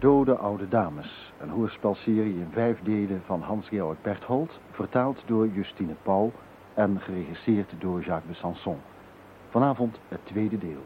Dode 0.00 0.36
Oude 0.36 0.68
Dames, 0.68 1.32
een 1.40 1.48
hoorspelserie 1.48 2.34
in 2.34 2.48
vijf 2.52 2.78
delen 2.82 3.22
van 3.26 3.42
Hans-Georg 3.42 3.96
Berthold, 4.02 4.60
vertaald 4.70 5.22
door 5.26 5.48
Justine 5.48 5.94
Pauw 6.02 6.32
en 6.74 7.00
geregisseerd 7.00 7.72
door 7.78 8.00
Jacques 8.00 8.32
de 8.32 8.34
Sanson. 8.34 8.78
Vanavond 9.48 9.98
het 10.08 10.20
tweede 10.26 10.58
deel. 10.58 10.82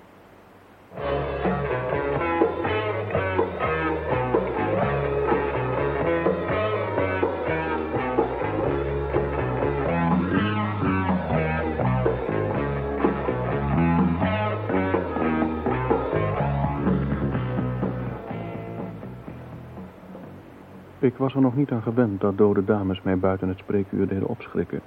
Ik 21.04 21.16
was 21.16 21.34
er 21.34 21.40
nog 21.40 21.56
niet 21.56 21.70
aan 21.70 21.82
gewend 21.82 22.20
dat 22.20 22.38
dode 22.38 22.64
dames 22.64 23.02
mij 23.02 23.18
buiten 23.18 23.48
het 23.48 23.58
spreekuur 23.58 24.08
deden 24.08 24.26
opschrikken. 24.26 24.80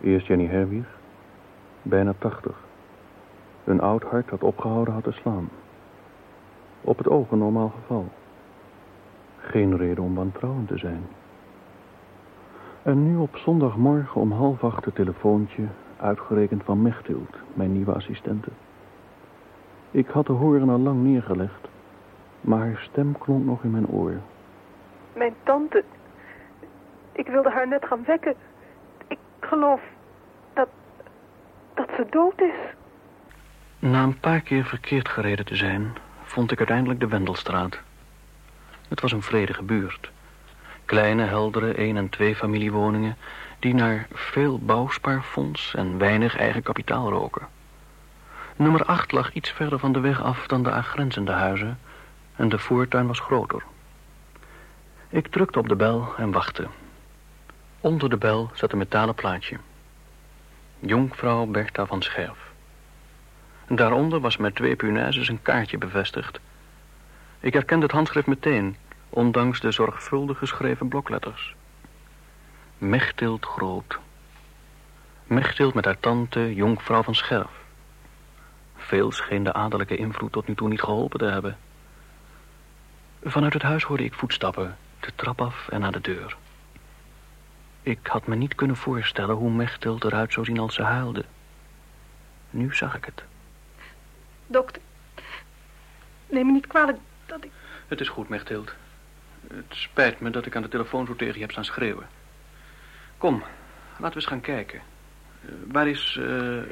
Eerst 0.00 0.26
Jenny 0.26 0.46
Herwig, 0.46 0.98
bijna 1.82 2.14
tachtig. 2.18 2.64
Een 3.64 3.80
oud 3.80 4.02
hart 4.02 4.28
dat 4.28 4.42
opgehouden 4.42 4.94
had 4.94 5.02
te 5.04 5.12
slaan. 5.12 5.48
Op 6.80 6.98
het 6.98 7.08
oog 7.08 7.30
een 7.30 7.38
normaal 7.38 7.68
geval. 7.68 8.08
Geen 9.38 9.76
reden 9.76 10.04
om 10.04 10.14
wantrouwend 10.14 10.68
te 10.68 10.78
zijn. 10.78 11.02
En 12.82 13.04
nu 13.04 13.16
op 13.16 13.36
zondagmorgen 13.36 14.20
om 14.20 14.32
half 14.32 14.64
acht 14.64 14.84
het 14.84 14.94
telefoontje, 14.94 15.64
uitgerekend 15.96 16.62
van 16.64 16.82
Mechtild, 16.82 17.36
mijn 17.54 17.72
nieuwe 17.72 17.94
assistente. 17.94 18.50
Ik 19.90 20.06
had 20.06 20.26
de 20.26 20.32
horen 20.32 20.68
al 20.68 20.78
lang 20.78 21.02
neergelegd, 21.02 21.68
maar 22.40 22.58
haar 22.58 22.88
stem 22.90 23.18
klonk 23.18 23.44
nog 23.44 23.64
in 23.64 23.70
mijn 23.70 23.88
oor. 23.88 24.14
Mijn 25.12 25.34
tante. 25.42 25.84
Ik 27.12 27.26
wilde 27.26 27.50
haar 27.50 27.68
net 27.68 27.84
gaan 27.86 28.04
wekken. 28.04 28.34
Ik 29.08 29.18
geloof 29.40 29.80
dat, 30.54 30.68
dat 31.74 31.88
ze 31.96 32.06
dood 32.10 32.40
is. 32.40 32.74
Na 33.78 34.02
een 34.02 34.20
paar 34.20 34.40
keer 34.40 34.64
verkeerd 34.64 35.08
gereden 35.08 35.44
te 35.44 35.56
zijn, 35.56 35.96
vond 36.24 36.52
ik 36.52 36.58
uiteindelijk 36.58 37.00
de 37.00 37.08
Wendelstraat. 37.08 37.80
Het 38.88 39.00
was 39.00 39.12
een 39.12 39.22
vredige 39.22 39.62
buurt. 39.62 40.10
Kleine, 40.84 41.24
heldere 41.24 41.72
één- 41.72 41.96
en 41.96 42.08
twee 42.08 42.36
familiewoningen... 42.36 43.16
die 43.58 43.74
naar 43.74 44.06
veel 44.12 44.58
bouwspaarfonds 44.58 45.74
en 45.74 45.98
weinig 45.98 46.36
eigen 46.36 46.62
kapitaal 46.62 47.10
roken. 47.10 47.48
Nummer 48.56 48.84
8 48.84 49.12
lag 49.12 49.32
iets 49.32 49.50
verder 49.50 49.78
van 49.78 49.92
de 49.92 50.00
weg 50.00 50.22
af 50.22 50.46
dan 50.46 50.62
de 50.62 50.70
aangrenzende 50.70 51.32
huizen... 51.32 51.78
en 52.36 52.48
de 52.48 52.58
voortuin 52.58 53.06
was 53.06 53.20
groter. 53.20 53.62
Ik 55.12 55.26
drukte 55.26 55.58
op 55.58 55.68
de 55.68 55.76
bel 55.76 56.14
en 56.16 56.32
wachtte. 56.32 56.66
Onder 57.80 58.10
de 58.10 58.16
bel 58.16 58.50
zat 58.54 58.72
een 58.72 58.78
metalen 58.78 59.14
plaatje. 59.14 59.56
Jonkvrouw 60.78 61.46
Bertha 61.46 61.86
van 61.86 62.02
Scherf. 62.02 62.38
Daaronder 63.68 64.20
was 64.20 64.36
met 64.36 64.54
twee 64.54 64.76
punaises 64.76 65.28
een 65.28 65.42
kaartje 65.42 65.78
bevestigd. 65.78 66.40
Ik 67.40 67.52
herkende 67.52 67.82
het 67.82 67.94
handschrift 67.94 68.26
meteen, 68.26 68.76
ondanks 69.08 69.60
de 69.60 69.70
zorgvuldig 69.70 70.38
geschreven 70.38 70.88
blokletters. 70.88 71.54
Mechtild 72.78 73.44
Groot. 73.44 73.98
Mechtild 75.24 75.74
met 75.74 75.84
haar 75.84 76.00
tante, 76.00 76.54
jonkvrouw 76.54 77.02
van 77.02 77.14
Scherf. 77.14 77.50
Veel 78.76 79.12
scheen 79.12 79.44
de 79.44 79.52
adellijke 79.52 79.96
invloed 79.96 80.32
tot 80.32 80.48
nu 80.48 80.54
toe 80.54 80.68
niet 80.68 80.82
geholpen 80.82 81.18
te 81.18 81.24
hebben. 81.24 81.58
Vanuit 83.22 83.52
het 83.52 83.62
huis 83.62 83.82
hoorde 83.82 84.04
ik 84.04 84.14
voetstappen, 84.14 84.76
de 85.00 85.12
trap 85.14 85.40
af 85.40 85.68
en 85.68 85.80
naar 85.80 85.92
de 85.92 86.00
deur. 86.00 86.36
Ik 87.82 88.06
had 88.06 88.26
me 88.26 88.36
niet 88.36 88.54
kunnen 88.54 88.76
voorstellen 88.76 89.34
hoe 89.34 89.50
Mechtild 89.50 90.04
eruit 90.04 90.32
zou 90.32 90.46
zien 90.46 90.58
als 90.58 90.74
ze 90.74 90.82
huilde. 90.82 91.24
Nu 92.50 92.74
zag 92.74 92.96
ik 92.96 93.04
het. 93.04 93.22
Dokter, 94.46 94.82
neem 96.26 96.46
me 96.46 96.52
niet 96.52 96.66
kwalijk 96.66 96.98
dat 97.26 97.44
ik... 97.44 97.50
Het 97.88 98.00
is 98.00 98.08
goed, 98.08 98.28
Mechtild. 98.28 98.74
Het 99.48 99.64
spijt 99.68 100.20
me 100.20 100.30
dat 100.30 100.46
ik 100.46 100.56
aan 100.56 100.62
de 100.62 100.68
telefoon 100.68 101.06
zo 101.06 101.16
tegen 101.16 101.34
je 101.34 101.40
heb 101.40 101.50
staan 101.50 101.64
schreeuwen. 101.64 102.08
Kom, 103.18 103.42
laten 103.90 104.08
we 104.08 104.14
eens 104.14 104.26
gaan 104.26 104.40
kijken. 104.40 104.80
Uh, 105.44 105.50
waar 105.66 105.88
is... 105.88 106.16
Uh, 106.20 106.62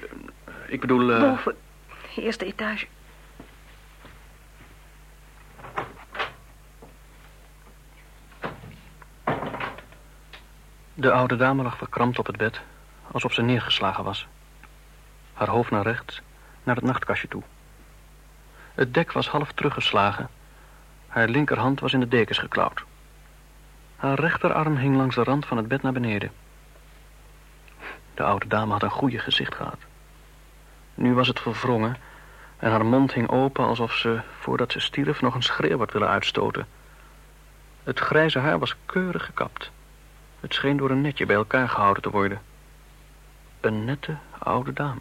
ik 0.67 0.81
bedoel... 0.81 1.11
Uh... 1.11 1.21
Boven, 1.21 1.57
eerste 2.17 2.45
etage. 2.45 2.87
De 11.01 11.13
oude 11.13 11.37
dame 11.37 11.63
lag 11.63 11.77
verkrampt 11.77 12.19
op 12.19 12.27
het 12.27 12.37
bed, 12.37 12.61
alsof 13.11 13.33
ze 13.33 13.43
neergeslagen 13.43 14.05
was. 14.05 14.27
Haar 15.35 15.49
hoofd 15.49 15.71
naar 15.71 15.83
rechts, 15.83 16.23
naar 16.63 16.75
het 16.75 16.85
nachtkastje 16.85 17.29
toe. 17.29 17.43
Het 18.75 18.95
dek 18.95 19.13
was 19.13 19.29
half 19.29 19.53
teruggeslagen. 19.53 20.29
Haar 21.09 21.29
linkerhand 21.29 21.81
was 21.81 21.93
in 21.93 22.01
de 22.01 22.09
dekens 22.09 22.39
geklauwd. 22.39 22.85
Haar 23.97 24.21
rechterarm 24.21 24.77
hing 24.77 24.97
langs 24.97 25.15
de 25.15 25.23
rand 25.23 25.47
van 25.47 25.57
het 25.57 25.69
bed 25.69 25.83
naar 25.83 25.93
beneden. 25.93 26.33
De 28.15 28.23
oude 28.23 28.47
dame 28.47 28.73
had 28.73 28.83
een 28.83 28.91
goede 28.91 29.19
gezicht 29.19 29.55
gehad. 29.55 29.79
Nu 30.95 31.15
was 31.15 31.29
het 31.29 31.41
verwrongen 31.41 31.97
en 32.57 32.71
haar 32.71 32.87
mond 32.87 33.13
hing 33.13 33.29
open 33.29 33.65
alsof 33.65 33.93
ze, 33.93 34.21
voordat 34.39 34.73
ze 34.73 34.81
stierf, 34.81 35.21
nog 35.21 35.35
een 35.35 35.43
schreeuw 35.43 35.79
had 35.79 35.93
willen 35.93 36.09
uitstoten. 36.09 36.67
Het 37.83 37.99
grijze 37.99 38.39
haar 38.39 38.59
was 38.59 38.77
keurig 38.87 39.25
gekapt. 39.25 39.71
Het 40.41 40.55
scheen 40.55 40.77
door 40.77 40.91
een 40.91 41.01
netje 41.01 41.27
bij 41.27 41.37
elkaar 41.37 41.69
gehouden 41.69 42.03
te 42.03 42.11
worden. 42.11 42.43
Een 43.61 43.85
nette 43.85 44.17
oude 44.39 44.73
dame. 44.73 45.01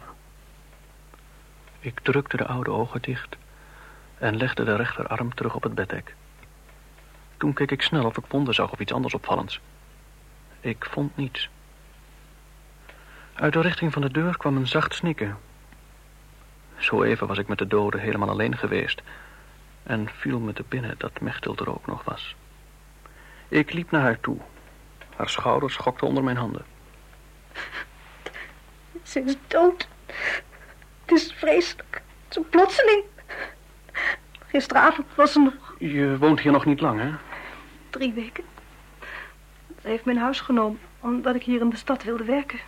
Ik 1.80 2.00
drukte 2.00 2.36
de 2.36 2.46
oude 2.46 2.70
ogen 2.70 3.02
dicht 3.02 3.36
en 4.18 4.36
legde 4.36 4.64
de 4.64 4.76
rechterarm 4.76 5.34
terug 5.34 5.54
op 5.54 5.62
het 5.62 5.74
beddek. 5.74 6.14
Toen 7.36 7.52
keek 7.52 7.70
ik 7.70 7.82
snel 7.82 8.04
of 8.04 8.16
ik 8.16 8.26
wonden 8.26 8.54
zag 8.54 8.72
of 8.72 8.78
iets 8.78 8.92
anders 8.92 9.14
opvallends. 9.14 9.60
Ik 10.60 10.86
vond 10.90 11.16
niets. 11.16 11.48
Uit 13.34 13.52
de 13.52 13.60
richting 13.60 13.92
van 13.92 14.02
de 14.02 14.10
deur 14.10 14.36
kwam 14.36 14.56
een 14.56 14.66
zacht 14.66 14.94
snikken. 14.94 15.38
Zo 16.76 17.02
even 17.02 17.26
was 17.26 17.38
ik 17.38 17.48
met 17.48 17.58
de 17.58 17.66
dode 17.66 17.98
helemaal 17.98 18.28
alleen 18.28 18.56
geweest... 18.56 19.02
en 19.82 20.08
viel 20.08 20.38
me 20.38 20.52
te 20.52 20.64
binnen 20.68 20.94
dat 20.98 21.20
Mechtild 21.20 21.60
er 21.60 21.70
ook 21.70 21.86
nog 21.86 22.04
was. 22.04 22.36
Ik 23.48 23.72
liep 23.72 23.90
naar 23.90 24.02
haar 24.02 24.20
toe. 24.20 24.38
Haar 25.18 25.28
schouders 25.28 25.74
schokten 25.74 26.06
onder 26.06 26.24
mijn 26.24 26.36
handen. 26.36 26.64
Ze 29.02 29.20
is 29.20 29.36
dood. 29.46 29.88
Het 31.04 31.12
is 31.12 31.32
vreselijk. 31.36 32.02
Zo 32.28 32.44
plotseling. 32.50 33.04
Gisteravond 34.46 35.06
was 35.14 35.32
ze 35.32 35.38
nog... 35.38 35.74
Je 35.78 36.18
woont 36.18 36.40
hier 36.40 36.52
nog 36.52 36.64
niet 36.64 36.80
lang, 36.80 37.00
hè? 37.00 37.10
Drie 37.90 38.12
weken. 38.12 38.44
Ze 39.82 39.88
heeft 39.88 40.04
mijn 40.04 40.18
huis 40.18 40.40
genomen, 40.40 40.80
omdat 41.00 41.34
ik 41.34 41.42
hier 41.42 41.60
in 41.60 41.70
de 41.70 41.76
stad 41.76 42.02
wilde 42.02 42.24
werken. 42.24 42.60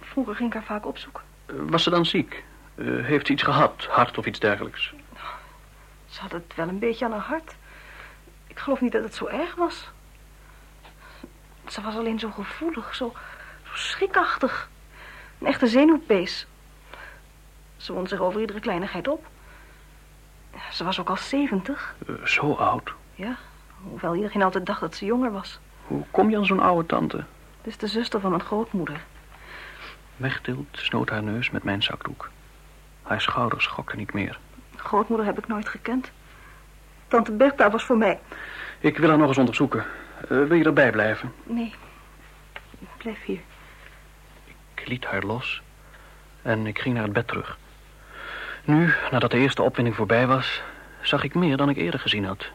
Vroeger 0.00 0.34
ging 0.34 0.48
ik 0.48 0.54
haar 0.54 0.64
vaak 0.64 0.86
opzoeken. 0.86 1.22
Was 1.46 1.82
ze 1.82 1.90
dan 1.90 2.06
ziek? 2.06 2.44
Uh, 2.74 3.04
heeft 3.04 3.26
ze 3.26 3.32
iets 3.32 3.42
gehad, 3.42 3.84
hart 3.84 4.18
of 4.18 4.26
iets 4.26 4.38
dergelijks? 4.38 4.94
Ze 6.06 6.20
had 6.20 6.32
het 6.32 6.54
wel 6.54 6.68
een 6.68 6.78
beetje 6.78 7.04
aan 7.04 7.12
haar 7.12 7.20
hart. 7.20 7.54
Ik 8.46 8.58
geloof 8.58 8.80
niet 8.80 8.92
dat 8.92 9.02
het 9.02 9.14
zo 9.14 9.26
erg 9.26 9.54
was. 9.54 9.90
Ze 11.68 11.80
was 11.80 11.96
alleen 11.96 12.18
zo 12.18 12.30
gevoelig, 12.30 12.94
zo, 12.94 13.12
zo 13.62 13.74
schrikachtig. 13.74 14.68
Een 15.38 15.46
echte 15.46 15.66
zenuwpees. 15.66 16.46
Ze 17.76 17.92
wond 17.92 18.08
zich 18.08 18.20
over 18.20 18.40
iedere 18.40 18.60
kleinigheid 18.60 19.08
op. 19.08 19.26
Ze 20.72 20.84
was 20.84 21.00
ook 21.00 21.08
al 21.08 21.16
zeventig. 21.16 21.94
Uh, 22.06 22.24
zo 22.24 22.52
oud? 22.52 22.92
Ja, 23.14 23.36
hoewel 23.82 24.14
iedereen 24.14 24.42
altijd 24.42 24.66
dacht 24.66 24.80
dat 24.80 24.94
ze 24.94 25.04
jonger 25.04 25.32
was. 25.32 25.58
Hoe 25.86 26.04
kom 26.10 26.30
je 26.30 26.36
aan 26.36 26.46
zo'n 26.46 26.60
oude 26.60 26.86
tante? 26.86 27.16
Het 27.16 27.66
is 27.66 27.76
de 27.76 27.86
zuster 27.86 28.20
van 28.20 28.30
mijn 28.30 28.42
grootmoeder. 28.42 29.00
Mechtild 30.16 30.66
snoot 30.72 31.10
haar 31.10 31.22
neus 31.22 31.50
met 31.50 31.62
mijn 31.62 31.82
zakdoek. 31.82 32.30
Haar 33.02 33.20
schouders 33.20 33.64
schokten 33.64 33.98
niet 33.98 34.12
meer. 34.12 34.38
Grootmoeder 34.76 35.26
heb 35.26 35.38
ik 35.38 35.46
nooit 35.46 35.68
gekend. 35.68 36.10
Tante 37.08 37.32
Bertha 37.32 37.70
was 37.70 37.84
voor 37.84 37.96
mij. 37.96 38.18
Ik 38.80 38.98
wil 38.98 39.08
haar 39.08 39.18
nog 39.18 39.28
eens 39.28 39.38
onderzoeken. 39.38 39.84
Uh, 40.22 40.28
wil 40.28 40.54
je 40.54 40.64
erbij 40.64 40.90
blijven? 40.90 41.32
Nee, 41.44 41.74
ik 42.78 42.88
blijf 42.96 43.24
hier. 43.24 43.40
Ik 44.74 44.88
liet 44.88 45.04
haar 45.04 45.22
los 45.22 45.62
en 46.42 46.66
ik 46.66 46.78
ging 46.78 46.94
naar 46.94 47.04
het 47.04 47.12
bed 47.12 47.28
terug. 47.28 47.58
Nu, 48.64 48.94
nadat 49.10 49.30
de 49.30 49.38
eerste 49.38 49.62
opwinding 49.62 49.96
voorbij 49.96 50.26
was, 50.26 50.62
zag 51.02 51.22
ik 51.22 51.34
meer 51.34 51.56
dan 51.56 51.68
ik 51.68 51.76
eerder 51.76 52.00
gezien 52.00 52.24
had. 52.24 52.46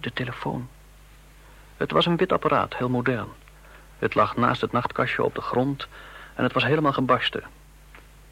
De 0.00 0.12
telefoon. 0.12 0.68
Het 1.76 1.90
was 1.90 2.06
een 2.06 2.16
wit 2.16 2.32
apparaat, 2.32 2.76
heel 2.76 2.88
modern. 2.88 3.28
Het 3.98 4.14
lag 4.14 4.36
naast 4.36 4.60
het 4.60 4.72
nachtkastje 4.72 5.24
op 5.24 5.34
de 5.34 5.40
grond 5.40 5.88
en 6.34 6.42
het 6.42 6.52
was 6.52 6.64
helemaal 6.64 6.92
gebarsten. 6.92 7.42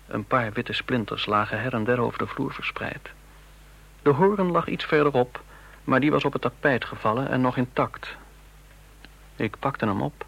Een 0.06 0.24
paar 0.24 0.52
witte 0.52 0.72
splinters 0.72 1.26
lagen 1.26 1.60
her 1.60 1.74
en 1.74 1.84
der 1.84 2.00
over 2.00 2.18
de 2.18 2.26
vloer 2.26 2.52
verspreid. 2.52 3.10
De 4.02 4.10
hoorn 4.10 4.50
lag 4.50 4.66
iets 4.66 4.84
verderop 4.84 5.42
Maar 5.84 6.00
die 6.00 6.10
was 6.10 6.24
op 6.24 6.32
het 6.32 6.42
tapijt 6.42 6.84
gevallen 6.84 7.28
en 7.28 7.40
nog 7.40 7.56
intact. 7.56 8.16
Ik 9.36 9.58
pakte 9.58 9.86
hem 9.86 10.02
op 10.02 10.26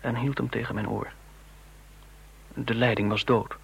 en 0.00 0.16
hield 0.16 0.38
hem 0.38 0.48
tegen 0.48 0.74
mijn 0.74 0.88
oor. 0.88 1.12
De 2.54 2.74
leiding 2.74 3.08
was 3.08 3.24
dood. 3.24 3.56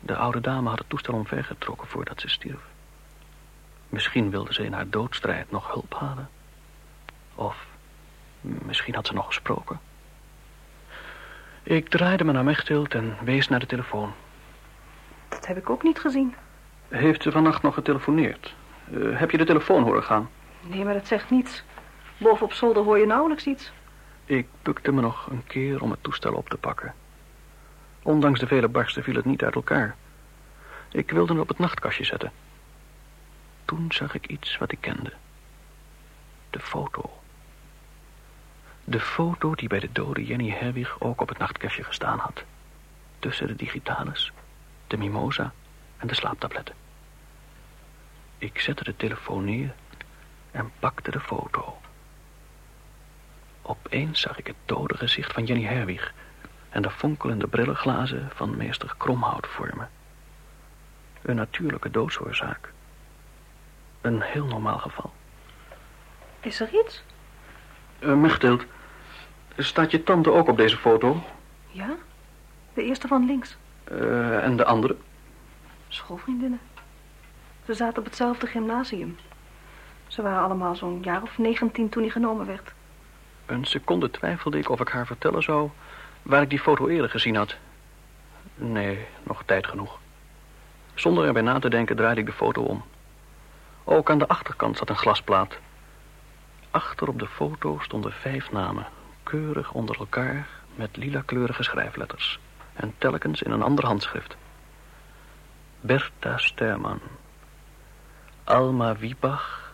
De 0.00 0.16
oude 0.16 0.40
dame 0.40 0.68
had 0.68 0.78
het 0.78 0.88
toestel 0.88 1.14
omvergetrokken 1.14 1.88
voordat 1.88 2.20
ze 2.20 2.28
stierf. 2.28 2.60
Misschien 3.88 4.30
wilde 4.30 4.54
ze 4.54 4.64
in 4.64 4.72
haar 4.72 4.88
doodstrijd 4.90 5.50
nog 5.50 5.72
hulp 5.72 5.94
halen. 5.94 6.28
Of 7.34 7.66
misschien 8.40 8.94
had 8.94 9.06
ze 9.06 9.12
nog 9.12 9.26
gesproken. 9.26 9.80
Ik 11.62 11.88
draaide 11.88 12.24
me 12.24 12.32
naar 12.32 12.44
Mechthild 12.44 12.94
en 12.94 13.16
wees 13.24 13.48
naar 13.48 13.60
de 13.60 13.66
telefoon. 13.66 14.12
Dat 15.28 15.46
heb 15.46 15.56
ik 15.56 15.70
ook 15.70 15.82
niet 15.82 15.98
gezien. 15.98 16.34
Heeft 16.88 17.22
ze 17.22 17.30
vannacht 17.30 17.62
nog 17.62 17.74
getelefoneerd? 17.74 18.54
Uh, 18.90 19.18
heb 19.18 19.30
je 19.30 19.38
de 19.38 19.44
telefoon 19.44 19.82
horen 19.82 20.02
gaan? 20.02 20.30
Nee, 20.60 20.84
maar 20.84 20.94
dat 20.94 21.06
zegt 21.06 21.30
niets. 21.30 21.62
Boven 22.20 22.46
op 22.46 22.52
zolder 22.52 22.82
hoor 22.82 22.98
je 22.98 23.06
nauwelijks 23.06 23.46
iets. 23.46 23.72
Ik 24.24 24.46
bukte 24.62 24.92
me 24.92 25.00
nog 25.00 25.26
een 25.30 25.46
keer 25.46 25.82
om 25.82 25.90
het 25.90 26.02
toestel 26.02 26.34
op 26.34 26.48
te 26.48 26.56
pakken. 26.56 26.94
Ondanks 28.02 28.40
de 28.40 28.46
vele 28.46 28.68
barsten 28.68 29.02
viel 29.02 29.14
het 29.14 29.24
niet 29.24 29.44
uit 29.44 29.54
elkaar. 29.54 29.96
Ik 30.90 31.10
wilde 31.10 31.32
het 31.32 31.42
op 31.42 31.48
het 31.48 31.58
nachtkastje 31.58 32.04
zetten. 32.04 32.32
Toen 33.64 33.92
zag 33.92 34.14
ik 34.14 34.26
iets 34.26 34.58
wat 34.58 34.72
ik 34.72 34.80
kende. 34.80 35.12
De 36.50 36.60
foto. 36.60 37.10
De 38.84 39.00
foto 39.00 39.54
die 39.54 39.68
bij 39.68 39.80
de 39.80 39.92
dode 39.92 40.24
Jenny 40.24 40.50
Herwig 40.50 41.00
ook 41.00 41.20
op 41.20 41.28
het 41.28 41.38
nachtkastje 41.38 41.84
gestaan 41.84 42.18
had. 42.18 42.44
Tussen 43.18 43.46
de 43.46 43.56
digitalis, 43.56 44.32
de 44.86 44.96
mimosa 44.96 45.52
en 45.96 46.06
de 46.06 46.14
slaaptabletten. 46.14 46.74
Ik 48.38 48.60
zette 48.60 48.84
de 48.84 48.96
telefoon 48.96 49.44
neer 49.44 49.74
en 50.50 50.72
pakte 50.78 51.10
de 51.10 51.20
foto. 51.20 51.79
Opeens 53.70 54.20
zag 54.20 54.38
ik 54.38 54.46
het 54.46 54.56
dode 54.64 54.96
gezicht 54.96 55.32
van 55.32 55.44
Jenny 55.44 55.64
Herwig 55.64 56.12
en 56.68 56.82
de 56.82 56.90
fonkelende 56.90 57.46
brillenglazen 57.46 58.30
van 58.34 58.56
meester 58.56 58.94
Kromhout 58.96 59.46
vormen. 59.46 59.90
Een 61.22 61.36
natuurlijke 61.36 61.90
doodsoorzaak. 61.90 62.72
Een 64.00 64.20
heel 64.20 64.46
normaal 64.46 64.78
geval. 64.78 65.12
Is 66.40 66.60
er 66.60 66.68
iets? 66.84 67.02
Uh, 68.00 68.14
Mechthild, 68.14 68.64
staat 69.56 69.90
je 69.90 70.02
tante 70.02 70.32
ook 70.32 70.48
op 70.48 70.56
deze 70.56 70.76
foto? 70.76 71.22
Ja, 71.66 71.94
de 72.74 72.82
eerste 72.82 73.08
van 73.08 73.26
links. 73.26 73.56
Uh, 73.92 74.44
en 74.44 74.56
de 74.56 74.64
andere? 74.64 74.96
Schoolvriendinnen. 75.88 76.60
Ze 77.66 77.74
zaten 77.74 77.98
op 77.98 78.04
hetzelfde 78.04 78.46
gymnasium. 78.46 79.16
Ze 80.06 80.22
waren 80.22 80.42
allemaal 80.42 80.74
zo'n 80.74 81.02
jaar 81.02 81.22
of 81.22 81.38
negentien 81.38 81.88
toen 81.88 82.02
hij 82.02 82.10
genomen 82.10 82.46
werd. 82.46 82.72
Een 83.50 83.64
seconde 83.64 84.10
twijfelde 84.10 84.58
ik 84.58 84.68
of 84.68 84.80
ik 84.80 84.88
haar 84.88 85.06
vertellen 85.06 85.42
zou 85.42 85.70
waar 86.22 86.42
ik 86.42 86.50
die 86.50 86.58
foto 86.58 86.88
eerder 86.88 87.10
gezien 87.10 87.36
had. 87.36 87.56
Nee, 88.54 89.06
nog 89.22 89.42
tijd 89.46 89.66
genoeg. 89.66 89.98
Zonder 90.94 91.26
erbij 91.26 91.42
na 91.42 91.58
te 91.58 91.70
denken 91.70 91.96
draaide 91.96 92.20
ik 92.20 92.26
de 92.26 92.32
foto 92.32 92.62
om. 92.62 92.84
Ook 93.84 94.10
aan 94.10 94.18
de 94.18 94.28
achterkant 94.28 94.78
zat 94.78 94.88
een 94.88 94.96
glasplaat. 94.96 95.58
Achter 96.70 97.08
op 97.08 97.18
de 97.18 97.26
foto 97.26 97.78
stonden 97.82 98.12
vijf 98.12 98.52
namen, 98.52 98.86
keurig 99.22 99.72
onder 99.72 99.98
elkaar 99.98 100.46
met 100.74 100.96
lila-kleurige 100.96 101.62
schrijfletters 101.62 102.38
en 102.72 102.94
telkens 102.98 103.42
in 103.42 103.50
een 103.50 103.62
ander 103.62 103.86
handschrift. 103.86 104.36
Bertha 105.80 106.38
Sterman, 106.38 107.00
Alma 108.44 108.96
Wiebach, 108.96 109.72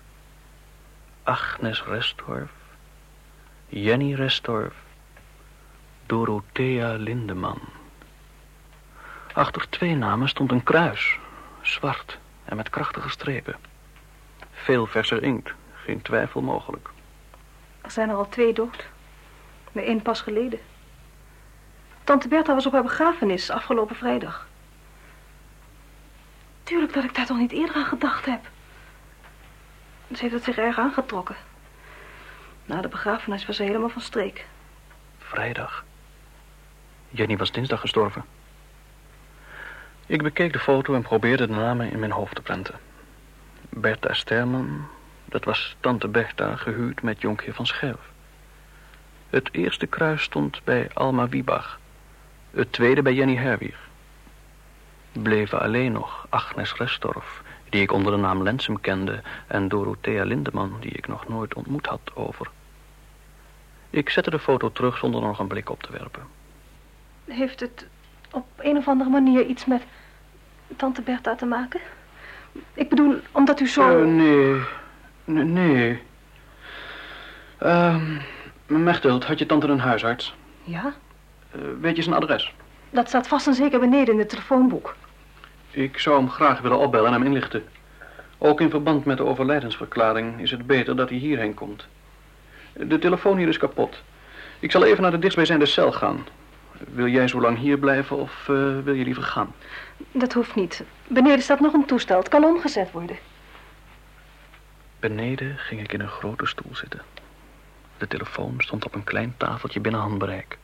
Agnes 1.22 1.84
Restorff, 1.84 2.52
Jenny 3.68 4.14
Restorff, 4.14 4.76
Dorothea 6.06 6.96
Lindeman. 6.96 7.60
Achter 9.32 9.68
twee 9.68 9.94
namen 9.94 10.28
stond 10.28 10.50
een 10.50 10.62
kruis, 10.62 11.18
zwart 11.62 12.18
en 12.44 12.56
met 12.56 12.70
krachtige 12.70 13.08
strepen. 13.08 13.56
Veel 14.52 14.86
verser 14.86 15.22
inkt, 15.22 15.54
geen 15.74 16.02
twijfel 16.02 16.40
mogelijk. 16.40 16.90
Er 17.80 17.90
zijn 17.90 18.08
er 18.08 18.16
al 18.16 18.28
twee 18.28 18.52
dood. 18.52 18.86
Maar 19.72 19.84
één 19.84 20.02
pas 20.02 20.20
geleden. 20.20 20.58
Tante 22.04 22.28
Bertha 22.28 22.54
was 22.54 22.66
op 22.66 22.72
haar 22.72 22.82
begrafenis 22.82 23.50
afgelopen 23.50 23.96
vrijdag. 23.96 24.46
Tuurlijk 26.62 26.92
dat 26.92 27.04
ik 27.04 27.14
daar 27.14 27.26
toch 27.26 27.38
niet 27.38 27.52
eerder 27.52 27.74
aan 27.74 27.84
gedacht 27.84 28.26
heb. 28.26 28.48
Ze 30.14 30.20
heeft 30.20 30.34
het 30.34 30.44
zich 30.44 30.56
erg 30.56 30.78
aangetrokken. 30.78 31.36
Na 32.66 32.80
de 32.80 32.88
begrafenis 32.88 33.46
was 33.46 33.56
ze 33.56 33.62
helemaal 33.62 33.88
van 33.88 34.02
streek. 34.02 34.46
Vrijdag. 35.18 35.84
Jenny 37.08 37.36
was 37.36 37.52
dinsdag 37.52 37.80
gestorven. 37.80 38.24
Ik 40.06 40.22
bekeek 40.22 40.52
de 40.52 40.58
foto 40.58 40.94
en 40.94 41.02
probeerde 41.02 41.46
de 41.46 41.52
namen 41.52 41.90
in 41.90 41.98
mijn 41.98 42.10
hoofd 42.10 42.34
te 42.34 42.42
prenten. 42.42 42.74
Bertha 43.68 44.14
Sterman, 44.14 44.86
dat 45.24 45.44
was 45.44 45.76
tante 45.80 46.08
Bertha 46.08 46.56
gehuwd 46.56 47.02
met 47.02 47.20
jonkheer 47.20 47.54
van 47.54 47.66
Scherf. 47.66 48.00
Het 49.30 49.48
eerste 49.52 49.86
kruis 49.86 50.22
stond 50.22 50.60
bij 50.64 50.90
Alma 50.94 51.28
Wiebach. 51.28 51.78
Het 52.50 52.72
tweede 52.72 53.02
bij 53.02 53.14
Jenny 53.14 53.36
Herwier. 53.36 53.78
Bleven 55.12 55.60
alleen 55.60 55.92
nog 55.92 56.26
Agnes 56.28 56.74
Restorff, 56.74 57.42
die 57.76 57.84
ik 57.84 57.92
onder 57.92 58.12
de 58.12 58.18
naam 58.18 58.42
Lensum 58.42 58.80
kende... 58.80 59.20
en 59.46 59.68
Dorothea 59.68 60.24
Lindeman, 60.24 60.76
die 60.80 60.90
ik 60.90 61.06
nog 61.06 61.28
nooit 61.28 61.54
ontmoet 61.54 61.86
had, 61.86 62.00
over. 62.14 62.50
Ik 63.90 64.10
zette 64.10 64.30
de 64.30 64.38
foto 64.38 64.72
terug 64.72 64.98
zonder 64.98 65.20
nog 65.20 65.38
een 65.38 65.46
blik 65.46 65.70
op 65.70 65.82
te 65.82 65.92
werpen. 65.92 66.22
Heeft 67.24 67.60
het 67.60 67.86
op 68.30 68.46
een 68.56 68.76
of 68.76 68.88
andere 68.88 69.10
manier 69.10 69.46
iets 69.46 69.64
met 69.64 69.82
tante 70.76 71.02
Bertha 71.02 71.34
te 71.34 71.46
maken? 71.46 71.80
Ik 72.74 72.88
bedoel, 72.88 73.16
omdat 73.32 73.60
u 73.60 73.68
zo... 73.68 74.02
Uh, 74.02 74.06
nee, 74.06 74.60
nee, 75.24 75.44
nee. 75.44 76.02
Uh, 77.62 77.96
Mechthild, 78.66 79.24
had 79.24 79.38
je 79.38 79.46
tante 79.46 79.66
een 79.66 79.78
huisarts? 79.78 80.34
Ja. 80.64 80.94
Uh, 81.56 81.62
weet 81.80 81.96
je 81.96 82.02
zijn 82.02 82.14
adres? 82.14 82.54
Dat 82.90 83.08
staat 83.08 83.28
vast 83.28 83.46
en 83.46 83.54
zeker 83.54 83.80
beneden 83.80 84.14
in 84.14 84.20
het 84.20 84.28
telefoonboek. 84.28 84.94
Ik 85.76 85.98
zou 85.98 86.16
hem 86.16 86.30
graag 86.30 86.60
willen 86.60 86.78
opbellen 86.78 87.06
en 87.06 87.12
hem 87.12 87.22
inlichten. 87.22 87.64
Ook 88.38 88.60
in 88.60 88.70
verband 88.70 89.04
met 89.04 89.16
de 89.16 89.24
overlijdensverklaring 89.24 90.40
is 90.40 90.50
het 90.50 90.66
beter 90.66 90.96
dat 90.96 91.08
hij 91.08 91.18
hierheen 91.18 91.54
komt. 91.54 91.86
De 92.72 92.98
telefoon 92.98 93.36
hier 93.36 93.48
is 93.48 93.58
kapot. 93.58 94.02
Ik 94.58 94.70
zal 94.70 94.84
even 94.84 95.02
naar 95.02 95.10
de 95.10 95.18
dichtstbijzijnde 95.18 95.66
cel 95.66 95.92
gaan. 95.92 96.26
Wil 96.92 97.06
jij 97.06 97.28
zo 97.28 97.40
lang 97.40 97.58
hier 97.58 97.78
blijven 97.78 98.16
of 98.16 98.48
uh, 98.50 98.78
wil 98.84 98.94
je 98.94 99.04
liever 99.04 99.22
gaan? 99.22 99.54
Dat 100.12 100.32
hoeft 100.32 100.54
niet. 100.54 100.84
Beneden 101.06 101.42
staat 101.42 101.60
nog 101.60 101.72
een 101.72 101.86
toestel. 101.86 102.18
Het 102.18 102.28
kan 102.28 102.44
omgezet 102.44 102.90
worden. 102.90 103.16
Beneden 105.00 105.58
ging 105.58 105.80
ik 105.80 105.92
in 105.92 106.00
een 106.00 106.08
grote 106.08 106.46
stoel 106.46 106.74
zitten. 106.74 107.02
De 107.98 108.08
telefoon 108.08 108.54
stond 108.58 108.84
op 108.84 108.94
een 108.94 109.04
klein 109.04 109.34
tafeltje 109.36 109.80
binnen 109.80 110.00
handbereik. 110.00 110.58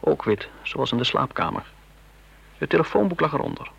Ook 0.00 0.24
wit, 0.24 0.48
zoals 0.62 0.92
in 0.92 0.98
de 0.98 1.04
slaapkamer. 1.04 1.64
Het 2.58 2.70
telefoonboek 2.70 3.20
lag 3.20 3.32
eronder. 3.32 3.70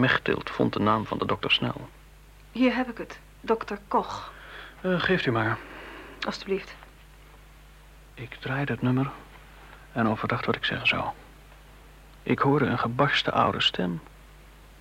Mechtild 0.00 0.50
vond 0.50 0.72
de 0.72 0.78
naam 0.78 1.06
van 1.06 1.18
de 1.18 1.26
dokter 1.26 1.50
snel. 1.50 1.88
Hier 2.52 2.74
heb 2.74 2.90
ik 2.90 2.98
het. 2.98 3.18
Dokter 3.40 3.78
Koch. 3.88 4.32
Uh, 4.80 5.00
geeft 5.00 5.26
u 5.26 5.30
maar. 5.30 5.58
Alsjeblieft. 6.26 6.74
Ik 8.14 8.34
draaide 8.34 8.72
het 8.72 8.82
nummer 8.82 9.10
en 9.92 10.08
overdacht 10.08 10.46
wat 10.46 10.56
ik 10.56 10.64
zeggen 10.64 10.86
zou. 10.86 11.04
Ik 12.22 12.38
hoorde 12.38 12.64
een 12.64 12.78
gebarste 12.78 13.30
oude 13.30 13.60
stem. 13.60 14.00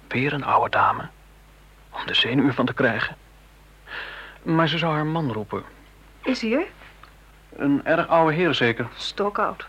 Weer 0.07 0.33
een 0.33 0.43
oude 0.43 0.69
dame. 0.69 1.07
Om 1.89 2.05
de 2.05 2.13
zenuwen 2.13 2.53
van 2.53 2.65
te 2.65 2.73
krijgen. 2.73 3.15
Maar 4.41 4.67
ze 4.67 4.77
zou 4.77 4.93
haar 4.93 5.05
man 5.05 5.31
roepen. 5.31 5.63
Is 6.21 6.41
hij 6.41 6.51
er? 6.51 6.65
Een 7.55 7.85
erg 7.85 8.07
oude 8.07 8.35
heer 8.35 8.53
zeker. 8.53 8.88
Stokoud. 8.95 9.67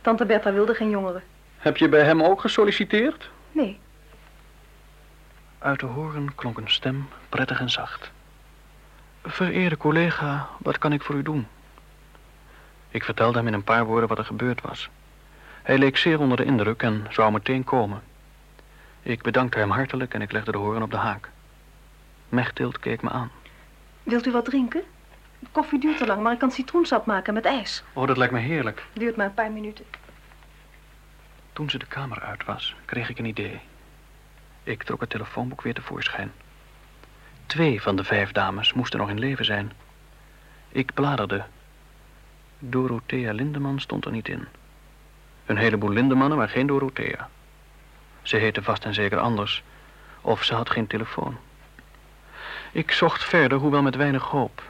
Tante 0.00 0.26
Bertha 0.26 0.52
wilde 0.52 0.74
geen 0.74 0.90
jongeren. 0.90 1.22
Heb 1.58 1.76
je 1.76 1.88
bij 1.88 2.04
hem 2.04 2.22
ook 2.22 2.40
gesolliciteerd? 2.40 3.30
Nee. 3.52 3.80
Uit 5.62 5.80
de 5.80 5.86
horen 5.86 6.34
klonk 6.34 6.58
een 6.58 6.70
stem, 6.70 7.08
prettig 7.28 7.60
en 7.60 7.70
zacht. 7.70 8.10
Vereerde 9.22 9.76
collega, 9.76 10.48
wat 10.58 10.78
kan 10.78 10.92
ik 10.92 11.02
voor 11.02 11.14
u 11.14 11.22
doen? 11.22 11.46
Ik 12.88 13.04
vertelde 13.04 13.38
hem 13.38 13.46
in 13.46 13.52
een 13.52 13.64
paar 13.64 13.84
woorden 13.84 14.08
wat 14.08 14.18
er 14.18 14.24
gebeurd 14.24 14.60
was. 14.60 14.88
Hij 15.62 15.78
leek 15.78 15.96
zeer 15.96 16.18
onder 16.18 16.36
de 16.36 16.44
indruk 16.44 16.82
en 16.82 17.06
zou 17.10 17.32
meteen 17.32 17.64
komen. 17.64 18.02
Ik 19.02 19.22
bedankte 19.22 19.58
hem 19.58 19.70
hartelijk 19.70 20.14
en 20.14 20.22
ik 20.22 20.32
legde 20.32 20.52
de 20.52 20.58
horen 20.58 20.82
op 20.82 20.90
de 20.90 20.96
haak. 20.96 21.30
Mechtild 22.28 22.78
keek 22.78 23.02
me 23.02 23.10
aan. 23.10 23.30
Wilt 24.02 24.26
u 24.26 24.30
wat 24.30 24.44
drinken? 24.44 24.82
De 25.38 25.48
koffie 25.52 25.80
duurt 25.80 25.98
te 25.98 26.06
lang, 26.06 26.22
maar 26.22 26.32
ik 26.32 26.38
kan 26.38 26.50
citroensap 26.50 27.06
maken 27.06 27.34
met 27.34 27.44
ijs. 27.44 27.82
Oh, 27.92 28.06
dat 28.06 28.16
lijkt 28.16 28.32
me 28.32 28.40
heerlijk. 28.40 28.86
Duurt 28.92 29.16
maar 29.16 29.26
een 29.26 29.34
paar 29.34 29.52
minuten. 29.52 29.84
Toen 31.52 31.70
ze 31.70 31.78
de 31.78 31.86
kamer 31.86 32.20
uit 32.20 32.44
was, 32.44 32.74
kreeg 32.84 33.08
ik 33.08 33.18
een 33.18 33.24
idee. 33.24 33.60
Ik 34.64 34.82
trok 34.82 35.00
het 35.00 35.10
telefoonboek 35.10 35.62
weer 35.62 35.74
tevoorschijn. 35.74 36.32
Twee 37.46 37.82
van 37.82 37.96
de 37.96 38.04
vijf 38.04 38.32
dames 38.32 38.72
moesten 38.72 38.98
nog 38.98 39.08
in 39.08 39.18
leven 39.18 39.44
zijn. 39.44 39.72
Ik 40.68 40.94
bladerde. 40.94 41.44
Dorothea 42.58 43.32
Lindeman 43.32 43.80
stond 43.80 44.04
er 44.04 44.12
niet 44.12 44.28
in. 44.28 44.46
Een 45.46 45.56
heleboel 45.56 45.90
Lindemannen, 45.90 46.38
maar 46.38 46.48
geen 46.48 46.66
Dorothea. 46.66 47.28
Ze 48.22 48.36
heette 48.36 48.62
vast 48.62 48.84
en 48.84 48.94
zeker 48.94 49.18
anders. 49.18 49.62
Of 50.20 50.42
ze 50.44 50.54
had 50.54 50.70
geen 50.70 50.86
telefoon. 50.86 51.36
Ik 52.72 52.90
zocht 52.90 53.24
verder, 53.24 53.58
hoewel 53.58 53.82
met 53.82 53.96
weinig 53.96 54.24
hoop. 54.24 54.62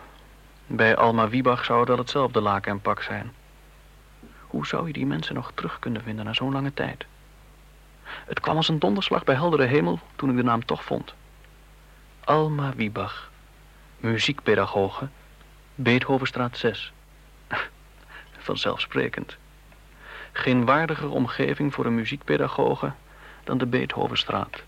Bij 0.67 0.97
Alma 0.97 1.29
Wiebach 1.29 1.65
zou 1.65 1.85
wel 1.85 1.99
hetzelfde 1.99 2.41
laken 2.41 2.73
en 2.73 2.81
pak 2.81 3.03
zijn. 3.03 3.33
Hoe 4.47 4.67
zou 4.67 4.87
je 4.87 4.93
die 4.93 5.07
mensen 5.07 5.35
nog 5.35 5.53
terug 5.55 5.79
kunnen 5.79 6.03
vinden 6.03 6.25
na 6.25 6.33
zo'n 6.33 6.53
lange 6.53 6.75
tijd? 6.75 7.07
Het 8.25 8.41
kwam 8.41 8.57
als 8.57 8.69
een 8.69 8.79
donderslag 8.79 9.25
bij 9.25 9.35
heldere 9.35 9.65
hemel 9.65 9.99
toen 10.17 10.31
ik 10.31 10.37
de 10.37 10.43
naam 10.43 10.65
toch 10.65 10.85
vond. 10.85 11.15
Alma 12.25 12.73
Wiebach, 12.77 13.31
muziekpedagoge, 13.97 15.09
Beethovenstraat 15.75 16.57
6. 16.57 16.93
Vanzelfsprekend. 18.39 19.37
Geen 20.33 20.65
waardiger 20.65 21.11
omgeving 21.11 21.75
voor 21.75 21.87
een 21.87 21.95
muziekpedagoge 21.95 22.93
dan 23.45 23.59
de 23.59 23.67
Beethovenstraat. 23.67 24.63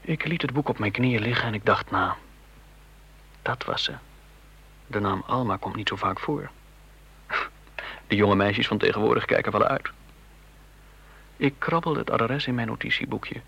Ik 0.00 0.24
liet 0.24 0.42
het 0.42 0.52
boek 0.52 0.68
op 0.68 0.78
mijn 0.78 0.92
knieën 0.92 1.20
liggen 1.20 1.46
en 1.46 1.54
ik 1.54 1.64
dacht 1.64 1.90
na. 1.90 2.16
Dat 3.42 3.64
was 3.64 3.84
ze. 3.84 3.92
De 4.86 5.00
naam 5.00 5.22
Alma 5.26 5.56
komt 5.56 5.76
niet 5.76 5.88
zo 5.88 5.96
vaak 5.96 6.20
voor. 6.20 6.50
De 8.06 8.16
jonge 8.16 8.34
meisjes 8.34 8.66
van 8.66 8.78
tegenwoordig 8.78 9.24
kijken 9.24 9.52
wel 9.52 9.64
uit. 9.64 9.90
Ik 11.38 11.54
krabbelde 11.58 11.98
het 11.98 12.10
adres 12.10 12.46
in 12.46 12.54
mijn 12.54 12.66
notitieboekje. 12.66 13.40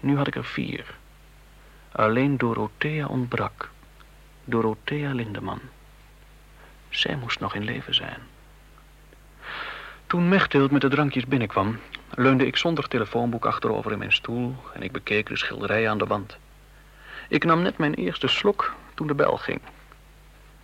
Nu 0.00 0.16
had 0.16 0.26
ik 0.26 0.36
er 0.36 0.44
vier. 0.44 0.94
Alleen 1.92 2.36
Dorothea 2.36 3.06
ontbrak. 3.06 3.70
Dorothea 4.44 5.12
Lindeman. 5.12 5.60
Zij 6.88 7.16
moest 7.16 7.40
nog 7.40 7.54
in 7.54 7.64
leven 7.64 7.94
zijn. 7.94 8.20
Toen 10.06 10.28
Mechthild 10.28 10.70
met 10.70 10.80
de 10.80 10.88
drankjes 10.88 11.26
binnenkwam, 11.26 11.78
leunde 12.10 12.46
ik 12.46 12.56
zonder 12.56 12.88
telefoonboek 12.88 13.44
achterover 13.44 13.92
in 13.92 13.98
mijn 13.98 14.12
stoel 14.12 14.56
en 14.74 14.82
ik 14.82 14.92
bekeek 14.92 15.26
de 15.26 15.36
schilderijen 15.36 15.90
aan 15.90 15.98
de 15.98 16.06
wand. 16.06 16.38
Ik 17.28 17.44
nam 17.44 17.62
net 17.62 17.78
mijn 17.78 17.94
eerste 17.94 18.28
slok 18.28 18.74
toen 18.94 19.06
de 19.06 19.14
bel 19.14 19.36
ging. 19.36 19.60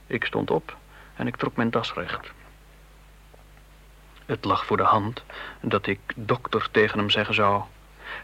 Ik 0.06 0.24
stond 0.24 0.50
op 0.50 0.76
en 1.14 1.26
ik 1.26 1.36
trok 1.36 1.56
mijn 1.56 1.70
das 1.70 1.94
recht. 1.94 2.32
Het 4.26 4.45
lag 4.45 4.66
voor 4.66 4.76
de 4.76 4.83
hand 4.83 5.23
dat 5.61 5.87
ik 5.87 6.00
dokter 6.16 6.68
tegen 6.71 6.99
hem 6.99 7.11
zeggen 7.11 7.35
zou. 7.35 7.62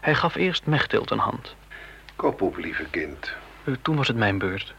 Hij 0.01 0.15
gaf 0.15 0.35
eerst 0.35 0.65
Mechthild 0.65 1.11
een 1.11 1.19
hand. 1.19 1.55
Kop 2.15 2.41
op, 2.41 2.57
lieve 2.57 2.83
kind. 2.89 3.33
Eh, 3.63 3.73
Toen 3.81 3.95
was 3.95 4.07
het 4.07 4.17
mijn 4.17 4.37
beurt. 4.37 4.73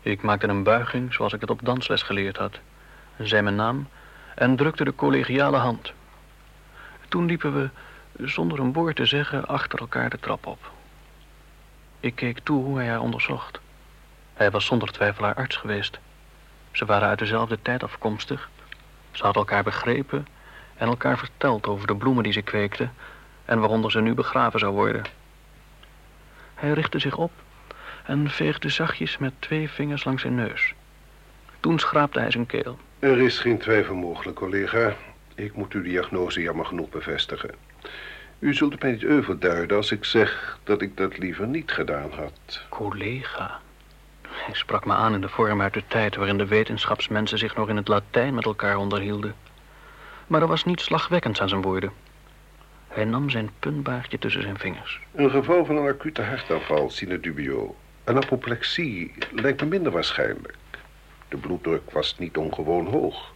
Ik 0.00 0.22
maakte 0.22 0.46
een 0.48 0.62
buiging 0.62 1.14
zoals 1.14 1.32
ik 1.32 1.40
het 1.40 1.50
op 1.50 1.60
dansles 1.62 2.02
geleerd 2.02 2.36
had. 2.36 2.58
Zei 3.18 3.42
mijn 3.42 3.54
naam 3.54 3.88
en 4.34 4.56
drukte 4.56 4.84
de 4.84 4.94
collegiale 4.94 5.56
hand. 5.56 5.92
Toen 7.08 7.26
liepen 7.26 7.54
we, 7.54 7.68
zonder 8.28 8.58
een 8.58 8.72
woord 8.72 8.96
te 8.96 9.06
zeggen, 9.06 9.46
achter 9.46 9.78
elkaar 9.78 10.10
de 10.10 10.18
trap 10.20 10.46
op. 10.46 10.70
Ik 12.00 12.14
keek 12.14 12.38
toe 12.38 12.64
hoe 12.64 12.78
hij 12.78 12.88
haar 12.88 13.00
onderzocht. 13.00 13.60
Hij 14.34 14.50
was 14.50 14.66
zonder 14.66 14.92
twijfel 14.92 15.24
haar 15.24 15.34
arts 15.34 15.56
geweest. 15.56 15.98
Ze 16.72 16.84
waren 16.84 17.08
uit 17.08 17.18
dezelfde 17.18 17.58
tijd 17.62 17.82
afkomstig. 17.82 18.50
Ze 19.10 19.22
hadden 19.22 19.42
elkaar 19.42 19.62
begrepen 19.62 20.26
en 20.82 20.88
elkaar 20.88 21.18
verteld 21.18 21.66
over 21.66 21.86
de 21.86 21.96
bloemen 21.96 22.22
die 22.22 22.32
ze 22.32 22.42
kweekte 22.42 22.88
en 23.44 23.58
waaronder 23.58 23.90
ze 23.90 24.00
nu 24.00 24.14
begraven 24.14 24.58
zou 24.58 24.72
worden. 24.72 25.02
Hij 26.54 26.72
richtte 26.72 26.98
zich 26.98 27.16
op 27.16 27.30
en 28.04 28.30
veegde 28.30 28.68
zachtjes 28.68 29.18
met 29.18 29.32
twee 29.38 29.70
vingers 29.70 30.04
langs 30.04 30.22
zijn 30.22 30.34
neus. 30.34 30.74
Toen 31.60 31.78
schraapte 31.78 32.18
hij 32.18 32.30
zijn 32.30 32.46
keel. 32.46 32.78
Er 32.98 33.18
is 33.20 33.38
geen 33.38 33.58
twijfel 33.58 33.94
mogelijk, 33.94 34.36
collega. 34.36 34.94
Ik 35.34 35.54
moet 35.54 35.72
uw 35.72 35.82
diagnose 35.82 36.40
jammer 36.42 36.66
genoeg 36.66 36.88
bevestigen. 36.88 37.50
U 38.38 38.54
zult 38.54 38.72
het 38.72 38.82
mij 38.82 38.90
niet 38.90 39.02
euvel 39.02 39.38
duiden 39.38 39.76
als 39.76 39.90
ik 39.90 40.04
zeg 40.04 40.58
dat 40.64 40.82
ik 40.82 40.96
dat 40.96 41.18
liever 41.18 41.46
niet 41.46 41.72
gedaan 41.72 42.10
had. 42.10 42.64
Collega. 42.68 43.60
Hij 44.28 44.54
sprak 44.54 44.84
me 44.84 44.92
aan 44.92 45.14
in 45.14 45.20
de 45.20 45.28
vorm 45.28 45.60
uit 45.60 45.74
de 45.74 45.82
tijd 45.88 46.16
waarin 46.16 46.38
de 46.38 46.46
wetenschapsmensen 46.46 47.38
zich 47.38 47.56
nog 47.56 47.68
in 47.68 47.76
het 47.76 47.88
Latijn 47.88 48.34
met 48.34 48.44
elkaar 48.44 48.76
onderhielden. 48.76 49.34
Maar 50.32 50.42
er 50.42 50.48
was 50.48 50.64
niets 50.64 50.84
slagwekkends 50.84 51.40
aan 51.40 51.48
zijn 51.48 51.62
woorden. 51.62 51.92
Hij 52.88 53.04
nam 53.04 53.30
zijn 53.30 53.50
puntbaardje 53.58 54.18
tussen 54.18 54.42
zijn 54.42 54.58
vingers. 54.58 55.00
Een 55.14 55.30
geval 55.30 55.64
van 55.64 55.76
een 55.76 55.88
acute 55.88 56.22
hartaanval, 56.22 56.90
sine 56.90 57.20
dubio. 57.20 57.76
Een 58.04 58.16
apoplexie 58.16 59.12
lijkt 59.32 59.60
me 59.60 59.66
minder 59.66 59.92
waarschijnlijk. 59.92 60.56
De 61.28 61.36
bloeddruk 61.36 61.90
was 61.90 62.18
niet 62.18 62.36
ongewoon 62.36 62.86
hoog. 62.86 63.32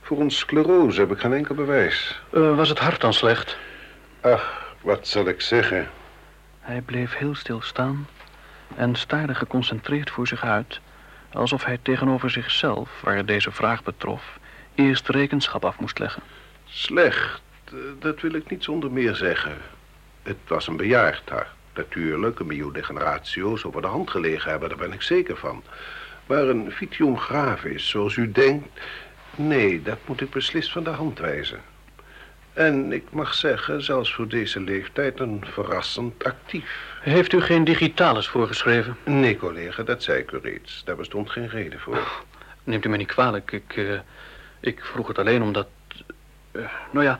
Voor 0.00 0.20
een 0.20 0.30
sclerose 0.30 1.00
heb 1.00 1.10
ik 1.10 1.18
geen 1.18 1.32
enkel 1.32 1.54
bewijs. 1.54 2.22
Eh, 2.32 2.56
was 2.56 2.68
het 2.68 2.78
hart 2.78 3.00
dan 3.00 3.12
slecht? 3.12 3.56
Ach, 4.20 4.74
wat 4.80 5.08
zal 5.08 5.26
ik 5.26 5.40
zeggen? 5.40 5.88
Hij 6.60 6.80
bleef 6.80 7.16
heel 7.16 7.34
stil 7.34 7.60
staan 7.60 8.06
en 8.76 8.94
staarde 8.94 9.34
geconcentreerd 9.34 10.10
voor 10.10 10.26
zich 10.26 10.44
uit, 10.44 10.80
alsof 11.32 11.64
hij 11.64 11.78
tegenover 11.82 12.30
zichzelf, 12.30 13.00
waar 13.02 13.24
deze 13.24 13.50
vraag 13.50 13.82
betrof, 13.82 14.38
eerst 14.74 15.08
rekenschap 15.08 15.64
af 15.64 15.78
moest 15.78 15.98
leggen. 15.98 16.22
Slecht, 16.64 17.42
eh, 17.64 17.74
dat 17.98 18.20
wil 18.20 18.34
ik 18.34 18.50
niet 18.50 18.64
zonder 18.64 18.90
meer 18.90 19.14
zeggen. 19.14 19.56
Het 20.22 20.36
was 20.46 20.66
een 20.66 20.76
bejaard 20.76 21.30
hart. 21.30 21.48
Natuurlijk, 21.74 22.38
een 22.38 22.46
biodegeneratio 22.46 23.56
zou 23.56 23.72
voor 23.72 23.82
de 23.82 23.88
hand 23.88 24.10
gelegen 24.10 24.50
hebben, 24.50 24.68
daar 24.68 24.78
ben 24.78 24.92
ik 24.92 25.02
zeker 25.02 25.36
van. 25.36 25.62
Maar 26.26 26.42
een 26.42 26.72
vitium 26.72 27.18
gravis, 27.18 27.88
zoals 27.88 28.16
u 28.16 28.32
denkt... 28.32 28.80
Nee, 29.36 29.82
dat 29.82 29.98
moet 30.06 30.20
ik 30.20 30.30
beslist 30.30 30.72
van 30.72 30.84
de 30.84 30.90
hand 30.90 31.18
wijzen. 31.18 31.60
En 32.52 32.92
ik 32.92 33.04
mag 33.10 33.34
zeggen, 33.34 33.82
zelfs 33.82 34.14
voor 34.14 34.28
deze 34.28 34.60
leeftijd, 34.60 35.20
een 35.20 35.44
verrassend 35.50 36.24
actief. 36.24 36.96
Heeft 37.00 37.32
u 37.32 37.40
geen 37.40 37.64
digitalis 37.64 38.28
voorgeschreven? 38.28 38.96
Nee, 39.04 39.36
collega, 39.36 39.82
dat 39.82 40.02
zei 40.02 40.18
ik 40.18 40.32
u 40.32 40.38
reeds. 40.42 40.82
Daar 40.84 40.96
bestond 40.96 41.30
geen 41.30 41.48
reden 41.48 41.80
voor. 41.80 42.22
Neemt 42.64 42.84
u 42.84 42.88
me 42.88 42.96
niet 42.96 43.06
kwalijk. 43.06 43.52
Ik, 43.52 43.76
eh, 43.76 43.98
ik 44.64 44.84
vroeg 44.84 45.08
het 45.08 45.18
alleen 45.18 45.42
omdat... 45.42 45.66
eh, 46.52 46.62
nou 46.90 47.04
ja, 47.04 47.18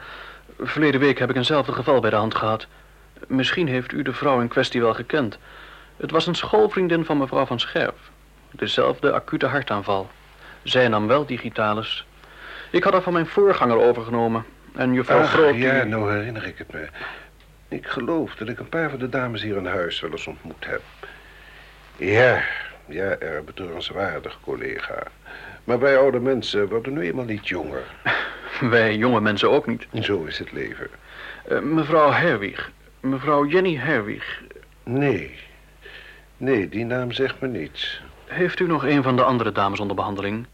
verleden 0.61 1.01
week 1.01 1.19
heb 1.19 1.31
ik 1.31 1.37
eenzelfde 1.37 1.73
geval 1.73 2.01
bij 2.01 2.11
de 2.11 2.17
hand 2.17 2.35
gehad. 2.35 2.67
Misschien 3.27 3.69
heeft 3.69 3.93
u 3.93 4.03
de 4.03 4.13
vrouw 4.13 4.41
in 4.41 4.49
kwestie 4.49 4.81
wel 4.81 4.95
gekend. 4.95 5.39
Het 5.97 6.11
was 6.11 6.27
een 6.27 6.35
schoolvriendin 6.35 7.05
van 7.05 7.19
mevrouw 7.19 7.47
van 7.47 7.61
Scherp. 7.61 7.97
Dezelfde 8.51 9.13
acute 9.13 9.47
hartaanval. 9.47 10.11
Zij 10.63 10.89
nam 10.89 11.07
wel 11.07 11.27
digitalis. 11.27 12.07
Ik 12.71 12.85
had 12.85 12.93
haar 12.93 13.03
van 13.03 13.13
mijn 13.13 13.27
voorganger 13.27 13.77
overgenomen. 13.79 14.45
En 14.75 14.93
juffrouw 14.93 15.21
Ach, 15.21 15.31
Groot... 15.31 15.53
die- 15.53 15.63
ja, 15.63 15.83
nou 15.85 16.13
herinner 16.13 16.47
ik 16.47 16.59
het 16.59 16.73
me. 16.73 16.89
Ik 17.69 17.87
geloof 17.87 18.35
dat 18.35 18.49
ik 18.49 18.59
een 18.59 18.69
paar 18.69 18.91
van 18.91 18.99
de 18.99 19.09
dames 19.09 19.43
hier 19.43 19.57
in 19.57 19.67
huis 19.67 20.01
wel 20.01 20.11
eens 20.11 20.27
ontmoet 20.27 20.67
heb. 20.67 20.83
Ja, 21.97 22.43
ja, 22.87 23.17
erg 23.19 23.45
betreurenswaardig, 23.45 24.39
collega. 24.41 25.03
Maar 25.65 25.79
wij 25.79 25.99
oude 25.99 26.21
mensen 26.21 26.69
worden 26.69 26.93
nu 26.93 27.01
eenmaal 27.01 27.25
niet 27.25 27.49
jonger. 27.49 27.85
Wij 28.61 28.97
jonge 28.97 29.21
mensen 29.21 29.51
ook 29.51 29.67
niet. 29.67 29.87
Zo 30.01 30.25
is 30.25 30.39
het 30.39 30.53
leven. 30.53 30.89
Eh, 31.49 31.61
mevrouw 31.61 32.11
Herwig. 32.11 32.73
Mevrouw 33.01 33.47
Jenny 33.47 33.77
Herwig. 33.77 34.43
Nee, 34.83 35.39
nee, 36.37 36.69
die 36.69 36.85
naam 36.85 37.13
zegt 37.13 37.41
me 37.41 37.49
niets. 37.49 38.03
Heeft 38.25 38.61
u 38.61 38.67
nog 38.67 38.85
een 38.85 39.03
van 39.03 39.17
de 39.17 39.25
andere 39.25 39.53
dames 39.53 39.81
onder 39.81 39.97
behandeling? 39.97 40.47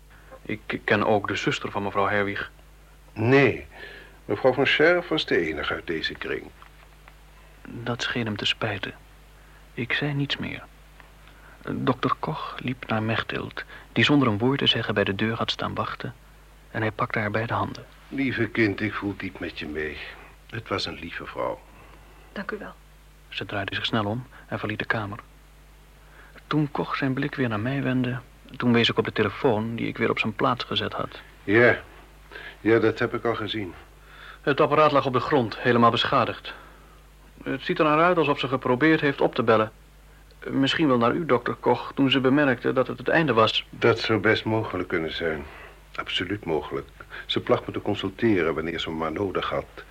Ik 0.43 0.81
ken 0.85 1.07
ook 1.07 1.29
de 1.29 1.37
zuster 1.37 1.71
van 1.71 1.83
mevrouw 1.83 2.07
Herwig. 2.07 2.51
Nee, 3.13 3.67
mevrouw 4.25 4.53
van 4.53 4.67
Scherf 4.67 5.09
was 5.09 5.27
de 5.27 5.39
enige 5.49 5.75
uit 5.75 5.87
deze 5.87 6.15
kring. 6.15 6.43
Dat 7.69 8.03
scheen 8.03 8.25
hem 8.25 8.37
te 8.37 8.45
spijten. 8.45 8.95
Ik 9.75 9.93
zei 9.93 10.15
niets 10.15 10.37
meer. 10.37 10.63
Dokter 11.69 12.15
Koch 12.19 12.57
liep 12.63 12.87
naar 12.89 13.03
Mechthild, 13.03 13.65
die 14.01 14.09
zonder 14.09 14.29
een 14.29 14.39
woord 14.39 14.59
te 14.59 14.67
zeggen 14.67 14.95
bij 14.95 15.05
de 15.05 15.15
deur 15.15 15.35
had 15.35 15.51
staan 15.51 15.75
wachten. 15.75 16.15
En 16.71 16.81
hij 16.81 16.91
pakte 16.91 17.19
haar 17.19 17.31
bij 17.31 17.47
de 17.47 17.53
handen. 17.53 17.85
Lieve 18.09 18.47
kind, 18.47 18.81
ik 18.81 18.95
voel 18.95 19.15
diep 19.17 19.39
met 19.39 19.59
je 19.59 19.67
mee. 19.67 19.97
Het 20.51 20.69
was 20.69 20.87
een 20.87 20.99
lieve 20.99 21.27
vrouw. 21.27 21.61
Dank 22.33 22.51
u 22.51 22.59
wel. 22.59 22.73
Ze 23.29 23.47
draaide 23.47 23.75
zich 23.75 23.87
snel 23.87 24.05
om 24.05 24.27
en 24.49 24.59
verliet 24.59 24.79
de 24.79 24.85
kamer. 24.85 25.19
Toen 26.47 26.71
Koch 26.71 26.97
zijn 26.97 27.13
blik 27.13 27.35
weer 27.35 27.49
naar 27.49 27.61
mij 27.61 27.83
wendde, 27.83 28.19
toen 28.57 28.73
wees 28.73 28.89
ik 28.89 28.99
op 28.99 29.05
de 29.05 29.13
telefoon 29.13 29.77
die 29.77 29.87
ik 29.87 29.99
weer 29.99 30.11
op 30.11 30.19
zijn 30.19 30.35
plaats 30.35 30.65
gezet 30.65 30.93
had. 30.93 31.21
Ja, 31.45 31.79
ja, 32.61 32.79
dat 32.79 32.99
heb 32.99 33.15
ik 33.15 33.25
al 33.25 33.35
gezien. 33.35 33.75
Het 34.41 34.61
apparaat 34.61 34.93
lag 34.93 35.07
op 35.07 35.13
de 35.13 35.21
grond, 35.21 35.59
helemaal 35.59 35.91
beschadigd. 35.91 36.53
Het 37.43 37.63
ziet 37.63 37.79
er 37.79 37.85
naar 37.85 38.03
uit 38.03 38.17
alsof 38.17 38.39
ze 38.39 38.49
geprobeerd 38.49 39.01
heeft 39.01 39.21
op 39.21 39.35
te 39.35 39.43
bellen. 39.43 39.73
Misschien 40.47 40.89
wel 40.89 40.99
naar 40.99 41.15
u, 41.15 41.27
dokter 41.27 41.55
Koch, 41.55 41.93
toen 41.95 42.11
ze 42.11 42.21
bemerkte 42.21 42.73
dat 42.73 42.87
het 42.87 42.99
het 42.99 43.09
einde 43.09 43.33
was. 43.33 43.67
Dat 43.71 43.99
zou 43.99 44.19
best 44.19 44.45
mogelijk 44.45 44.89
kunnen 44.89 45.15
zijn. 45.15 45.45
Absoluut 45.95 46.45
mogelijk. 46.45 46.89
Ze 47.27 47.41
placht 47.41 47.67
me 47.67 47.73
te 47.73 47.83
consulteren 47.83 48.55
wanneer 48.55 48.81
ze 48.81 48.91
me 48.91 48.97
maar 48.97 49.13
nodig 49.13 49.51
had. 49.51 49.85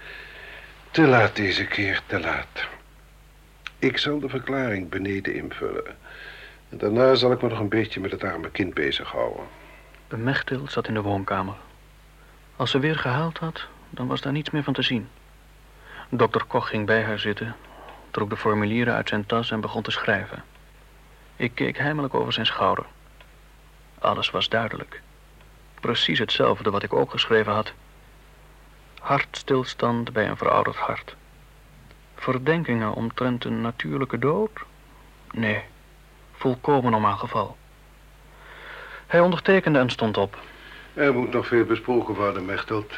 Te 0.92 1.08
laat 1.08 1.36
deze 1.36 1.66
keer, 1.66 2.02
te 2.06 2.20
laat. 2.20 2.68
Ik 3.80 3.98
zal 3.98 4.20
de 4.20 4.30
verklaring 4.30 4.90
beneden 4.90 5.36
invullen. 5.36 5.86
En 6.70 6.78
daarna 6.78 7.16
zal 7.16 7.32
ik 7.32 7.42
me 7.42 7.50
nog 7.50 7.60
een 7.60 7.70
beetje 7.70 8.00
met 8.00 8.12
het 8.12 8.24
arme 8.24 8.52
kind 8.52 8.74
bezighouden. 8.74 9.44
Mechtil 10.08 10.68
zat 10.68 10.88
in 10.88 10.94
de 10.94 11.02
woonkamer. 11.02 11.56
Als 12.56 12.72
ze 12.72 12.80
weer 12.80 12.96
gehuild 12.96 13.38
had, 13.38 13.68
dan 13.90 14.08
was 14.08 14.22
daar 14.22 14.32
niets 14.32 14.50
meer 14.50 14.64
van 14.64 14.74
te 14.74 14.82
zien. 14.82 15.08
Dokter 16.10 16.44
Koch 16.44 16.70
ging 16.70 16.86
bij 16.86 17.04
haar 17.04 17.20
zitten, 17.20 17.56
trok 18.12 18.30
de 18.30 18.38
formulieren 18.38 18.94
uit 18.94 19.10
zijn 19.10 19.26
tas 19.26 19.52
en 19.52 19.62
begon 19.62 19.82
te 19.82 19.92
schrijven. 19.92 20.44
Ik 21.36 21.56
keek 21.56 21.78
heimelijk 21.78 22.14
over 22.14 22.34
zijn 22.34 22.46
schouder. 22.46 22.86
Alles 24.00 24.30
was 24.30 24.50
duidelijk. 24.50 25.02
Precies 25.80 26.20
hetzelfde 26.20 26.70
wat 26.70 26.84
ik 26.84 26.94
ook 26.94 27.12
geschreven 27.12 27.54
had. 27.54 27.74
Hartstilstand 29.00 30.14
bij 30.14 30.28
een 30.28 30.38
verouderd 30.38 30.76
hart. 30.76 31.16
Verdenkingen 32.16 32.94
omtrent 32.94 33.46
een 33.46 33.62
natuurlijke 33.62 34.20
dood? 34.20 34.52
Nee, 35.32 35.64
volkomen 36.32 36.92
normaal 36.92 37.18
geval. 37.18 37.58
Hij 39.08 39.20
ondertekende 39.20 39.80
en 39.80 39.90
stond 39.90 40.18
op. 40.18 40.38
Er 40.94 41.14
moet 41.14 41.32
nog 41.32 41.48
veel 41.48 41.66
besproken 41.66 42.14
worden, 42.14 42.46
Mechtelt. 42.46 42.94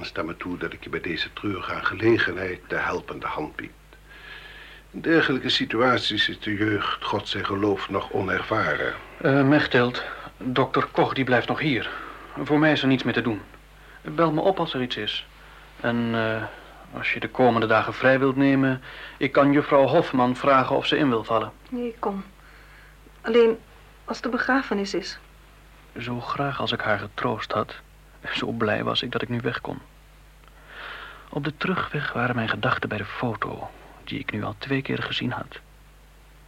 Sta 0.00 0.22
me 0.22 0.36
toe 0.36 0.58
dat 0.58 0.72
ik 0.72 0.84
je 0.84 0.90
bij 0.90 1.00
deze 1.00 1.32
treurige 1.32 1.72
aangelegenheid 1.72 2.60
de 2.68 2.76
helpende 2.76 3.26
hand 3.26 3.56
bied. 3.56 3.70
In 4.90 5.00
dergelijke 5.00 5.48
situaties 5.48 6.28
is 6.28 6.40
de 6.40 6.54
jeugd, 6.54 7.04
God 7.04 7.28
zijn 7.28 7.46
geloof, 7.46 7.88
nog 7.88 8.12
onervaren. 8.12 8.94
Uh, 9.22 9.42
Mechtelt, 9.42 10.02
dokter 10.36 10.86
Koch 10.86 11.14
die 11.14 11.24
blijft 11.24 11.48
nog 11.48 11.58
hier. 11.58 11.90
Voor 12.42 12.58
mij 12.58 12.72
is 12.72 12.82
er 12.82 12.88
niets 12.88 13.02
meer 13.02 13.12
te 13.12 13.22
doen. 13.22 13.40
Bel 14.02 14.32
me 14.32 14.40
op 14.40 14.58
als 14.58 14.74
er 14.74 14.82
iets 14.82 14.96
is. 14.96 15.26
En 15.80 15.96
uh, 15.96 16.42
als 16.92 17.12
je 17.12 17.20
de 17.20 17.28
komende 17.28 17.66
dagen 17.66 17.94
vrij 17.94 18.18
wilt 18.18 18.36
nemen... 18.36 18.82
ik 19.16 19.32
kan 19.32 19.52
juffrouw 19.52 19.86
Hofman 19.86 20.36
vragen 20.36 20.76
of 20.76 20.86
ze 20.86 20.96
in 20.96 21.08
wil 21.08 21.24
vallen. 21.24 21.52
Nee, 21.70 21.96
kom. 21.98 22.24
Alleen 23.20 23.58
als 24.04 24.20
de 24.20 24.28
begrafenis 24.28 24.94
is. 24.94 25.18
Zo 25.98 26.20
graag 26.20 26.60
als 26.60 26.72
ik 26.72 26.80
haar 26.80 26.98
getroost 26.98 27.52
had... 27.52 27.74
zo 28.32 28.50
blij 28.50 28.84
was 28.84 29.02
ik 29.02 29.12
dat 29.12 29.22
ik 29.22 29.28
nu 29.28 29.40
weg 29.42 29.60
kon. 29.60 29.78
Op 31.28 31.44
de 31.44 31.56
terugweg 31.56 32.12
waren 32.12 32.34
mijn 32.34 32.48
gedachten 32.48 32.88
bij 32.88 32.98
de 32.98 33.04
foto... 33.04 33.70
die 34.08 34.18
ik 34.18 34.32
nu 34.32 34.44
al 34.44 34.54
twee 34.58 34.82
keer 34.82 35.02
gezien 35.02 35.32
had. 35.32 35.60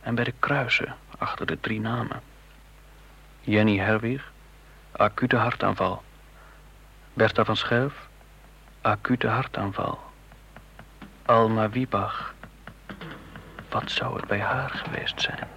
En 0.00 0.14
bij 0.14 0.25
de 0.25 0.35
kruisen 0.38 0.97
achter 1.19 1.47
de 1.47 1.61
drie 1.61 1.81
namen. 1.81 2.21
Jenny 3.40 3.79
Herwig, 3.79 4.33
acute 4.93 5.37
hartaanval. 5.37 6.02
Bertha 7.12 7.45
van 7.45 7.57
Scherf, 7.57 8.09
acute 8.81 9.29
hartaanval. 9.29 10.00
Alma 11.26 11.71
Wiebach. 11.71 12.35
Wat 13.69 13.90
zou 13.90 14.17
het 14.17 14.26
bij 14.26 14.40
haar 14.40 14.71
geweest 14.71 15.21
zijn? 15.21 15.49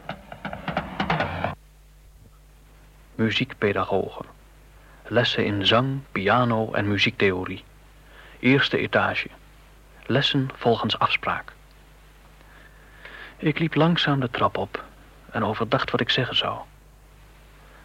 Muziekpedagogen. 3.15 4.25
Lessen 5.07 5.45
in 5.45 5.65
zang, 5.65 5.99
piano 6.11 6.71
en 6.71 6.87
muziektheorie. 6.87 7.63
Eerste 8.39 8.77
etage. 8.77 9.27
Lessen 10.05 10.49
volgens 10.55 10.99
afspraak. 10.99 11.53
Ik 13.43 13.59
liep 13.59 13.75
langzaam 13.75 14.19
de 14.19 14.29
trap 14.29 14.57
op 14.57 14.83
en 15.31 15.43
overdacht 15.43 15.91
wat 15.91 15.99
ik 15.99 16.09
zeggen 16.09 16.35
zou. 16.35 16.59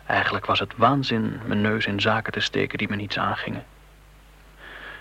Eigenlijk 0.06 0.46
was 0.46 0.58
het 0.58 0.76
waanzin 0.76 1.40
mijn 1.46 1.60
neus 1.60 1.86
in 1.86 2.00
zaken 2.00 2.32
te 2.32 2.40
steken 2.40 2.78
die 2.78 2.88
me 2.88 2.96
niets 2.96 3.18
aangingen. 3.18 3.64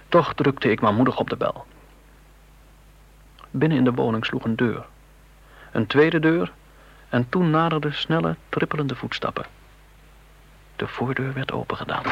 Toch 0.09 0.33
drukte 0.33 0.71
ik 0.71 0.81
moedig 0.81 1.17
op 1.17 1.29
de 1.29 1.35
bel. 1.35 1.65
Binnen 3.51 3.77
in 3.77 3.83
de 3.83 3.93
woning 3.93 4.25
sloeg 4.25 4.43
een 4.43 4.55
deur. 4.55 4.85
Een 5.71 5.87
tweede 5.87 6.19
deur 6.19 6.51
en 7.09 7.29
toen 7.29 7.49
naderden 7.49 7.93
snelle, 7.93 8.35
trippelende 8.49 8.95
voetstappen. 8.95 9.45
De 10.75 10.87
voordeur 10.87 11.33
werd 11.33 11.51
opengedaan. 11.51 12.03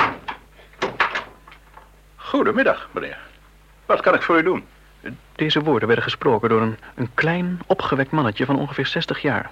Goedemiddag, 2.15 2.89
meneer. 2.91 3.19
Wat 3.85 4.01
kan 4.01 4.13
ik 4.13 4.21
voor 4.21 4.37
u 4.37 4.43
doen? 4.43 4.65
Deze 5.35 5.61
woorden 5.61 5.87
werden 5.87 6.05
gesproken 6.05 6.49
door 6.49 6.61
een, 6.61 6.77
een 6.95 7.09
klein, 7.13 7.59
opgewekt 7.65 8.11
mannetje 8.11 8.45
van 8.45 8.59
ongeveer 8.59 8.85
60 8.85 9.21
jaar. 9.21 9.51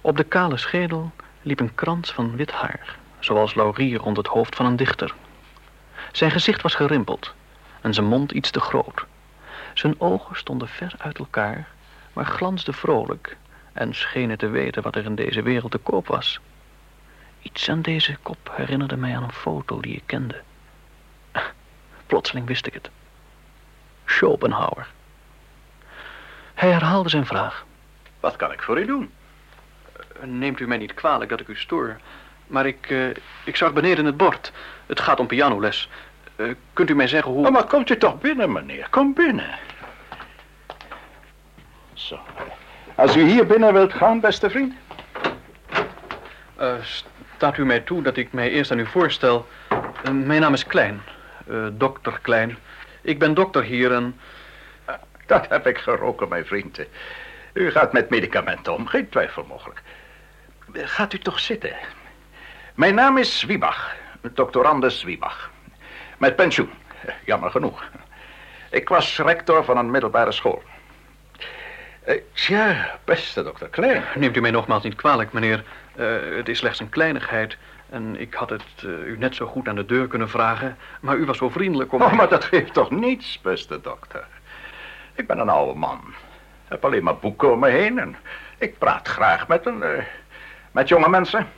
Op 0.00 0.16
de 0.16 0.24
kale 0.24 0.56
schedel 0.56 1.12
liep 1.42 1.60
een 1.60 1.74
krans 1.74 2.12
van 2.12 2.36
wit 2.36 2.50
haar, 2.50 2.96
zoals 3.18 3.54
laurier 3.54 3.98
rond 3.98 4.16
het 4.16 4.26
hoofd 4.26 4.56
van 4.56 4.66
een 4.66 4.76
dichter. 4.76 5.14
Zijn 6.12 6.30
gezicht 6.30 6.62
was 6.62 6.74
gerimpeld 6.74 7.34
en 7.80 7.94
zijn 7.94 8.06
mond 8.06 8.32
iets 8.32 8.50
te 8.50 8.60
groot. 8.60 9.04
Zijn 9.74 10.00
ogen 10.00 10.36
stonden 10.36 10.68
ver 10.68 10.94
uit 10.98 11.18
elkaar, 11.18 11.68
maar 12.12 12.26
glansden 12.26 12.74
vrolijk 12.74 13.36
en 13.72 13.94
schenen 13.94 14.38
te 14.38 14.48
weten 14.48 14.82
wat 14.82 14.96
er 14.96 15.04
in 15.04 15.14
deze 15.14 15.42
wereld 15.42 15.70
te 15.70 15.78
koop 15.78 16.06
was. 16.06 16.40
Iets 17.42 17.70
aan 17.70 17.82
deze 17.82 18.16
kop 18.22 18.52
herinnerde 18.52 18.96
mij 18.96 19.16
aan 19.16 19.22
een 19.22 19.32
foto 19.32 19.80
die 19.80 19.94
ik 19.94 20.02
kende. 20.06 20.40
Plotseling 22.06 22.46
wist 22.46 22.66
ik 22.66 22.74
het. 22.74 22.90
Schopenhauer. 24.10 24.86
Hij 26.54 26.70
herhaalde 26.70 27.08
zijn 27.08 27.26
vraag. 27.26 27.64
Wat 28.20 28.36
kan 28.36 28.52
ik 28.52 28.62
voor 28.62 28.78
u 28.80 28.86
doen? 28.86 29.10
Neemt 30.24 30.60
u 30.60 30.66
mij 30.66 30.76
niet 30.76 30.94
kwalijk 30.94 31.30
dat 31.30 31.40
ik 31.40 31.48
u 31.48 31.56
stoor. 31.56 31.96
Maar 32.46 32.66
ik, 32.66 32.90
uh, 32.90 33.10
ik 33.44 33.56
zag 33.56 33.72
beneden 33.72 34.04
het 34.04 34.16
bord. 34.16 34.52
Het 34.86 35.00
gaat 35.00 35.20
om 35.20 35.26
pianoles. 35.26 35.88
Uh, 36.36 36.54
kunt 36.72 36.90
u 36.90 36.94
mij 36.94 37.06
zeggen 37.06 37.32
hoe... 37.32 37.46
Oh, 37.46 37.52
maar 37.52 37.64
komt 37.64 37.90
u 37.90 37.96
toch 37.96 38.20
binnen, 38.20 38.52
meneer. 38.52 38.86
Kom 38.90 39.14
binnen. 39.14 39.58
Zo. 41.92 42.18
Als 42.94 43.16
u 43.16 43.22
hier 43.22 43.46
binnen 43.46 43.72
wilt 43.72 43.92
gaan, 43.92 44.20
beste 44.20 44.50
vriend. 44.50 44.74
Uh, 46.60 46.72
staat 47.36 47.58
u 47.58 47.64
mij 47.64 47.80
toe 47.80 48.02
dat 48.02 48.16
ik 48.16 48.32
mij 48.32 48.50
eerst 48.50 48.70
aan 48.70 48.78
u 48.78 48.86
voorstel. 48.86 49.48
mijn 50.12 50.40
naam 50.40 50.52
is 50.52 50.66
Klein. 50.66 51.02
dokter 51.72 52.18
Klein. 52.22 52.58
Ik 53.08 53.18
ben 53.18 53.34
dokter 53.34 53.62
hier 53.62 53.92
en... 53.92 54.20
Dat 55.26 55.48
heb 55.48 55.66
ik 55.66 55.78
geroken, 55.78 56.28
mijn 56.28 56.46
vriend. 56.46 56.80
U 57.52 57.70
gaat 57.70 57.92
met 57.92 58.10
medicamenten 58.10 58.74
om, 58.74 58.86
geen 58.86 59.08
twijfel 59.08 59.44
mogelijk. 59.44 59.82
Gaat 60.72 61.12
u 61.12 61.18
toch 61.18 61.40
zitten. 61.40 61.76
Mijn 62.74 62.94
naam 62.94 63.18
is 63.18 63.44
Wiebach, 63.44 63.94
doctorandus 64.32 65.02
Wiebach. 65.02 65.50
Met 66.18 66.36
pensioen, 66.36 66.70
jammer 67.24 67.50
genoeg. 67.50 67.84
Ik 68.70 68.88
was 68.88 69.18
rector 69.18 69.64
van 69.64 69.76
een 69.76 69.90
middelbare 69.90 70.32
school. 70.32 70.62
Uh, 72.08 72.20
tja, 72.32 72.98
beste 73.04 73.42
dokter 73.42 73.68
Klein. 73.68 74.02
Neemt 74.14 74.36
u 74.36 74.40
mij 74.40 74.50
nogmaals 74.50 74.82
niet 74.82 74.94
kwalijk, 74.94 75.32
meneer. 75.32 75.64
Uh, 75.96 76.36
het 76.36 76.48
is 76.48 76.58
slechts 76.58 76.80
een 76.80 76.88
kleinigheid. 76.88 77.56
En 77.90 78.20
ik 78.20 78.34
had 78.34 78.50
het 78.50 78.82
uh, 78.84 79.06
u 79.06 79.18
net 79.18 79.34
zo 79.34 79.46
goed 79.46 79.68
aan 79.68 79.74
de 79.74 79.86
deur 79.86 80.06
kunnen 80.06 80.28
vragen. 80.28 80.76
Maar 81.00 81.16
u 81.16 81.24
was 81.24 81.38
zo 81.38 81.48
vriendelijk 81.48 81.92
om... 81.92 82.02
Oh, 82.02 82.12
maar 82.12 82.28
dat 82.28 82.44
geeft 82.44 82.72
toch 82.72 82.90
niets, 82.90 83.40
beste 83.40 83.80
dokter. 83.80 84.26
Ik 85.14 85.26
ben 85.26 85.38
een 85.38 85.48
oude 85.48 85.78
man. 85.78 86.00
Ik 86.64 86.68
heb 86.68 86.84
alleen 86.84 87.04
maar 87.04 87.16
boeken 87.16 87.52
om 87.52 87.58
me 87.58 87.68
heen. 87.68 87.98
En 87.98 88.16
ik 88.58 88.78
praat 88.78 89.08
graag 89.08 89.48
met 89.48 89.66
een 89.66 89.82
met 90.78 90.88
jonge 90.88 91.08
mensen. 91.08 91.48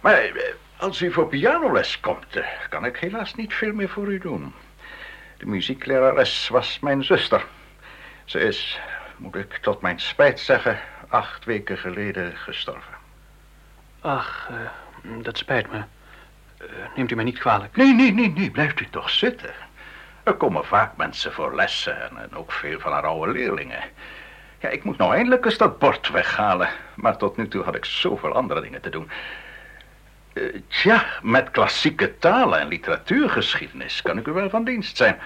Maar 0.00 0.14
eh, 0.14 0.42
als 0.76 1.02
u 1.02 1.12
voor 1.12 1.28
pianoles 1.28 2.00
komt, 2.00 2.36
eh, 2.36 2.46
kan 2.68 2.84
ik 2.84 2.96
helaas 2.96 3.34
niet 3.34 3.54
veel 3.54 3.72
meer 3.72 3.88
voor 3.88 4.06
u 4.06 4.18
doen. 4.18 4.54
De 5.36 5.46
muzieklerares 5.46 6.48
was 6.48 6.78
mijn 6.80 7.04
zuster. 7.04 7.44
Ze 8.24 8.40
is, 8.40 8.80
moet 9.16 9.34
ik 9.34 9.56
tot 9.56 9.80
mijn 9.80 10.00
spijt 10.00 10.40
zeggen, 10.40 10.78
acht 11.08 11.44
weken 11.44 11.78
geleden 11.78 12.36
gestorven. 12.36 12.94
Ach, 14.00 14.48
uh, 14.50 14.56
dat 15.22 15.38
spijt 15.38 15.70
me. 15.70 15.76
Uh, 15.76 16.68
neemt 16.96 17.10
u 17.10 17.14
mij 17.14 17.24
niet 17.24 17.38
kwalijk? 17.38 17.76
Nee, 17.76 17.94
nee, 17.94 18.12
nee, 18.12 18.30
nee, 18.30 18.50
blijft 18.50 18.80
u 18.80 18.86
toch 18.90 19.10
zitten. 19.10 19.50
Er 20.22 20.34
komen 20.34 20.64
vaak 20.64 20.96
mensen 20.96 21.32
voor 21.32 21.54
lessen 21.54 22.02
en, 22.02 22.18
en 22.18 22.36
ook 22.36 22.52
veel 22.52 22.80
van 22.80 22.92
haar 22.92 23.06
oude 23.06 23.32
leerlingen. 23.32 23.80
Ja, 24.58 24.68
ik 24.68 24.84
moet 24.84 24.98
nou 24.98 25.14
eindelijk 25.14 25.44
eens 25.44 25.56
dat 25.56 25.78
bord 25.78 26.10
weghalen. 26.10 26.68
Maar 26.94 27.16
tot 27.16 27.36
nu 27.36 27.48
toe 27.48 27.64
had 27.64 27.74
ik 27.74 27.84
zoveel 27.84 28.32
andere 28.32 28.60
dingen 28.60 28.80
te 28.80 28.90
doen. 28.90 29.10
Uh, 30.32 30.54
tja, 30.68 31.04
met 31.22 31.50
klassieke 31.50 32.18
talen 32.18 32.60
en 32.60 32.68
literatuurgeschiedenis 32.68 34.02
kan 34.02 34.18
ik 34.18 34.26
u 34.26 34.32
wel 34.32 34.50
van 34.50 34.64
dienst 34.64 34.96
zijn. 34.96 35.18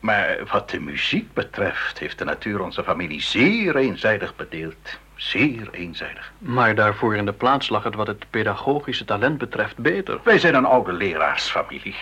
Maar 0.00 0.38
wat 0.50 0.70
de 0.70 0.80
muziek 0.80 1.32
betreft 1.32 1.98
heeft 1.98 2.18
de 2.18 2.24
natuur 2.24 2.60
onze 2.60 2.84
familie 2.84 3.22
zeer 3.22 3.76
eenzijdig 3.76 4.36
bedeeld. 4.36 4.98
Zeer 5.22 5.68
eenzijdig. 5.70 6.32
Maar 6.38 6.74
daarvoor 6.74 7.16
in 7.16 7.24
de 7.24 7.32
plaats 7.32 7.68
lag 7.68 7.82
het 7.84 7.94
wat 7.94 8.06
het 8.06 8.30
pedagogische 8.30 9.04
talent 9.04 9.38
betreft 9.38 9.76
beter. 9.76 10.20
Wij 10.24 10.38
zijn 10.38 10.54
een 10.54 10.64
oude 10.64 10.92
leraarsfamilie. 10.92 11.96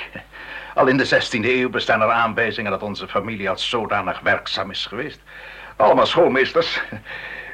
Al 0.75 0.87
in 0.87 0.97
de 0.97 1.07
16e 1.07 1.45
eeuw 1.45 1.71
bestaan 1.71 2.01
er 2.01 2.11
aanwijzingen 2.11 2.71
dat 2.71 2.83
onze 2.83 3.09
familie 3.09 3.51
als 3.51 3.69
zodanig 3.69 4.21
werkzaam 4.21 4.71
is 4.71 4.87
geweest. 4.87 5.21
Allemaal 5.77 6.07
schoolmeesters. 6.07 6.81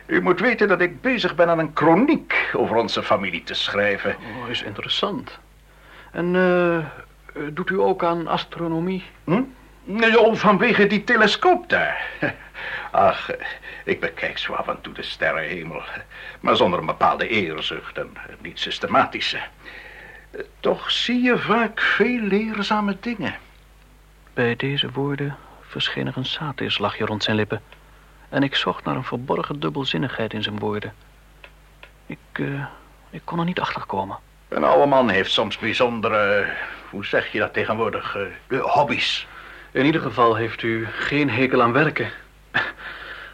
U 0.07 0.23
moet 0.23 0.41
weten 0.41 0.69
dat 0.69 0.81
ik 0.81 1.01
bezig 1.01 1.35
ben 1.35 1.49
aan 1.49 1.59
een 1.59 1.73
kroniek 1.73 2.51
over 2.53 2.77
onze 2.77 3.03
familie 3.03 3.43
te 3.43 3.55
schrijven. 3.55 4.17
Oh, 4.43 4.49
is 4.49 4.63
interessant. 4.63 5.39
En 6.13 6.35
uh, 6.35 6.79
doet 7.53 7.71
u 7.71 7.81
ook 7.81 8.05
aan 8.05 8.27
astronomie? 8.27 9.05
Hm? 9.25 9.43
Oh, 10.17 10.35
vanwege 10.35 10.87
die 10.87 11.05
telescoop 11.05 11.69
daar. 11.69 12.07
Ach, 12.91 13.31
ik 13.85 14.01
bekijk 14.01 14.39
zo 14.39 14.53
af 14.53 14.69
en 14.69 14.81
toe 14.81 14.93
de 14.93 15.03
sterrenhemel. 15.03 15.83
Maar 16.41 16.57
zonder 16.57 16.79
een 16.79 16.87
bepaalde 16.87 17.29
eerzucht 17.29 17.99
en 17.99 18.17
niet 18.41 18.59
systematische. 18.59 19.39
Toch 20.61 20.91
zie 20.91 21.23
je 21.23 21.39
vaak 21.39 21.81
veel 21.81 22.21
leerzame 22.21 22.97
dingen. 23.01 23.35
Bij 24.35 24.57
deze 24.57 24.91
woorden 24.91 25.37
verscheen 25.61 26.07
er 26.07 26.17
een 26.17 26.25
satirslachje 26.25 27.05
rond 27.05 27.23
zijn 27.23 27.37
lippen. 27.37 27.63
En 28.29 28.43
ik 28.43 28.55
zocht 28.55 28.85
naar 28.85 28.97
een 28.97 29.05
verborgen 29.05 29.61
dubbelzinnigheid 29.61 30.33
in 30.33 30.43
zijn 30.43 30.59
woorden. 30.59 30.95
Ik, 32.07 32.19
uh, 32.33 32.65
ik 33.11 33.21
kon 33.25 33.39
er 33.39 33.45
niet 33.45 33.61
achter 33.61 33.87
komen. 33.87 34.19
Een 34.49 34.65
oude 34.65 34.87
man 34.87 35.09
heeft 35.09 35.31
soms 35.31 35.59
bijzondere, 35.59 36.49
hoe 36.91 37.05
zeg 37.05 37.33
je 37.33 37.39
dat 37.39 37.53
tegenwoordig, 37.53 38.17
uh, 38.49 38.65
hobby's. 38.65 39.27
In 39.77 39.85
ieder 39.85 40.01
geval 40.01 40.35
heeft 40.35 40.63
u 40.63 40.87
geen 40.87 41.31
hekel 41.31 41.63
aan 41.63 41.73
werken. 41.73 42.11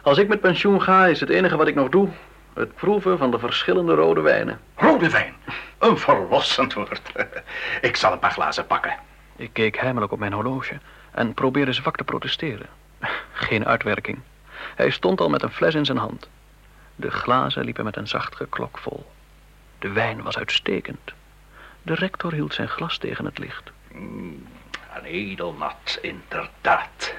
Als 0.01 0.17
ik 0.17 0.27
met 0.27 0.41
pensioen 0.41 0.81
ga, 0.81 1.07
is 1.07 1.19
het 1.19 1.29
enige 1.29 1.57
wat 1.57 1.67
ik 1.67 1.75
nog 1.75 1.89
doe... 1.89 2.09
het 2.53 2.75
proeven 2.75 3.17
van 3.17 3.31
de 3.31 3.39
verschillende 3.39 3.93
rode 3.93 4.21
wijnen. 4.21 4.59
Rode 4.75 5.09
wijn? 5.09 5.33
Een 5.77 5.97
verlossend 5.97 6.73
woord. 6.73 7.01
Ik 7.81 7.95
zal 7.95 8.11
een 8.11 8.19
paar 8.19 8.31
glazen 8.31 8.67
pakken. 8.67 8.95
Ik 9.35 9.49
keek 9.53 9.79
heimelijk 9.79 10.11
op 10.11 10.19
mijn 10.19 10.33
horloge 10.33 10.79
en 11.11 11.33
probeerde 11.33 11.73
zwak 11.73 11.97
te 11.97 12.03
protesteren. 12.03 12.67
Geen 13.33 13.65
uitwerking. 13.65 14.19
Hij 14.75 14.89
stond 14.89 15.21
al 15.21 15.29
met 15.29 15.41
een 15.41 15.51
fles 15.51 15.75
in 15.75 15.85
zijn 15.85 15.97
hand. 15.97 16.29
De 16.95 17.11
glazen 17.11 17.65
liepen 17.65 17.83
met 17.83 17.97
een 17.97 18.07
zacht 18.07 18.35
geklok 18.35 18.77
vol. 18.77 19.11
De 19.79 19.91
wijn 19.91 20.21
was 20.21 20.37
uitstekend. 20.37 21.13
De 21.81 21.93
rector 21.93 22.33
hield 22.33 22.53
zijn 22.53 22.69
glas 22.69 22.97
tegen 22.97 23.25
het 23.25 23.37
licht. 23.37 23.71
Een 24.97 25.05
edelnat, 25.05 25.99
inderdaad. 26.01 27.13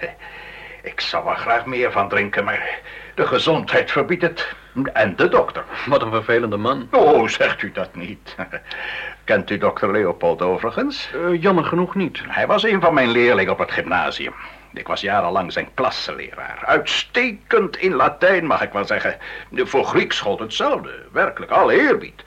Ik 0.83 1.01
zou 1.01 1.29
er 1.29 1.37
graag 1.37 1.67
meer 1.67 1.93
van 1.93 2.09
drinken, 2.09 2.45
maar 2.45 2.79
de 3.15 3.27
gezondheid 3.27 3.91
verbiedt 3.91 4.23
het. 4.23 4.55
En 4.93 5.17
de 5.17 5.29
dokter. 5.29 5.65
Wat 5.87 6.03
een 6.03 6.11
vervelende 6.11 6.57
man. 6.57 6.89
Oh, 6.91 7.29
zegt 7.29 7.63
u 7.63 7.73
dat 7.73 7.95
niet. 7.95 8.35
Kent 9.25 9.51
u 9.51 9.59
dokter 9.59 9.93
Leopold 9.93 10.43
overigens? 10.43 11.11
Uh, 11.15 11.43
jammer 11.43 11.65
genoeg 11.65 11.95
niet. 11.95 12.21
Hij 12.29 12.47
was 12.47 12.63
een 12.63 12.81
van 12.81 12.95
mijn 12.95 13.11
leerlingen 13.11 13.53
op 13.53 13.59
het 13.59 13.73
gymnasium. 13.73 14.35
Ik 14.73 14.87
was 14.87 15.01
jarenlang 15.01 15.53
zijn 15.53 15.69
klasseleraar. 15.75 16.63
Uitstekend 16.67 17.77
in 17.77 17.95
Latijn, 17.95 18.47
mag 18.47 18.63
ik 18.63 18.73
wel 18.73 18.85
zeggen. 18.85 19.17
Voor 19.53 19.85
Grieks 19.85 20.21
gold 20.21 20.41
hetzelfde. 20.41 21.03
Werkelijk, 21.13 21.53
alle 21.53 21.81
eerbied. 21.81 22.25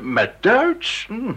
Met 0.00 0.32
Duits, 0.40 1.04
hm, 1.08 1.32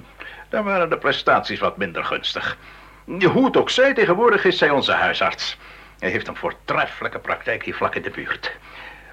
daar 0.50 0.64
waren 0.64 0.90
de 0.90 0.98
prestaties 0.98 1.60
wat 1.60 1.78
minder 1.78 2.06
gunstig. 2.06 2.58
Hoe 3.06 3.46
het 3.46 3.58
ook 3.58 3.70
zij, 3.70 3.94
tegenwoordig 3.94 4.46
is 4.46 4.58
zij 4.58 4.70
onze 4.70 4.92
huisarts. 4.92 5.58
Hij 6.00 6.10
heeft 6.10 6.28
een 6.28 6.36
voortreffelijke 6.36 7.20
praktijk 7.20 7.64
hier 7.64 7.76
vlak 7.76 7.96
in 7.96 8.02
de 8.02 8.10
buurt. 8.10 8.52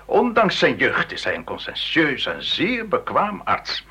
Ondanks 0.05 0.59
zijn 0.59 0.77
jeugd 0.77 1.13
is 1.13 1.25
hij 1.25 1.35
een 1.35 1.45
conscientieus 1.45 2.27
en 2.27 2.43
zeer 2.43 2.89
bekwaam 2.89 3.41
arts. 3.45 3.87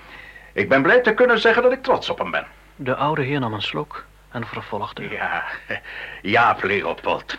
Ik 0.53 0.69
ben 0.69 0.81
blij 0.81 1.01
te 1.01 1.13
kunnen 1.13 1.39
zeggen 1.39 1.63
dat 1.63 1.71
ik 1.71 1.83
trots 1.83 2.09
op 2.09 2.17
hem 2.17 2.31
ben. 2.31 2.47
De 2.75 2.95
oude 2.95 3.21
heer 3.21 3.39
nam 3.39 3.53
een 3.53 3.61
slok 3.61 4.05
en 4.31 4.47
vervolgde. 4.47 5.09
Ja, 5.09 5.43
Jaap 6.21 6.63
Leopold. 6.63 7.37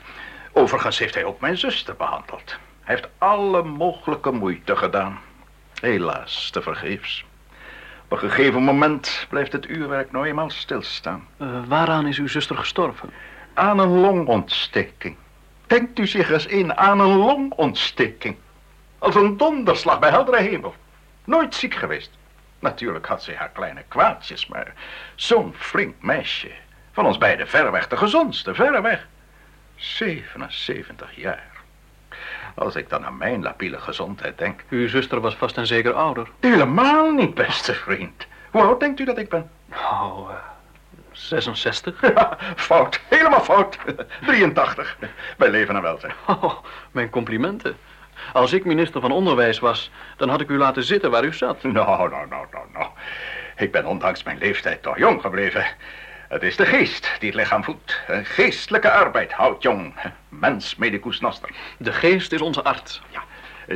Overigens 0.53 0.99
heeft 0.99 1.14
hij 1.14 1.25
ook 1.25 1.40
mijn 1.40 1.59
zuster 1.59 1.96
behandeld. 1.96 2.59
Hij 2.81 2.94
heeft 2.94 3.09
alle 3.18 3.62
mogelijke 3.62 4.31
moeite 4.31 4.77
gedaan. 4.77 5.20
Helaas, 5.81 6.51
te 6.51 6.62
vergeefs. 6.62 7.25
Op 8.11 8.23
een 8.23 8.31
gegeven 8.31 8.62
moment 8.62 9.27
blijft 9.29 9.53
het 9.53 9.68
uurwerk 9.68 10.12
nou 10.12 10.27
eenmaal 10.27 10.51
stilstaan. 10.51 11.29
Uh, 11.38 11.49
waaraan 11.66 12.07
is 12.07 12.18
uw 12.18 12.27
zuster 12.27 12.57
gestorven? 12.57 13.11
Aan 13.55 13.79
een 13.79 14.01
longontsteking. 14.01 15.16
Denkt 15.66 15.99
u 15.99 16.07
zich 16.07 16.31
eens 16.31 16.46
in 16.46 16.77
aan 16.77 17.01
een 17.01 17.16
longontsteking. 17.16 18.37
Als 18.99 19.14
een 19.14 19.37
donderslag 19.37 19.99
bij 19.99 20.11
heldere 20.11 20.40
hemel. 20.40 20.75
Nooit 21.25 21.55
ziek 21.55 21.75
geweest. 21.75 22.11
Natuurlijk 22.59 23.07
had 23.07 23.23
ze 23.23 23.35
haar 23.35 23.51
kleine 23.51 23.85
kwaadjes, 23.88 24.46
maar 24.46 24.73
zo'n 25.14 25.55
flink 25.57 25.94
meisje. 26.01 26.51
Van 26.92 27.07
ons 27.07 27.18
beiden 27.18 27.49
verreweg 27.49 27.88
de 27.88 27.96
gezondste, 27.96 28.55
verreweg. 28.55 29.07
77 29.77 31.16
jaar. 31.16 31.49
Als 32.54 32.76
ik 32.76 32.88
dan 32.88 33.04
aan 33.06 33.16
mijn 33.16 33.42
labiele 33.42 33.78
gezondheid 33.78 34.38
denk. 34.38 34.64
Uw 34.68 34.88
zuster 34.88 35.20
was 35.20 35.34
vast 35.34 35.56
en 35.56 35.66
zeker 35.66 35.92
ouder. 35.92 36.28
Helemaal 36.40 37.10
niet, 37.10 37.34
beste 37.34 37.74
vriend. 37.74 38.26
Hoe 38.50 38.62
oud 38.62 38.80
denkt 38.80 39.00
u 39.00 39.04
dat 39.04 39.18
ik 39.18 39.28
ben? 39.28 39.50
Uh, 39.70 40.28
66? 41.12 42.00
Ja, 42.14 42.38
fout. 42.56 43.00
Helemaal 43.08 43.40
fout. 43.40 43.78
83. 44.26 44.96
Bij 45.36 45.50
leven 45.50 45.76
en 45.76 45.82
welzijn. 45.82 46.12
Oh, 46.26 46.54
mijn 46.90 47.10
complimenten. 47.10 47.76
Als 48.32 48.52
ik 48.52 48.64
minister 48.64 49.00
van 49.00 49.12
Onderwijs 49.12 49.58
was, 49.58 49.90
dan 50.16 50.28
had 50.28 50.40
ik 50.40 50.48
u 50.48 50.56
laten 50.56 50.84
zitten 50.84 51.10
waar 51.10 51.24
u 51.24 51.32
zat. 51.32 51.62
Nou, 51.62 52.08
nou, 52.08 52.28
nou, 52.28 52.46
nou, 52.50 52.64
nou. 52.72 52.86
Ik 53.56 53.72
ben 53.72 53.86
ondanks 53.86 54.22
mijn 54.22 54.38
leeftijd 54.38 54.82
toch 54.82 54.98
jong 54.98 55.20
gebleven. 55.20 55.66
Het 56.30 56.42
is 56.42 56.56
de 56.56 56.66
geest 56.66 57.10
die 57.18 57.28
het 57.28 57.38
lichaam 57.38 57.64
voedt. 57.64 58.00
Een 58.06 58.24
geestelijke 58.24 58.90
arbeid 58.90 59.32
houdt 59.32 59.62
jong. 59.62 59.94
Mens 60.28 60.76
medicus 60.76 61.20
noster. 61.20 61.50
De 61.78 61.92
geest 61.92 62.32
is 62.32 62.40
onze 62.40 62.62
arts. 62.62 63.02
Ja, 63.10 63.22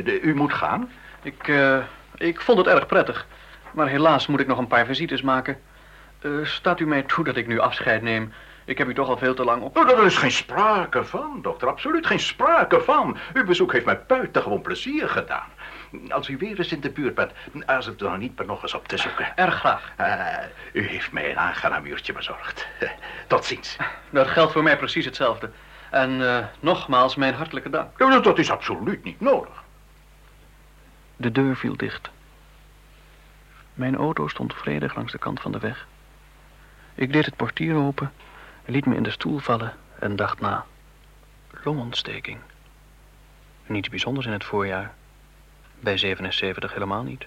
de, 0.01 0.21
u 0.21 0.35
moet 0.35 0.53
gaan. 0.53 0.91
Ik, 1.21 1.47
uh, 1.47 1.77
ik 2.17 2.41
vond 2.41 2.57
het 2.57 2.67
erg 2.67 2.85
prettig. 2.85 3.27
Maar 3.71 3.87
helaas 3.87 4.27
moet 4.27 4.39
ik 4.39 4.47
nog 4.47 4.57
een 4.57 4.67
paar 4.67 4.85
visites 4.85 5.21
maken. 5.21 5.59
Uh, 6.21 6.45
staat 6.45 6.79
u 6.79 6.87
mij 6.87 7.01
toe 7.01 7.23
dat 7.23 7.35
ik 7.35 7.47
nu 7.47 7.59
afscheid 7.59 8.01
neem? 8.01 8.33
Ik 8.65 8.77
heb 8.77 8.87
u 8.87 8.93
toch 8.93 9.09
al 9.09 9.17
veel 9.17 9.33
te 9.33 9.43
lang 9.43 9.61
op... 9.61 9.77
Oh, 9.77 9.89
er 9.89 10.05
is 10.05 10.17
geen 10.17 10.31
sprake 10.31 11.03
van, 11.03 11.39
dokter. 11.41 11.67
Absoluut 11.67 12.05
geen 12.05 12.19
sprake 12.19 12.81
van. 12.81 13.17
Uw 13.33 13.45
bezoek 13.45 13.71
heeft 13.71 13.85
mij 13.85 13.99
buitengewoon 14.07 14.61
plezier 14.61 15.09
gedaan. 15.09 15.47
Als 16.09 16.27
u 16.27 16.37
weer 16.37 16.57
eens 16.57 16.71
in 16.71 16.79
de 16.79 16.89
buurt 16.89 17.15
bent, 17.15 17.31
aarzel 17.65 17.91
het 17.91 18.01
er 18.01 18.09
nog 18.09 18.17
niet 18.17 18.37
maar 18.37 18.45
nog 18.45 18.61
eens 18.61 18.73
op 18.73 18.87
te 18.87 18.97
zoeken. 18.97 19.37
Erg 19.37 19.55
graag. 19.55 19.91
Uh, 19.99 20.81
u 20.81 20.87
heeft 20.87 21.11
mij 21.11 21.29
een 21.31 21.37
aangenaam 21.37 21.85
uurtje 21.85 22.13
bezorgd. 22.13 22.67
tot 23.27 23.45
ziens. 23.45 23.77
Dat 24.09 24.27
geldt 24.27 24.51
voor 24.51 24.63
mij 24.63 24.77
precies 24.77 25.05
hetzelfde. 25.05 25.51
En 25.91 26.11
uh, 26.11 26.45
nogmaals 26.59 27.15
mijn 27.15 27.33
hartelijke 27.33 27.69
dank. 27.69 27.89
Ja, 27.97 28.19
dat 28.19 28.39
is 28.39 28.51
absoluut 28.51 29.03
niet 29.03 29.19
nodig. 29.19 29.63
De 31.15 31.31
deur 31.31 31.55
viel 31.55 31.77
dicht. 31.77 32.09
Mijn 33.73 33.95
auto 33.95 34.27
stond 34.27 34.53
vredig 34.53 34.95
langs 34.95 35.11
de 35.11 35.17
kant 35.17 35.41
van 35.41 35.51
de 35.51 35.59
weg. 35.59 35.87
Ik 36.95 37.13
deed 37.13 37.25
het 37.25 37.35
portier 37.35 37.75
open, 37.75 38.11
liet 38.65 38.85
me 38.85 38.95
in 38.95 39.03
de 39.03 39.09
stoel 39.09 39.39
vallen 39.39 39.73
en 39.99 40.15
dacht 40.15 40.39
na. 40.39 40.65
Longontsteking. 41.63 42.39
Niets 43.65 43.89
bijzonders 43.89 44.25
in 44.25 44.31
het 44.31 44.43
voorjaar. 44.43 44.93
Bij 45.79 45.97
77 45.97 46.73
helemaal 46.73 47.03
niet. 47.03 47.25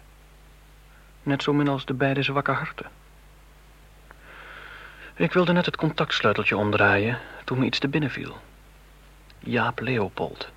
Net 1.22 1.42
zo 1.42 1.52
min 1.52 1.68
als 1.68 1.84
de 1.84 1.94
beide 1.94 2.22
zwakke 2.22 2.50
harten. 2.50 2.86
Ik 5.14 5.32
wilde 5.32 5.52
net 5.52 5.66
het 5.66 5.76
contactsleuteltje 5.76 6.56
omdraaien 6.56 7.18
toen 7.44 7.58
me 7.58 7.64
iets 7.64 7.78
te 7.78 7.88
binnen 7.88 8.10
viel. 8.10 8.36
Jaap 9.38 9.80
Leopold. 9.80 10.48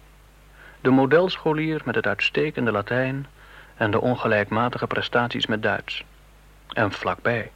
De 0.82 0.90
modelscholier 0.90 1.82
met 1.86 1.96
het 1.96 2.08
uitstekende 2.08 2.72
Latijn 2.72 3.28
en 3.76 3.92
de 3.92 4.02
ongelijkmatige 4.02 4.88
prestaties 4.88 5.46
met 5.46 5.62
Duits. 5.62 6.04
En 6.68 6.92
vlakbij. 6.92 7.52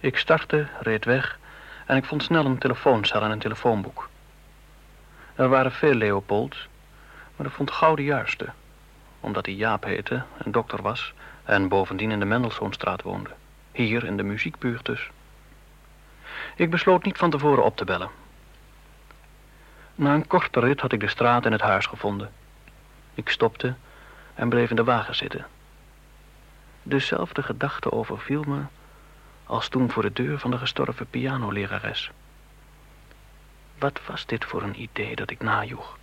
Ik 0.00 0.18
startte, 0.18 0.66
reed 0.80 1.04
weg 1.04 1.38
en 1.86 1.96
ik 1.96 2.04
vond 2.04 2.22
snel 2.22 2.44
een 2.44 2.58
telefooncel 2.58 3.22
en 3.22 3.30
een 3.30 3.38
telefoonboek. 3.38 4.08
Er 5.34 5.48
waren 5.48 5.72
veel 5.72 5.94
Leopolds, 5.94 6.68
maar 7.36 7.46
ik 7.46 7.52
vond 7.52 7.70
gauw 7.70 7.94
de 7.94 8.04
juiste 8.04 8.48
omdat 9.20 9.46
hij 9.46 9.54
Jaap 9.54 9.84
heette 9.84 10.22
en 10.44 10.52
dokter 10.52 10.82
was 10.82 11.14
en 11.44 11.68
bovendien 11.68 12.10
in 12.10 12.18
de 12.18 12.24
Mendelssohnstraat 12.24 13.02
woonde. 13.02 13.30
Hier 13.72 14.04
in 14.04 14.16
de 14.16 14.22
muziekbuurt 14.22 14.84
dus. 14.84 15.10
Ik 16.56 16.70
besloot 16.70 17.04
niet 17.04 17.18
van 17.18 17.30
tevoren 17.30 17.64
op 17.64 17.76
te 17.76 17.84
bellen. 17.84 18.10
Na 19.94 20.14
een 20.14 20.26
korte 20.26 20.60
rit 20.60 20.80
had 20.80 20.92
ik 20.92 21.00
de 21.00 21.08
straat 21.08 21.44
en 21.46 21.52
het 21.52 21.60
huis 21.60 21.86
gevonden. 21.86 22.32
Ik 23.14 23.28
stopte 23.28 23.74
en 24.34 24.48
bleef 24.48 24.70
in 24.70 24.76
de 24.76 24.84
wagen 24.84 25.14
zitten. 25.14 25.46
Dezelfde 26.82 27.42
gedachte 27.42 27.92
overviel 27.92 28.42
me 28.42 28.60
als 29.46 29.68
toen 29.68 29.90
voor 29.90 30.02
de 30.02 30.12
deur 30.12 30.38
van 30.38 30.50
de 30.50 30.58
gestorven 30.58 31.06
pianolerares. 31.10 32.10
Wat 33.78 34.00
was 34.06 34.26
dit 34.26 34.44
voor 34.44 34.62
een 34.62 34.80
idee 34.80 35.16
dat 35.16 35.30
ik 35.30 35.40
najoeg? 35.40 35.98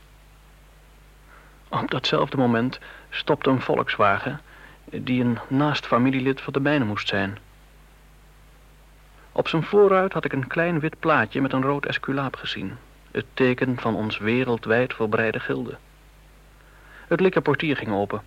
Op 1.69 1.91
datzelfde 1.91 2.37
moment 2.37 2.79
stopte 3.09 3.49
een 3.49 3.61
Volkswagen... 3.61 4.41
die 4.85 5.23
een 5.23 5.39
naast 5.47 5.85
familielid 5.85 6.41
van 6.41 6.53
de 6.53 6.59
mijne 6.59 6.85
moest 6.85 7.07
zijn. 7.07 7.37
Op 9.31 9.47
zijn 9.47 9.63
voorruit 9.63 10.13
had 10.13 10.25
ik 10.25 10.33
een 10.33 10.47
klein 10.47 10.79
wit 10.79 10.99
plaatje 10.99 11.41
met 11.41 11.53
een 11.53 11.61
rood 11.61 11.85
esculaap 11.85 12.35
gezien. 12.35 12.77
Het 13.11 13.25
teken 13.33 13.79
van 13.79 13.95
ons 13.95 14.17
wereldwijd 14.17 14.93
verbreide 14.93 15.39
gilde. 15.39 15.77
Het 17.07 17.19
likkerportier 17.19 17.77
ging 17.77 17.91
open. 17.91 18.21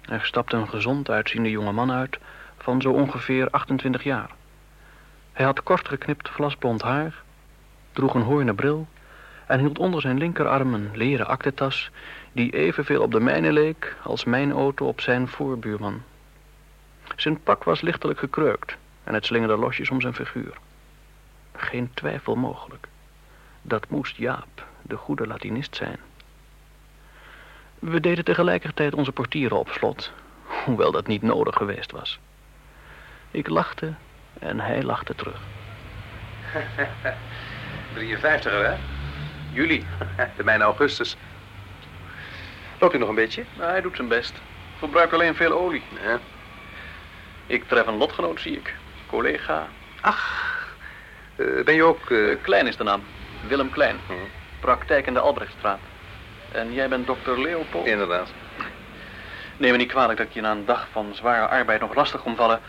Er 0.00 0.24
stapte 0.24 0.56
een 0.56 0.68
gezond 0.68 1.10
uitziende 1.10 1.50
jonge 1.50 1.72
man 1.72 1.92
uit... 1.92 2.18
van 2.58 2.80
zo 2.80 2.92
ongeveer 2.92 3.50
28 3.50 4.02
jaar. 4.02 4.30
Hij 5.32 5.44
had 5.44 5.62
kort 5.62 5.88
geknipt 5.88 6.28
vlasblond 6.28 6.82
haar... 6.82 7.22
droeg 7.92 8.14
een 8.14 8.22
hoornen 8.22 8.54
bril 8.54 8.86
en 9.46 9.58
hield 9.58 9.78
onder 9.78 10.00
zijn 10.00 10.18
linkerarm 10.18 10.74
een 10.74 10.90
leren 10.94 11.26
aktetas 11.26 11.90
die 12.32 12.52
evenveel 12.52 13.02
op 13.02 13.10
de 13.10 13.20
mijne 13.20 13.52
leek 13.52 13.96
als 14.02 14.24
mijn 14.24 14.52
auto 14.52 14.86
op 14.86 15.00
zijn 15.00 15.28
voorbuurman. 15.28 16.02
Zijn 17.16 17.42
pak 17.42 17.64
was 17.64 17.80
lichtelijk 17.80 18.18
gekreukt 18.18 18.76
en 19.04 19.14
het 19.14 19.26
slingerde 19.26 19.56
losjes 19.56 19.90
om 19.90 20.00
zijn 20.00 20.14
figuur. 20.14 20.56
Geen 21.56 21.90
twijfel 21.94 22.34
mogelijk. 22.34 22.86
Dat 23.62 23.88
moest 23.88 24.16
Jaap, 24.16 24.66
de 24.82 24.96
goede 24.96 25.26
Latinist 25.26 25.76
zijn. 25.76 25.96
We 27.78 28.00
deden 28.00 28.24
tegelijkertijd 28.24 28.94
onze 28.94 29.12
portieren 29.12 29.58
op 29.58 29.68
slot, 29.68 30.12
hoewel 30.64 30.92
dat 30.92 31.06
niet 31.06 31.22
nodig 31.22 31.56
geweest 31.56 31.90
was. 31.92 32.18
Ik 33.30 33.48
lachte 33.48 33.94
en 34.38 34.60
hij 34.60 34.82
lachte 34.82 35.14
terug. 35.14 35.40
53 37.94 38.52
hè? 38.52 38.74
Juli. 39.52 39.84
De 40.36 40.44
mijne 40.44 40.64
augustus. 40.64 41.16
Loopt 42.82 42.94
u 42.94 42.98
nog 42.98 43.08
een 43.08 43.14
beetje? 43.14 43.44
Nou, 43.58 43.70
hij 43.70 43.80
doet 43.80 43.96
zijn 43.96 44.08
best. 44.08 44.32
Verbruikt 44.78 45.12
alleen 45.12 45.34
veel 45.34 45.52
olie. 45.52 45.82
Ja. 46.04 46.18
Ik 47.46 47.64
tref 47.68 47.86
een 47.86 47.96
lotgenoot, 47.96 48.40
zie 48.40 48.56
ik. 48.56 48.74
Collega. 49.06 49.66
Ach, 50.00 50.66
eh, 51.36 51.64
ben 51.64 51.74
je 51.74 51.82
ook... 51.82 52.10
eh, 52.10 52.30
Eh, 52.30 52.38
Klein 52.42 52.66
is 52.66 52.76
de 52.76 52.84
naam. 52.84 53.02
Willem 53.48 53.70
Klein. 53.70 53.96
Hm. 54.06 54.12
Praktijk 54.60 55.06
in 55.06 55.14
de 55.14 55.20
Albrechtstraat. 55.20 55.78
En 56.52 56.72
jij 56.72 56.88
bent 56.88 57.06
dokter 57.06 57.40
Leopold? 57.42 57.86
Inderdaad. 57.86 58.28
Neem 59.56 59.70
me 59.72 59.76
niet 59.76 59.90
kwalijk 59.90 60.18
dat 60.18 60.26
ik 60.26 60.32
je 60.32 60.40
na 60.40 60.50
een 60.50 60.64
dag 60.64 60.86
van 60.92 61.14
zware 61.14 61.46
arbeid 61.48 61.80
nog 61.80 61.94
lastig 61.94 62.22
kom 62.22 62.36
vallen. 62.36 62.60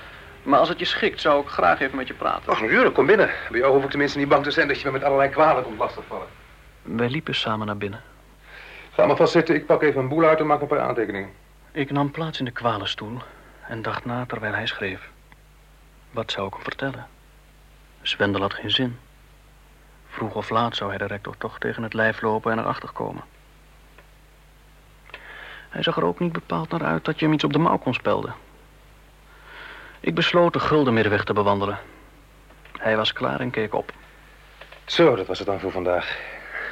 Maar 0.44 0.60
als 0.60 0.70
het 0.70 0.80
je 0.80 0.86
schikt, 0.86 1.22
zou 1.22 1.42
ik 1.42 1.48
graag 1.48 1.80
even 1.80 1.98
met 1.98 2.08
je 2.08 2.14
praten. 2.14 2.52
Ach, 2.52 2.62
natuurlijk, 2.62 2.94
kom 2.96 3.06
binnen. 3.06 3.30
Bij 3.50 3.60
jou 3.60 3.74
hoef 3.74 3.84
ik 3.84 3.90
tenminste 3.90 4.18
niet 4.18 4.30
bang 4.30 4.44
te 4.44 4.52
zijn 4.52 4.68
dat 4.68 4.80
je 4.80 4.86
me 4.86 4.92
met 4.92 5.04
allerlei 5.04 5.30
kwalen 5.30 5.64
komt 5.64 5.78
lastigvallen. 5.80 6.28
Wij 6.82 7.10
liepen 7.10 7.36
samen 7.36 7.66
naar 7.68 7.78
binnen. 7.78 8.02
Ga 8.96 9.06
maar 9.06 9.16
vast 9.16 9.32
zitten, 9.32 9.56
ik 9.56 9.66
pak 9.66 9.82
even 9.82 10.02
een 10.02 10.08
boel 10.08 10.24
uit 10.24 10.40
en 10.40 10.46
maak 10.46 10.62
een 10.62 10.68
paar 10.68 10.80
aantekeningen. 10.80 11.30
Ik 11.72 11.92
nam 11.92 12.12
plaats 12.12 12.40
in 12.40 12.46
de 12.46 12.52
kwalenstoel 12.52 13.18
en 13.68 13.82
dacht 13.82 14.06
na 14.06 14.26
terwijl 14.26 14.54
hij 14.54 14.68
schreef. 14.68 15.10
Wat 16.12 16.32
zou 16.32 16.48
ik 16.48 16.54
hem 16.54 16.64
vertellen? 16.64 17.08
Zwendel 18.02 18.42
had 18.42 18.54
geen 18.54 18.72
zin. 18.72 19.00
Vroeg 20.08 20.36
of 20.36 20.50
laat 20.50 20.76
zou 20.76 20.90
hij 20.90 20.98
de 20.98 21.06
rector 21.06 21.38
toch 21.38 21.60
tegen 21.60 21.84
het 21.84 21.94
lijf 21.94 22.22
lopen 22.22 22.52
en 22.52 22.60
erachter 22.60 22.92
komen. 22.92 23.24
Hij 25.70 25.84
zag 25.84 25.98
er 25.98 26.06
ook 26.06 26.20
niet 26.20 26.32
bepaald 26.32 26.70
naar 26.70 26.84
uit 26.84 27.06
dat 27.06 27.20
je 27.20 27.26
hem 27.26 27.34
iets 27.34 27.44
op 27.44 27.54
de 27.54 27.60
mouw 27.60 27.78
kon 27.78 27.94
spelden. 27.94 28.34
Ik 30.00 30.16
besloot 30.16 30.54
de 30.54 30.60
gulden 30.60 30.94
middenweg 30.94 31.24
te 31.24 31.34
bewandelen. 31.34 31.80
Hij 32.78 32.98
was 32.98 33.14
klaar 33.14 33.40
en 33.40 33.50
keek 33.50 33.74
op. 33.74 33.92
Zo, 34.86 35.16
dat 35.16 35.28
was 35.28 35.38
het 35.38 35.48
dan 35.48 35.60
voor 35.60 35.72
vandaag. 35.72 36.20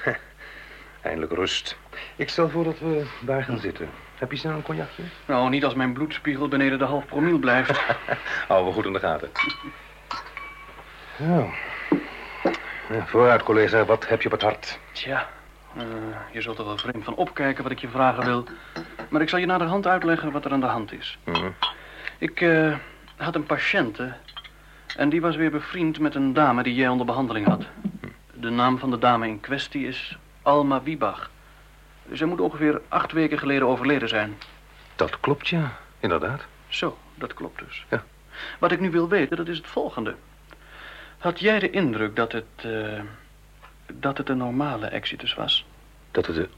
Eindelijk 1.01 1.31
rust. 1.31 1.77
Ik 2.15 2.29
stel 2.29 2.49
voor 2.49 2.63
dat 2.63 2.79
we 2.79 3.05
daar 3.19 3.43
gaan 3.43 3.59
zitten. 3.59 3.89
Heb 4.15 4.31
je 4.31 4.37
snel 4.37 4.53
een 4.53 4.61
cognacje? 4.61 5.03
Nou, 5.25 5.49
niet 5.49 5.63
als 5.63 5.73
mijn 5.73 5.93
bloedspiegel 5.93 6.47
beneden 6.47 6.79
de 6.79 6.85
half 6.85 7.05
promiel 7.05 7.37
blijft. 7.37 7.81
Houden 8.47 8.67
we 8.67 8.73
goed 8.73 8.85
in 8.85 8.93
de 8.93 8.99
gaten. 8.99 9.29
Zo. 11.17 11.49
Ja, 12.89 13.05
vooruit, 13.05 13.43
collega. 13.43 13.85
Wat 13.85 14.07
heb 14.07 14.21
je 14.21 14.25
op 14.25 14.33
het 14.33 14.41
hart? 14.41 14.79
Tja, 14.91 15.29
eh, 15.77 15.83
je 16.31 16.41
zult 16.41 16.57
er 16.57 16.65
wel 16.65 16.77
vreemd 16.77 17.03
van 17.03 17.15
opkijken 17.15 17.63
wat 17.63 17.71
ik 17.71 17.79
je 17.79 17.87
vragen 17.87 18.25
wil. 18.25 18.45
Maar 19.09 19.21
ik 19.21 19.29
zal 19.29 19.39
je 19.39 19.45
naderhand 19.45 19.87
uitleggen 19.87 20.31
wat 20.31 20.45
er 20.45 20.51
aan 20.51 20.59
de 20.59 20.65
hand 20.65 20.93
is. 20.93 21.17
Mhm. 21.23 21.49
Ik 22.17 22.41
eh, 22.41 22.75
had 23.15 23.35
een 23.35 23.45
patiënte. 23.45 24.13
En 24.97 25.09
die 25.09 25.21
was 25.21 25.35
weer 25.35 25.51
bevriend 25.51 25.99
met 25.99 26.15
een 26.15 26.33
dame 26.33 26.63
die 26.63 26.75
jij 26.75 26.87
onder 26.87 27.05
behandeling 27.05 27.47
had. 27.47 27.65
De 28.33 28.49
naam 28.49 28.77
van 28.77 28.91
de 28.91 28.97
dame 28.97 29.27
in 29.27 29.39
kwestie 29.39 29.87
is 29.87 30.17
Alma 30.41 30.83
Wiebach. 30.83 31.29
Zij 32.11 32.27
moet 32.27 32.39
ongeveer 32.41 32.81
acht 32.87 33.11
weken 33.11 33.39
geleden 33.39 33.67
overleden 33.67 34.09
zijn. 34.09 34.37
Dat 34.95 35.19
klopt, 35.19 35.47
ja. 35.47 35.77
Inderdaad. 35.99 36.41
Zo, 36.67 36.97
dat 37.15 37.33
klopt 37.33 37.61
dus. 37.65 37.85
Ja. 37.89 38.03
Wat 38.59 38.71
ik 38.71 38.79
nu 38.79 38.91
wil 38.91 39.09
weten, 39.09 39.37
dat 39.37 39.47
is 39.47 39.57
het 39.57 39.67
volgende. 39.67 40.15
Had 41.17 41.39
jij 41.39 41.59
de 41.59 41.69
indruk 41.69 42.15
dat 42.15 42.31
het... 42.31 42.45
eh, 42.55 42.99
dat 43.93 44.17
het 44.17 44.29
een 44.29 44.37
normale 44.37 44.85
exitus 44.87 45.33
was? 45.33 45.65
Dat 46.11 46.25
het 46.25 46.35
de... 46.35 46.49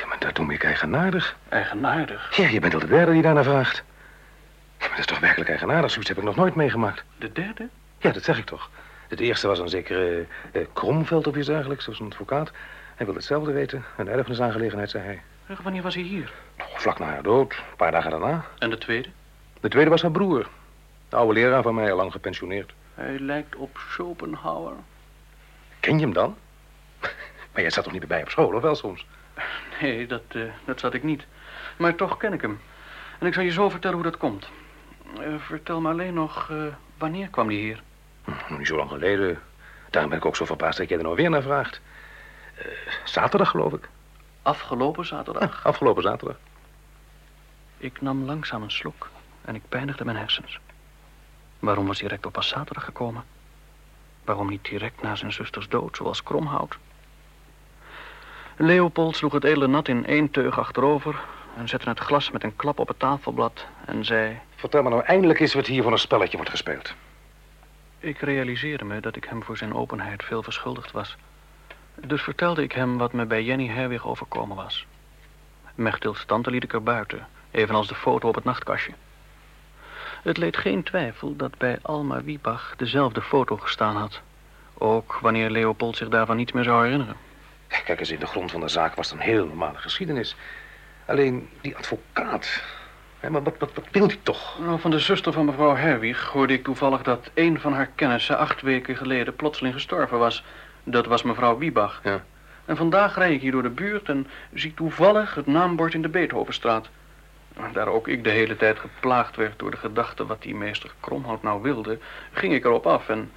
Ja, 0.00 0.06
maar 0.06 0.18
dat 0.18 0.34
doe 0.36 0.52
ik 0.52 0.64
eigenaardig. 0.64 1.36
Eigenaardig. 1.48 2.36
Ja, 2.36 2.48
je 2.48 2.60
bent 2.60 2.74
al 2.74 2.80
de 2.80 2.86
derde 2.86 3.12
die 3.12 3.22
daarna 3.22 3.42
vraagt. 3.42 3.82
Ja, 4.78 4.86
maar 4.86 4.88
dat 4.88 4.98
is 4.98 5.06
toch 5.06 5.18
werkelijk 5.18 5.50
eigenaardig? 5.50 5.90
Zoiets 5.90 6.08
heb 6.08 6.18
ik 6.18 6.24
nog 6.24 6.36
nooit 6.36 6.54
meegemaakt. 6.54 7.04
De 7.18 7.32
derde? 7.32 7.68
Ja, 7.98 8.10
dat 8.10 8.24
zeg 8.24 8.38
ik 8.38 8.44
toch. 8.44 8.70
Het 9.08 9.20
eerste 9.20 9.46
was 9.46 9.58
een 9.58 9.68
zekere 9.68 10.26
eh, 10.52 10.62
Kromveld 10.72 11.26
of 11.26 11.36
iets 11.36 11.46
dergelijks, 11.46 11.84
zoals 11.84 12.00
een 12.00 12.06
advocaat. 12.06 12.52
Hij 12.96 13.06
wilde 13.06 13.20
hetzelfde 13.20 13.52
weten. 13.52 13.84
Een 13.96 14.08
erfenisaangelegenheid, 14.08 14.90
zei 14.90 15.04
hij. 15.04 15.22
Wanneer 15.62 15.82
was 15.82 15.94
hij 15.94 16.02
hier? 16.02 16.32
Nou, 16.56 16.70
vlak 16.74 16.98
na 16.98 17.06
haar 17.06 17.22
dood, 17.22 17.52
een 17.52 17.76
paar 17.76 17.90
dagen 17.90 18.10
daarna. 18.10 18.44
En 18.58 18.70
de 18.70 18.78
tweede? 18.78 19.08
De 19.60 19.68
tweede 19.68 19.90
was 19.90 20.02
haar 20.02 20.10
broer. 20.10 20.48
De 21.08 21.16
oude 21.16 21.32
leraar 21.32 21.62
van 21.62 21.74
mij, 21.74 21.90
al 21.90 21.96
lang 21.96 22.12
gepensioneerd. 22.12 22.72
Hij 22.94 23.18
lijkt 23.18 23.56
op 23.56 23.80
Schopenhauer. 23.88 24.72
Ken 25.80 25.94
je 25.94 26.00
hem 26.00 26.12
dan? 26.12 26.36
Maar 27.52 27.62
jij 27.64 27.70
zat 27.70 27.84
toch 27.84 27.92
niet 27.92 28.08
bij 28.08 28.22
op 28.22 28.30
school, 28.30 28.54
of 28.54 28.62
wel 28.62 28.74
soms? 28.74 29.06
Nee, 29.80 30.06
dat, 30.06 30.22
eh, 30.28 30.42
dat 30.64 30.80
zat 30.80 30.94
ik 30.94 31.02
niet. 31.02 31.24
Maar 31.76 31.94
toch 31.94 32.16
ken 32.16 32.32
ik 32.32 32.40
hem. 32.40 32.60
En 33.18 33.26
ik 33.26 33.34
zal 33.34 33.42
je 33.42 33.50
zo 33.50 33.68
vertellen 33.68 33.96
hoe 33.96 34.10
dat 34.10 34.16
komt. 34.16 34.48
Eh, 35.20 35.34
vertel 35.38 35.80
me 35.80 35.88
alleen 35.90 36.14
nog, 36.14 36.50
eh, 36.50 36.56
wanneer 36.98 37.28
kwam 37.28 37.46
hij 37.46 37.56
hier? 37.56 37.82
Hm, 38.24 38.30
nog 38.48 38.58
niet 38.58 38.66
zo 38.66 38.76
lang 38.76 38.90
geleden. 38.90 39.40
Daarom 39.90 40.10
ben 40.10 40.18
ik 40.18 40.26
ook 40.26 40.36
zo 40.36 40.44
verbaasd 40.44 40.78
dat 40.78 40.88
jij 40.88 40.98
er 40.98 41.04
nou 41.04 41.16
weer 41.16 41.30
naar 41.30 41.42
vraagt. 41.42 41.80
Eh, 42.56 42.66
zaterdag, 43.04 43.50
geloof 43.50 43.72
ik. 43.72 43.88
Afgelopen 44.42 45.06
zaterdag. 45.06 45.64
Afgelopen 45.64 46.02
zaterdag. 46.02 46.36
Ik 47.78 48.00
nam 48.00 48.24
langzaam 48.24 48.62
een 48.62 48.70
slok 48.70 49.10
en 49.44 49.54
ik 49.54 49.62
pijnigde 49.68 50.04
mijn 50.04 50.16
hersens. 50.16 50.58
Waarom 51.58 51.86
was 51.86 51.98
die 51.98 52.08
rector 52.08 52.30
pas 52.30 52.48
zaterdag 52.48 52.84
gekomen? 52.84 53.24
Waarom 54.24 54.48
niet 54.48 54.64
direct 54.64 55.02
na 55.02 55.14
zijn 55.14 55.32
zusters 55.32 55.68
dood, 55.68 55.96
zoals 55.96 56.22
Kromhout? 56.22 56.76
Leopold 58.56 59.16
sloeg 59.16 59.32
het 59.32 59.44
edele 59.44 59.66
nat 59.66 59.88
in 59.88 60.06
één 60.06 60.30
teug 60.30 60.58
achterover... 60.58 61.24
en 61.56 61.68
zette 61.68 61.88
het 61.88 61.98
glas 61.98 62.30
met 62.30 62.44
een 62.44 62.56
klap 62.56 62.78
op 62.78 62.88
het 62.88 62.98
tafelblad 62.98 63.66
en 63.84 64.04
zei... 64.04 64.38
Vertel 64.54 64.82
me 64.82 64.88
nou 64.88 65.02
eindelijk 65.02 65.40
eens 65.40 65.54
wat 65.54 65.66
hier 65.66 65.82
voor 65.82 65.92
een 65.92 65.98
spelletje 65.98 66.36
wordt 66.36 66.50
gespeeld. 66.50 66.94
Ik 67.98 68.18
realiseerde 68.18 68.84
me 68.84 69.00
dat 69.00 69.16
ik 69.16 69.24
hem 69.24 69.42
voor 69.42 69.56
zijn 69.56 69.74
openheid 69.74 70.24
veel 70.24 70.42
verschuldigd 70.42 70.92
was. 70.92 71.16
Dus 72.00 72.22
vertelde 72.22 72.62
ik 72.62 72.72
hem 72.72 72.98
wat 72.98 73.12
me 73.12 73.24
bij 73.24 73.42
Jenny 73.42 73.68
Herwig 73.68 74.06
overkomen 74.06 74.56
was. 74.56 74.86
Mechtils 75.74 76.24
tante 76.24 76.50
liet 76.50 76.62
ik 76.62 76.72
er 76.72 76.82
buiten, 76.82 77.26
evenals 77.50 77.88
de 77.88 77.94
foto 77.94 78.28
op 78.28 78.34
het 78.34 78.44
nachtkastje. 78.44 78.92
Het 80.22 80.36
leed 80.36 80.56
geen 80.56 80.82
twijfel 80.82 81.36
dat 81.36 81.58
bij 81.58 81.78
Alma 81.82 82.22
Wiebach 82.22 82.74
dezelfde 82.76 83.22
foto 83.22 83.56
gestaan 83.56 83.96
had. 83.96 84.20
Ook 84.74 85.18
wanneer 85.20 85.50
Leopold 85.50 85.96
zich 85.96 86.08
daarvan 86.08 86.36
niets 86.36 86.52
meer 86.52 86.64
zou 86.64 86.84
herinneren. 86.84 87.16
Kijk 87.84 88.00
eens, 88.00 88.10
in 88.10 88.18
de 88.18 88.26
grond 88.26 88.50
van 88.50 88.60
de 88.60 88.68
zaak 88.68 88.94
was 88.94 89.10
het 89.10 89.18
een 89.18 89.24
heel 89.24 89.46
normale 89.46 89.78
geschiedenis. 89.78 90.36
Alleen 91.06 91.48
die 91.60 91.76
advocaat. 91.76 92.62
Hé, 93.20 93.30
maar 93.30 93.42
wat, 93.42 93.58
wat, 93.58 93.74
wat 93.74 93.84
wil 93.90 94.08
die 94.08 94.22
toch? 94.22 94.58
Nou, 94.58 94.80
van 94.80 94.90
de 94.90 94.98
zuster 94.98 95.32
van 95.32 95.44
mevrouw 95.44 95.76
Herwig 95.76 96.26
hoorde 96.26 96.52
ik 96.52 96.64
toevallig 96.64 97.02
dat 97.02 97.30
een 97.34 97.60
van 97.60 97.72
haar 97.72 97.90
kennissen 97.94 98.38
acht 98.38 98.60
weken 98.60 98.96
geleden 98.96 99.36
plotseling 99.36 99.74
gestorven 99.74 100.18
was. 100.18 100.44
Dat 100.88 101.06
was 101.06 101.22
mevrouw 101.22 101.58
Wiebach. 101.58 102.00
Ja. 102.04 102.24
En 102.64 102.76
vandaag 102.76 103.14
rijd 103.14 103.32
ik 103.32 103.40
hier 103.40 103.52
door 103.52 103.62
de 103.62 103.68
buurt 103.68 104.08
en 104.08 104.26
zie 104.54 104.74
toevallig 104.74 105.34
het 105.34 105.46
naambord 105.46 105.94
in 105.94 106.02
de 106.02 106.08
Beethovenstraat. 106.08 106.88
Daar 107.72 107.88
ook 107.88 108.08
ik 108.08 108.24
de 108.24 108.30
hele 108.30 108.56
tijd 108.56 108.78
geplaagd 108.78 109.36
werd 109.36 109.58
door 109.58 109.70
de 109.70 109.76
gedachte 109.76 110.26
wat 110.26 110.42
die 110.42 110.54
meester 110.54 110.94
Kromhout 111.00 111.42
nou 111.42 111.62
wilde, 111.62 111.98
ging 112.32 112.54
ik 112.54 112.64
erop 112.64 112.86
af 112.86 113.08
en 113.08 113.30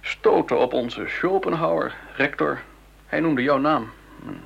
stootte 0.00 0.54
op 0.54 0.72
onze 0.72 1.04
Schopenhauer, 1.06 1.94
rector. 2.16 2.60
Hij 3.06 3.20
noemde 3.20 3.42
jouw 3.42 3.58
naam. 3.58 3.90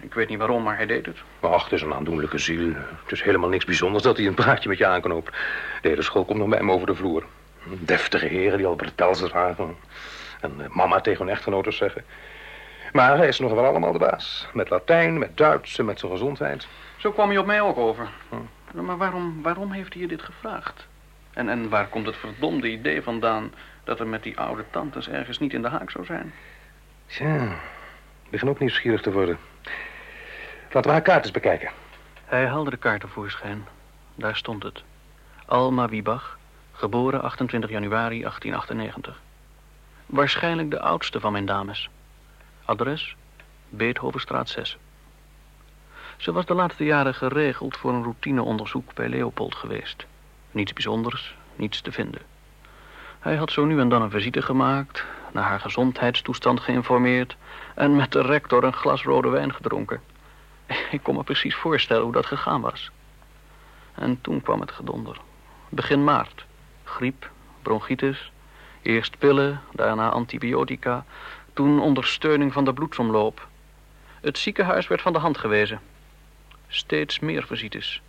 Ik 0.01 0.14
weet 0.14 0.29
niet 0.29 0.38
waarom, 0.38 0.62
maar 0.62 0.77
hij 0.77 0.87
deed 0.87 1.07
het. 1.07 1.17
Ach, 1.40 1.64
het 1.64 1.73
is 1.73 1.83
een 1.83 1.95
aandoenlijke 1.95 2.38
ziel. 2.38 2.73
Het 3.03 3.12
is 3.12 3.23
helemaal 3.23 3.49
niks 3.49 3.64
bijzonders 3.64 4.03
dat 4.03 4.17
hij 4.17 4.27
een 4.27 4.35
praatje 4.35 4.69
met 4.69 4.79
je 4.79 4.87
aanknoopt. 4.87 5.37
De 5.83 5.88
hele 5.88 6.03
school 6.03 6.25
komt 6.25 6.38
nog 6.38 6.49
bij 6.49 6.59
hem 6.59 6.71
over 6.71 6.87
de 6.87 6.95
vloer. 6.95 7.25
Deftige 7.64 8.27
heren 8.27 8.59
die 8.59 8.67
al 8.67 8.75
bretels 8.75 9.19
dragen. 9.19 9.77
En 10.40 10.55
eh, 10.59 10.69
mama 10.69 11.01
tegen 11.01 11.25
hun 11.25 11.35
echtgenoten 11.35 11.73
zeggen. 11.73 12.05
Maar 12.94 13.16
hij 13.16 13.28
is 13.28 13.38
nog 13.38 13.52
wel 13.52 13.64
allemaal 13.64 13.92
de 13.92 13.98
baas. 13.98 14.46
Met 14.52 14.70
Latijn, 14.70 15.18
met 15.18 15.37
Duits 15.37 15.78
en 15.78 15.85
met 15.85 15.98
zijn 15.98 16.12
gezondheid. 16.12 16.66
Zo 16.96 17.12
kwam 17.12 17.28
hij 17.28 17.38
op 17.38 17.46
mij 17.46 17.61
ook 17.61 17.76
over. 17.76 18.09
Maar 18.72 18.96
waarom, 18.96 19.42
waarom 19.42 19.72
heeft 19.72 19.92
hij 19.92 20.02
je 20.02 20.09
dit 20.09 20.22
gevraagd? 20.22 20.87
En, 21.33 21.48
en 21.48 21.68
waar 21.68 21.87
komt 21.87 22.07
het 22.07 22.16
verdomde 22.16 22.70
idee 22.70 23.02
vandaan 23.02 23.52
dat 23.85 24.00
er 24.00 24.07
met 24.07 24.22
die 24.22 24.38
oude 24.38 24.64
tantes 24.70 25.09
ergens 25.09 25.38
niet 25.38 25.52
in 25.52 25.62
de 25.62 25.68
haak 25.68 25.90
zou 25.90 26.04
zijn? 26.04 26.33
Tja, 27.07 27.44
ik 28.24 28.30
begin 28.30 28.48
ook 28.48 28.59
nieuwsgierig 28.59 29.02
te 29.02 29.12
worden. 29.12 29.38
Laten 30.62 30.90
we 30.90 30.96
haar 30.96 31.02
kaart 31.02 31.22
eens 31.24 31.33
bekijken. 31.33 31.70
Hij 32.24 32.46
haalde 32.46 32.70
de 32.70 32.76
kaart 32.76 33.00
tevoorschijn. 33.00 33.66
Daar 34.14 34.37
stond 34.37 34.62
het. 34.62 34.83
Alma 35.46 35.88
Wiebach, 35.88 36.38
geboren 36.72 37.22
28 37.22 37.70
januari 37.70 38.20
1898. 38.20 39.20
Waarschijnlijk 40.07 40.70
de 40.70 40.80
oudste 40.80 41.20
van 41.20 41.33
mijn 41.33 41.46
dames. 41.46 41.90
Adres 42.66 43.16
Beethovenstraat 43.68 44.48
6. 44.48 44.79
Ze 46.16 46.33
was 46.33 46.46
de 46.46 46.55
laatste 46.55 46.85
jaren 46.85 47.14
geregeld 47.14 47.77
voor 47.77 47.92
een 47.92 48.03
routineonderzoek 48.03 48.94
bij 48.94 49.09
Leopold 49.09 49.55
geweest. 49.55 50.07
Niets 50.50 50.72
bijzonders, 50.72 51.35
niets 51.57 51.81
te 51.81 51.92
vinden. 51.92 52.20
Hij 53.18 53.37
had 53.37 53.53
zo 53.53 53.64
nu 53.64 53.81
en 53.81 53.88
dan 53.88 54.03
een 54.03 54.11
visite 54.11 54.42
gemaakt, 54.42 55.05
naar 55.33 55.44
haar 55.44 55.61
gezondheidstoestand 55.61 56.61
geïnformeerd 56.61 57.37
en 57.74 57.96
met 57.96 58.12
de 58.12 58.22
rector 58.22 58.64
een 58.64 58.72
glas 58.72 59.03
rode 59.03 59.29
wijn 59.29 59.55
gedronken. 59.55 60.00
Ik 60.90 61.03
kon 61.03 61.14
me 61.14 61.22
precies 61.22 61.55
voorstellen 61.55 62.03
hoe 62.03 62.12
dat 62.12 62.27
gegaan 62.27 62.61
was. 62.61 62.90
En 63.94 64.20
toen 64.20 64.42
kwam 64.42 64.61
het 64.61 64.72
gedonder. 64.72 65.20
Begin 65.68 66.05
maart. 66.05 66.44
Griep, 66.85 67.31
bronchitis, 67.62 68.33
eerst 68.83 69.18
pillen, 69.18 69.61
daarna 69.72 70.11
antibiotica, 70.11 71.05
toen 71.55 71.81
ondersteuning 71.81 72.53
van 72.53 72.64
de 72.64 72.73
bloedsomloop. 72.73 73.49
Het 74.21 74.38
ziekenhuis 74.38 74.88
werd 74.88 75.03
van 75.03 75.12
de 75.12 75.19
hand 75.19 75.38
gewezen. 75.38 75.81
Steeds 76.69 77.19
meer 77.19 77.47
visites. 77.47 78.03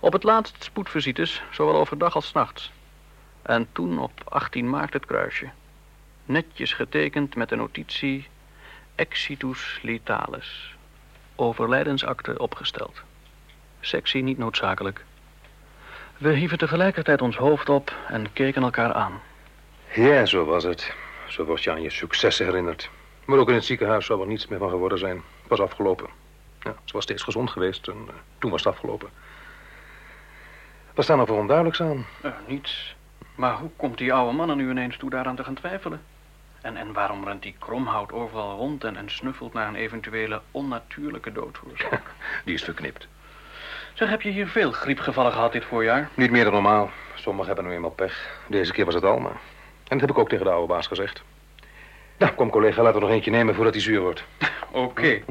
Op 0.00 0.12
het 0.12 0.22
laatst 0.22 0.64
spoedvisites, 0.64 1.42
zowel 1.50 1.74
overdag 1.74 2.14
als 2.14 2.32
nachts. 2.32 2.72
En 3.42 3.68
toen 3.72 3.98
op 3.98 4.22
18 4.24 4.70
maart 4.70 4.92
het 4.92 5.06
kruisje. 5.06 5.50
Netjes 6.24 6.72
getekend 6.72 7.34
met 7.34 7.48
de 7.48 7.56
notitie 7.56 8.28
Exitus 8.94 9.78
letalis. 9.82 10.74
Overlijdensakte 11.36 12.38
opgesteld. 12.38 13.00
Sectie 13.80 14.22
niet 14.22 14.38
noodzakelijk. 14.38 15.04
We 16.16 16.34
hieven 16.34 16.58
tegelijkertijd 16.58 17.22
ons 17.22 17.36
hoofd 17.36 17.68
op 17.68 17.94
en 18.08 18.32
keken 18.32 18.62
elkaar 18.62 18.92
aan. 18.92 19.20
Ja, 19.94 20.24
zo 20.24 20.44
was 20.44 20.64
het. 20.64 20.94
Zo 21.30 21.44
word 21.44 21.62
je 21.62 21.70
aan 21.70 21.82
je 21.82 21.90
successen 21.90 22.46
herinnerd. 22.46 22.90
Maar 23.24 23.38
ook 23.38 23.48
in 23.48 23.54
het 23.54 23.64
ziekenhuis 23.64 24.06
zou 24.06 24.20
er 24.20 24.26
niets 24.26 24.46
meer 24.46 24.58
van 24.58 24.70
geworden 24.70 24.98
zijn. 24.98 25.22
Was 25.48 25.60
afgelopen. 25.60 26.08
Ja, 26.60 26.74
ze 26.84 26.92
was 26.92 27.02
steeds 27.02 27.22
gezond 27.22 27.50
geweest 27.50 27.88
en 27.88 27.96
uh, 28.08 28.14
toen 28.38 28.50
was 28.50 28.64
het 28.64 28.72
afgelopen. 28.72 29.08
Wat 30.94 31.04
staan 31.04 31.20
er 31.20 31.26
voor 31.26 31.38
onduidelijks 31.38 31.80
aan? 31.80 32.06
Uh, 32.24 32.32
niets. 32.46 32.96
Maar 33.34 33.54
hoe 33.54 33.70
komt 33.76 33.98
die 33.98 34.12
oude 34.12 34.36
man 34.36 34.50
er 34.50 34.56
nu 34.56 34.70
ineens 34.70 34.96
toe 34.96 35.10
daaraan 35.10 35.36
te 35.36 35.44
gaan 35.44 35.54
twijfelen? 35.54 36.02
En, 36.60 36.76
en 36.76 36.92
waarom 36.92 37.24
rent 37.24 37.42
die 37.42 37.54
kromhout 37.58 38.12
overal 38.12 38.56
rond 38.56 38.84
en, 38.84 38.96
en 38.96 39.10
snuffelt 39.10 39.52
naar 39.52 39.68
een 39.68 39.74
eventuele 39.74 40.40
onnatuurlijke 40.50 41.32
doodsoorzaak? 41.32 42.02
die 42.44 42.54
is 42.54 42.64
verknipt. 42.64 43.08
Zeg, 43.94 44.08
heb 44.08 44.22
je 44.22 44.30
hier 44.30 44.48
veel 44.48 44.72
griepgevallen 44.72 45.32
gehad 45.32 45.52
dit 45.52 45.64
voorjaar? 45.64 46.08
Niet 46.14 46.30
meer 46.30 46.44
dan 46.44 46.52
normaal. 46.52 46.90
Sommigen 47.14 47.46
hebben 47.46 47.64
nu 47.64 47.74
eenmaal 47.74 47.90
pech. 47.90 48.42
Deze 48.46 48.72
keer 48.72 48.84
was 48.84 48.94
het 48.94 49.04
Alma. 49.04 49.32
En 49.90 49.98
dat 49.98 50.00
heb 50.00 50.10
ik 50.10 50.18
ook 50.18 50.28
tegen 50.28 50.44
de 50.44 50.50
oude 50.50 50.66
baas 50.72 50.86
gezegd. 50.86 51.22
Nou, 52.18 52.32
kom 52.32 52.50
collega, 52.50 52.82
laten 52.82 53.00
we 53.00 53.06
nog 53.06 53.14
eentje 53.14 53.30
nemen 53.30 53.54
voordat 53.54 53.74
hij 53.74 53.82
zuur 53.82 54.00
wordt. 54.00 54.24
Oké. 54.70 54.78
Okay. 54.78 55.24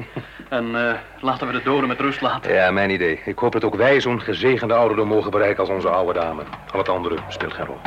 En 0.48 0.64
uh, 0.64 0.94
laten 1.20 1.46
we 1.46 1.52
de 1.52 1.62
doden 1.62 1.88
met 1.88 2.00
rust 2.00 2.20
laten. 2.20 2.52
Ja, 2.52 2.70
mijn 2.70 2.90
idee. 2.90 3.20
Ik 3.24 3.38
hoop 3.38 3.52
dat 3.52 3.64
ook 3.64 3.74
wij 3.74 4.00
zo'n 4.00 4.20
gezegende 4.20 4.74
ouderdom 4.74 5.08
mogen 5.08 5.30
bereiken 5.30 5.60
als 5.60 5.68
onze 5.68 5.88
oude 5.88 6.12
dame. 6.12 6.42
Al 6.72 6.78
het 6.78 6.88
andere 6.88 7.18
speelt 7.28 7.52
geen 7.52 7.66
rol. 7.66 7.78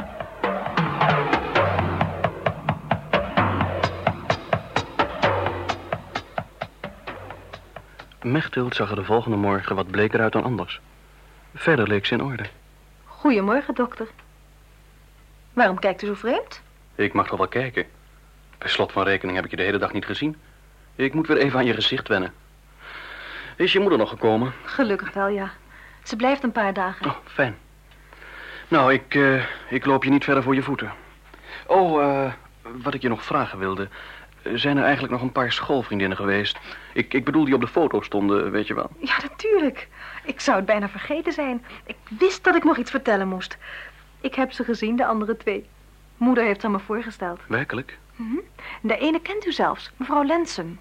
Mechthild 8.21 8.75
zag 8.75 8.89
er 8.89 8.95
de 8.95 9.03
volgende 9.03 9.37
morgen 9.37 9.75
wat 9.75 9.91
bleker 9.91 10.19
uit 10.19 10.31
dan 10.31 10.43
anders. 10.43 10.81
Verder 11.53 11.87
leek 11.87 12.05
ze 12.05 12.13
in 12.13 12.23
orde. 12.23 12.45
Goedemorgen, 13.05 13.73
dokter. 13.73 14.07
Waarom 15.53 15.79
kijkt 15.79 16.01
u 16.01 16.07
zo 16.07 16.13
vreemd? 16.13 16.61
Ik 16.95 17.13
mag 17.13 17.27
toch 17.27 17.37
wel 17.37 17.47
kijken. 17.47 17.85
Bij 18.57 18.69
slot 18.69 18.91
van 18.91 19.03
rekening 19.03 19.35
heb 19.35 19.45
ik 19.45 19.51
je 19.51 19.57
de 19.57 19.63
hele 19.63 19.77
dag 19.77 19.93
niet 19.93 20.05
gezien. 20.05 20.37
Ik 20.95 21.13
moet 21.13 21.27
weer 21.27 21.37
even 21.37 21.59
aan 21.59 21.65
je 21.65 21.73
gezicht 21.73 22.07
wennen. 22.07 22.33
Is 23.55 23.73
je 23.73 23.79
moeder 23.79 23.97
nog 23.97 24.09
gekomen? 24.09 24.53
Gelukkig 24.63 25.13
wel, 25.13 25.27
ja. 25.27 25.51
Ze 26.03 26.15
blijft 26.15 26.43
een 26.43 26.51
paar 26.51 26.73
dagen. 26.73 27.05
Oh, 27.05 27.15
fijn. 27.25 27.57
Nou, 28.67 28.93
ik, 28.93 29.13
uh, 29.13 29.43
ik 29.69 29.85
loop 29.85 30.03
je 30.03 30.09
niet 30.09 30.23
verder 30.23 30.43
voor 30.43 30.55
je 30.55 30.61
voeten. 30.61 30.91
Oh, 31.67 32.01
uh, 32.01 32.31
wat 32.83 32.93
ik 32.93 33.01
je 33.01 33.09
nog 33.09 33.23
vragen 33.23 33.59
wilde. 33.59 33.87
Zijn 34.53 34.77
er 34.77 34.83
eigenlijk 34.83 35.13
nog 35.13 35.21
een 35.21 35.31
paar 35.31 35.51
schoolvriendinnen 35.51 36.17
geweest? 36.17 36.59
Ik, 36.93 37.13
ik 37.13 37.25
bedoel 37.25 37.45
die 37.45 37.53
op 37.53 37.61
de 37.61 37.67
foto 37.67 38.01
stonden, 38.01 38.51
weet 38.51 38.67
je 38.67 38.73
wel. 38.73 38.89
Ja, 38.99 39.17
natuurlijk. 39.21 39.87
Ik 40.23 40.39
zou 40.39 40.57
het 40.57 40.65
bijna 40.65 40.89
vergeten 40.89 41.33
zijn. 41.33 41.65
Ik 41.85 41.95
wist 42.19 42.43
dat 42.43 42.55
ik 42.55 42.63
nog 42.63 42.77
iets 42.77 42.91
vertellen 42.91 43.27
moest. 43.27 43.57
Ik 44.23 44.35
heb 44.35 44.51
ze 44.51 44.63
gezien, 44.63 44.95
de 44.95 45.05
andere 45.05 45.37
twee. 45.37 45.65
Moeder 46.17 46.43
heeft 46.43 46.61
ze 46.61 46.69
me 46.69 46.79
voorgesteld. 46.79 47.39
Werkelijk? 47.47 47.97
Mm 48.15 48.29
-hmm. 48.29 48.41
De 48.81 48.97
ene 48.97 49.21
kent 49.21 49.45
u 49.45 49.51
zelfs, 49.51 49.91
mevrouw 49.97 50.23
Lensum. 50.23 50.79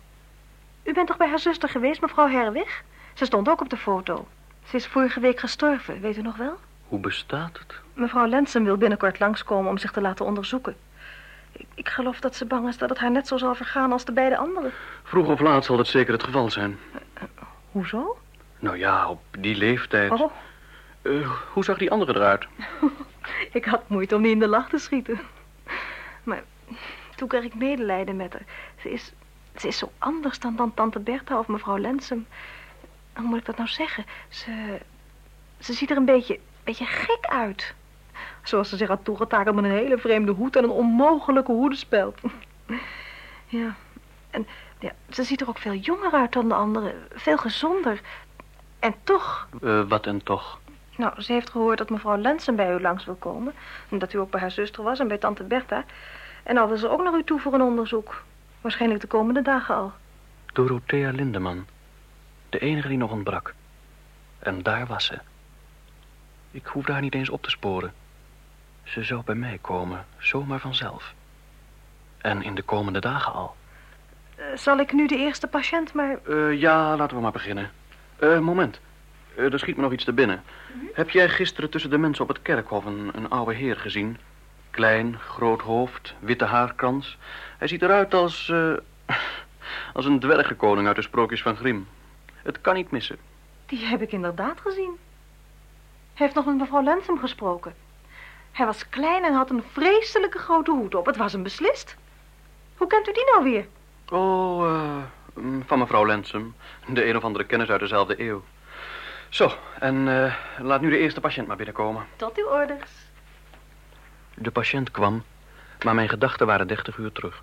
U 0.82 0.92
bent 0.92 1.06
toch 1.06 1.16
bij 1.16 1.28
haar 1.28 1.38
zuster 1.38 1.68
geweest, 1.68 2.00
mevrouw 2.00 2.28
Herwig? 2.28 2.82
Ze 3.14 3.24
stond 3.24 3.48
ook 3.48 3.60
op 3.60 3.68
de 3.68 3.76
foto. 3.76 4.26
Ze 4.64 4.76
is 4.76 4.86
vorige 4.86 5.20
week 5.20 5.40
gestorven, 5.40 6.00
weet 6.00 6.16
u 6.16 6.22
nog 6.22 6.36
wel? 6.36 6.58
Hoe 6.88 6.98
bestaat 6.98 7.58
het? 7.58 7.74
Mevrouw 7.94 8.26
Lensum 8.26 8.64
wil 8.64 8.76
binnenkort 8.76 9.18
langskomen 9.18 9.70
om 9.70 9.78
zich 9.78 9.92
te 9.92 10.00
laten 10.00 10.24
onderzoeken. 10.24 10.76
Ik, 11.52 11.66
ik, 11.74 11.88
geloof 11.88 12.20
dat 12.20 12.36
ze 12.36 12.44
bang 12.44 12.68
is 12.68 12.78
dat 12.78 12.88
het 12.88 12.98
haar 12.98 13.10
net 13.10 13.26
zo 13.28 13.36
zal 13.36 13.54
vergaan 13.54 13.92
als 13.92 14.04
de 14.04 14.12
beide 14.12 14.36
anderen. 14.36 14.72
Vroeg 15.02 15.28
of 15.28 15.40
laat 15.40 15.64
zal 15.64 15.76
dat 15.76 15.86
zeker 15.86 16.12
het 16.12 16.22
geval 16.22 16.50
zijn. 16.50 16.78
Uh, 16.94 17.22
hoezo? 17.70 18.18
Nou 18.58 18.78
ja, 18.78 19.08
op 19.08 19.22
die 19.38 19.56
leeftijd. 19.56 20.10
Oh. 20.10 20.32
Uh, 21.02 21.30
hoe 21.52 21.64
zag 21.64 21.78
die 21.78 21.90
andere 21.90 22.14
eruit? 22.14 22.46
ik 23.52 23.64
had 23.64 23.88
moeite 23.88 24.16
om 24.16 24.22
die 24.22 24.32
in 24.32 24.38
de 24.38 24.48
lach 24.48 24.68
te 24.68 24.78
schieten. 24.78 25.20
Maar 26.24 26.42
toen 27.16 27.28
kreeg 27.28 27.44
ik 27.44 27.54
medelijden 27.54 28.16
met 28.16 28.32
haar. 28.32 28.44
Ze 28.80 28.90
is, 28.90 29.12
ze 29.56 29.68
is 29.68 29.78
zo 29.78 29.92
anders 29.98 30.38
dan, 30.38 30.56
dan 30.56 30.74
tante 30.74 30.98
Bertha 30.98 31.38
of 31.38 31.46
mevrouw 31.46 31.78
Lensum. 31.78 32.26
Hoe 33.14 33.24
moet 33.24 33.38
ik 33.38 33.44
dat 33.44 33.56
nou 33.56 33.68
zeggen? 33.68 34.04
Ze, 34.28 34.80
ze 35.60 35.72
ziet 35.72 35.90
er 35.90 35.96
een 35.96 36.04
beetje, 36.04 36.40
beetje 36.64 36.84
gek 36.84 37.26
uit. 37.26 37.74
Zoals 38.42 38.68
ze 38.68 38.76
zich 38.76 38.88
had 38.88 39.04
toegetakeld 39.04 39.54
met 39.54 39.64
een 39.64 39.70
hele 39.70 39.98
vreemde 39.98 40.32
hoed 40.32 40.56
en 40.56 40.64
een 40.64 40.70
onmogelijke 40.70 41.52
hoedenspeld. 41.52 42.20
ja, 43.46 43.74
en 44.30 44.46
ja, 44.78 44.92
ze 45.10 45.22
ziet 45.22 45.40
er 45.40 45.48
ook 45.48 45.58
veel 45.58 45.74
jonger 45.74 46.12
uit 46.12 46.32
dan 46.32 46.48
de 46.48 46.54
anderen. 46.54 46.94
Veel 47.14 47.38
gezonder. 47.38 48.00
En 48.78 48.94
toch... 49.04 49.48
Uh, 49.60 49.88
wat 49.88 50.06
en 50.06 50.22
toch? 50.22 50.60
Nou, 50.96 51.22
ze 51.22 51.32
heeft 51.32 51.50
gehoord 51.50 51.78
dat 51.78 51.90
mevrouw 51.90 52.16
Lensen 52.16 52.56
bij 52.56 52.74
u 52.74 52.80
langs 52.80 53.04
wil 53.04 53.14
komen. 53.14 53.54
En 53.88 53.98
dat 53.98 54.12
u 54.12 54.18
ook 54.18 54.30
bij 54.30 54.40
haar 54.40 54.50
zuster 54.50 54.82
was 54.82 54.98
en 54.98 55.08
bij 55.08 55.18
tante 55.18 55.42
Bertha. 55.42 55.84
En 56.42 56.56
al 56.56 56.68
wil 56.68 56.76
ze 56.76 56.88
ook 56.88 57.02
naar 57.02 57.14
u 57.14 57.24
toe 57.24 57.40
voor 57.40 57.54
een 57.54 57.62
onderzoek. 57.62 58.22
Waarschijnlijk 58.60 59.00
de 59.00 59.06
komende 59.06 59.42
dagen 59.42 59.74
al. 59.74 59.92
Dorothea 60.52 61.10
Lindeman. 61.10 61.66
De 62.48 62.58
enige 62.58 62.88
die 62.88 62.96
nog 62.96 63.10
ontbrak. 63.10 63.54
En 64.38 64.62
daar 64.62 64.86
was 64.86 65.04
ze. 65.04 65.18
Ik 66.50 66.66
hoefde 66.66 66.92
haar 66.92 67.00
niet 67.00 67.14
eens 67.14 67.30
op 67.30 67.42
te 67.42 67.50
sporen. 67.50 67.92
Ze 68.82 69.02
zou 69.02 69.22
bij 69.24 69.34
mij 69.34 69.58
komen, 69.60 70.06
zomaar 70.18 70.60
vanzelf. 70.60 71.14
En 72.18 72.42
in 72.42 72.54
de 72.54 72.62
komende 72.62 73.00
dagen 73.00 73.32
al. 73.32 73.56
Uh, 74.38 74.44
zal 74.54 74.78
ik 74.78 74.92
nu 74.92 75.06
de 75.06 75.16
eerste 75.16 75.46
patiënt 75.46 75.92
maar... 75.92 76.18
Uh, 76.28 76.60
ja, 76.60 76.96
laten 76.96 77.16
we 77.16 77.22
maar 77.22 77.32
beginnen. 77.32 77.70
Uh, 78.20 78.38
moment. 78.38 78.80
er 79.36 79.58
schiet 79.58 79.76
me 79.76 79.82
nog 79.82 79.92
iets 79.92 80.04
te 80.04 80.12
binnen. 80.12 80.42
Heb 80.92 81.10
jij 81.10 81.28
gisteren 81.28 81.70
tussen 81.70 81.90
de 81.90 81.98
mensen 81.98 82.22
op 82.22 82.28
het 82.28 82.42
kerkhof 82.42 82.84
een, 82.84 83.10
een 83.14 83.30
oude 83.30 83.54
heer 83.54 83.76
gezien? 83.76 84.18
Klein, 84.70 85.18
groot 85.18 85.60
hoofd, 85.60 86.14
witte 86.18 86.44
haarkrans. 86.44 87.18
Hij 87.58 87.68
ziet 87.68 87.82
eruit 87.82 88.14
als... 88.14 88.52
als 89.94 90.04
een 90.04 90.20
dwergenkoning 90.20 90.86
uit 90.86 90.96
de 90.96 91.02
sprookjes 91.02 91.42
van 91.42 91.56
Grimm. 91.56 91.86
Het 92.42 92.60
kan 92.60 92.74
niet 92.74 92.90
missen. 92.90 93.16
Die 93.66 93.84
heb 93.84 94.02
ik 94.02 94.12
inderdaad 94.12 94.60
gezien. 94.60 94.98
Hij 96.14 96.26
heeft 96.26 96.34
nog 96.34 96.44
met 96.44 96.56
mevrouw 96.56 96.82
Lensum 96.82 97.18
gesproken. 97.18 97.74
Hij 98.52 98.66
was 98.66 98.88
klein 98.88 99.24
en 99.24 99.34
had 99.34 99.50
een 99.50 99.62
vreselijke 99.72 100.38
grote 100.38 100.70
hoed 100.70 100.94
op. 100.94 101.06
Het 101.06 101.16
was 101.16 101.32
hem 101.32 101.42
beslist. 101.42 101.96
Hoe 102.76 102.86
kent 102.86 103.08
u 103.08 103.12
die 103.12 103.24
nou 103.24 103.44
weer? 103.44 103.66
Oh, 104.08 104.66
uh, 105.36 105.62
van 105.66 105.78
mevrouw 105.78 106.06
Lensum. 106.06 106.54
De 106.86 107.08
een 107.08 107.16
of 107.16 107.24
andere 107.24 107.44
kennis 107.44 107.68
uit 107.68 107.80
dezelfde 107.80 108.20
eeuw. 108.20 108.42
Zo, 109.32 109.58
en 109.78 110.06
uh, 110.06 110.34
laat 110.58 110.80
nu 110.80 110.90
de 110.90 110.98
eerste 110.98 111.20
patiënt 111.20 111.46
maar 111.46 111.56
binnenkomen. 111.56 112.06
Tot 112.16 112.38
uw 112.38 112.46
orders. 112.46 112.90
De 114.34 114.50
patiënt 114.50 114.90
kwam, 114.90 115.24
maar 115.84 115.94
mijn 115.94 116.08
gedachten 116.08 116.46
waren 116.46 116.66
dertig 116.66 116.96
uur 116.96 117.12
terug. 117.12 117.42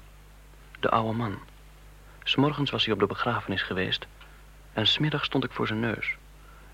De 0.80 0.90
oude 0.90 1.18
man. 1.18 1.40
S'morgens 2.24 2.72
was 2.72 2.86
hij 2.86 2.94
op 2.94 3.00
de 3.00 3.06
begrafenis 3.06 3.62
geweest. 3.62 4.08
En 4.74 4.88
smiddag 4.88 5.26
stond 5.26 5.44
ik 5.44 5.52
voor 5.52 5.68
zijn 5.68 5.80
neus. 5.80 6.16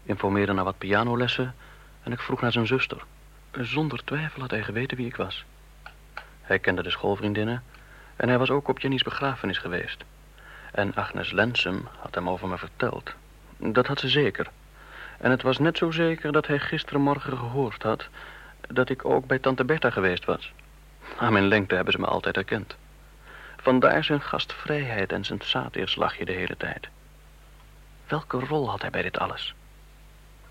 Informeerde 0.03 0.53
naar 0.53 0.63
wat 0.63 0.78
pianolessen 0.78 1.55
en 2.03 2.11
ik 2.11 2.20
vroeg 2.20 2.41
naar 2.41 2.51
zijn 2.51 2.68
zuster. 2.68 3.03
Zonder 3.51 4.03
twijfel 4.03 4.41
had 4.41 4.51
hij 4.51 4.63
geweten 4.63 4.97
wie 4.97 5.07
ik 5.07 5.16
was. 5.16 5.45
Hij 6.41 6.59
kende 6.59 6.84
de 6.84 6.89
schoolvriendinnen 6.89 7.63
en 8.16 8.28
hij 8.28 8.38
was 8.38 8.49
ook 8.49 8.68
op 8.68 8.80
Jenny's 8.80 9.03
begrafenis 9.03 9.57
geweest. 9.57 10.03
En 10.72 10.95
Agnes 10.95 11.32
Lensum 11.32 11.88
had 11.99 12.16
hem 12.16 12.30
over 12.30 12.47
me 12.47 12.57
verteld. 12.57 13.13
Dat 13.57 13.88
had 13.88 13.99
ze 13.99 14.09
zeker. 14.09 14.51
En 15.26 15.32
het 15.32 15.41
was 15.41 15.57
net 15.57 15.78
zo 15.78 15.91
zeker 15.91 16.32
dat 16.32 16.47
hij 16.47 16.59
gisterenmorgen 16.59 17.38
gehoord 17.38 17.84
had... 17.84 18.07
dat 18.67 18.89
ik 18.89 19.05
ook 19.05 19.26
bij 19.26 19.39
tante 19.39 19.65
Bertha 19.65 19.89
geweest 19.89 20.26
was. 20.26 20.53
Aan 21.17 21.34
mijn 21.34 21.47
lengte 21.47 21.76
hebben 21.76 21.93
ze 21.93 21.99
me 21.99 22.05
altijd 22.05 22.36
herkend. 22.36 22.76
Vandaar 23.57 24.03
zijn 24.03 24.21
gastvrijheid 24.21 25.11
en 25.11 25.26
zijn 25.26 25.41
saatirslachje 25.41 26.26
de 26.26 26.32
hele 26.32 26.57
tijd. 26.57 26.88
Welke 28.07 28.39
rol 28.39 28.69
had 28.69 28.82
hij 28.82 28.89
bij 28.89 29.01
dit 29.01 29.19
alles? 29.19 29.53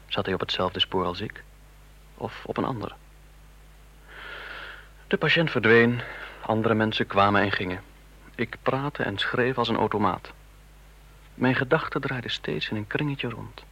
Zat 0.06 0.24
hij 0.24 0.34
op 0.34 0.40
hetzelfde 0.40 0.80
spoor 0.80 1.04
als 1.04 1.20
ik? 1.20 1.42
Of 2.14 2.44
op 2.46 2.56
een 2.56 2.64
ander? 2.64 2.94
De 5.06 5.16
patiënt 5.16 5.50
verdween, 5.50 6.00
andere 6.40 6.74
mensen 6.74 7.06
kwamen 7.06 7.42
en 7.42 7.52
gingen. 7.52 7.80
Ik 8.34 8.56
praatte 8.62 9.02
en 9.02 9.18
schreef 9.18 9.58
als 9.58 9.68
een 9.68 9.76
automaat. 9.76 10.32
Mijn 11.34 11.54
gedachten 11.54 12.00
draaiden 12.00 12.30
steeds 12.30 12.68
in 12.68 12.76
een 12.76 12.86
kringetje 12.86 13.28
rond. 13.28 13.64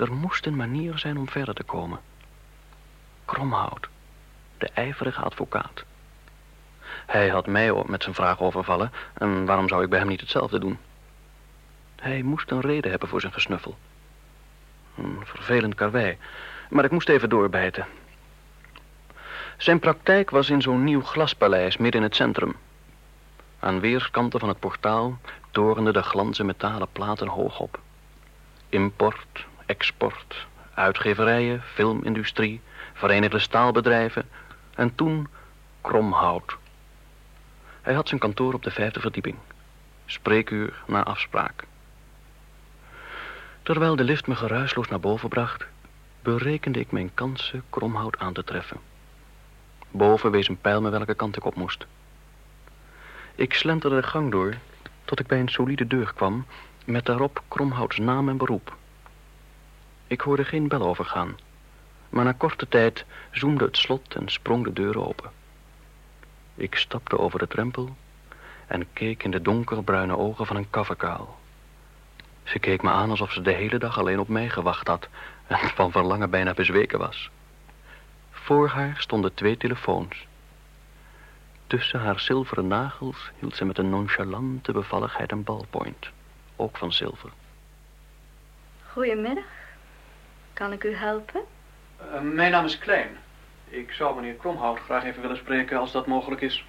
Er 0.00 0.12
moest 0.12 0.46
een 0.46 0.56
manier 0.56 0.98
zijn 0.98 1.18
om 1.18 1.28
verder 1.28 1.54
te 1.54 1.62
komen. 1.62 2.00
Kromhout, 3.24 3.88
de 4.58 4.68
ijverige 4.74 5.20
advocaat. 5.20 5.84
Hij 7.06 7.28
had 7.28 7.46
mij 7.46 7.84
met 7.86 8.02
zijn 8.02 8.14
vraag 8.14 8.40
overvallen 8.40 8.92
en 9.14 9.44
waarom 9.46 9.68
zou 9.68 9.82
ik 9.82 9.90
bij 9.90 9.98
hem 9.98 10.08
niet 10.08 10.20
hetzelfde 10.20 10.58
doen? 10.58 10.78
Hij 11.96 12.22
moest 12.22 12.50
een 12.50 12.60
reden 12.60 12.90
hebben 12.90 13.08
voor 13.08 13.20
zijn 13.20 13.32
gesnuffel. 13.32 13.78
Een 14.96 15.18
vervelend 15.24 15.74
karwei, 15.74 16.18
maar 16.70 16.84
ik 16.84 16.90
moest 16.90 17.08
even 17.08 17.28
doorbijten. 17.28 17.86
Zijn 19.56 19.78
praktijk 19.78 20.30
was 20.30 20.50
in 20.50 20.62
zo'n 20.62 20.84
nieuw 20.84 21.02
glaspaleis 21.02 21.76
midden 21.76 22.00
in 22.00 22.06
het 22.06 22.16
centrum. 22.16 22.56
Aan 23.58 23.80
weerskanten 23.80 24.40
van 24.40 24.48
het 24.48 24.58
portaal 24.60 25.18
torenden 25.50 25.92
de 25.92 26.02
glanzen 26.02 26.46
metalen 26.46 26.88
platen 26.92 27.28
hoog 27.28 27.60
op. 27.60 27.80
Import, 28.68 29.48
export, 29.70 30.46
uitgeverijen, 30.74 31.62
filmindustrie, 31.62 32.60
verenigde 32.92 33.38
staalbedrijven 33.38 34.28
en 34.74 34.94
toen 34.94 35.28
kromhout. 35.80 36.56
Hij 37.82 37.94
had 37.94 38.08
zijn 38.08 38.20
kantoor 38.20 38.54
op 38.54 38.62
de 38.62 38.70
vijfde 38.70 39.00
verdieping. 39.00 39.36
Spreekuur 40.06 40.82
na 40.86 41.02
afspraak. 41.02 41.64
Terwijl 43.62 43.96
de 43.96 44.04
lift 44.04 44.26
me 44.26 44.36
geruisloos 44.36 44.88
naar 44.88 45.00
boven 45.00 45.28
bracht, 45.28 45.66
berekende 46.22 46.80
ik 46.80 46.90
mijn 46.90 47.10
kansen 47.14 47.62
kromhout 47.70 48.18
aan 48.18 48.32
te 48.32 48.44
treffen. 48.44 48.80
Boven 49.90 50.30
wees 50.30 50.48
een 50.48 50.60
pijl 50.60 50.80
me 50.80 50.90
welke 50.90 51.14
kant 51.14 51.36
ik 51.36 51.44
op 51.44 51.54
moest. 51.54 51.86
Ik 53.34 53.54
slenterde 53.54 54.00
de 54.00 54.06
gang 54.06 54.30
door 54.30 54.54
tot 55.04 55.20
ik 55.20 55.26
bij 55.26 55.40
een 55.40 55.48
solide 55.48 55.86
deur 55.86 56.12
kwam 56.14 56.46
met 56.84 57.04
daarop 57.06 57.42
Kromhouts 57.48 57.98
naam 57.98 58.28
en 58.28 58.36
beroep. 58.36 58.78
Ik 60.10 60.20
hoorde 60.20 60.44
geen 60.44 60.68
bel 60.68 60.82
overgaan, 60.82 61.38
maar 62.08 62.24
na 62.24 62.32
korte 62.32 62.68
tijd 62.68 63.04
zoemde 63.30 63.64
het 63.64 63.76
slot 63.76 64.14
en 64.14 64.28
sprong 64.28 64.64
de 64.64 64.72
deur 64.72 65.06
open. 65.06 65.30
Ik 66.54 66.74
stapte 66.74 67.18
over 67.18 67.38
de 67.38 67.46
drempel 67.46 67.96
en 68.66 68.92
keek 68.92 69.22
in 69.22 69.30
de 69.30 69.42
donkerbruine 69.42 70.16
ogen 70.16 70.46
van 70.46 70.56
een 70.56 70.70
kafferkaal. 70.70 71.38
Ze 72.42 72.58
keek 72.58 72.82
me 72.82 72.90
aan 72.90 73.10
alsof 73.10 73.32
ze 73.32 73.42
de 73.42 73.52
hele 73.52 73.78
dag 73.78 73.98
alleen 73.98 74.18
op 74.18 74.28
mij 74.28 74.48
gewacht 74.48 74.86
had 74.86 75.08
en 75.46 75.58
van 75.78 75.90
verlangen 75.90 76.30
bijna 76.30 76.54
bezweken 76.54 76.98
was. 76.98 77.30
Voor 78.30 78.68
haar 78.68 78.94
stonden 78.98 79.34
twee 79.34 79.56
telefoons. 79.56 80.26
Tussen 81.66 82.00
haar 82.00 82.20
zilveren 82.20 82.66
nagels 82.66 83.30
hield 83.38 83.56
ze 83.56 83.64
met 83.64 83.78
een 83.78 83.90
nonchalante 83.90 84.72
bevalligheid 84.72 85.32
een 85.32 85.44
ballpoint, 85.44 86.10
ook 86.56 86.76
van 86.76 86.92
zilver. 86.92 87.30
Goedemiddag. 88.92 89.59
Kan 90.60 90.72
ik 90.72 90.84
u 90.84 90.94
helpen? 90.94 91.40
Uh, 92.00 92.20
mijn 92.20 92.50
naam 92.50 92.64
is 92.64 92.78
Klein. 92.78 93.08
Ik 93.68 93.92
zou 93.92 94.14
meneer 94.14 94.34
Kromhout 94.34 94.78
graag 94.78 95.04
even 95.04 95.22
willen 95.22 95.36
spreken 95.36 95.78
als 95.78 95.92
dat 95.92 96.06
mogelijk 96.06 96.40
is. 96.40 96.64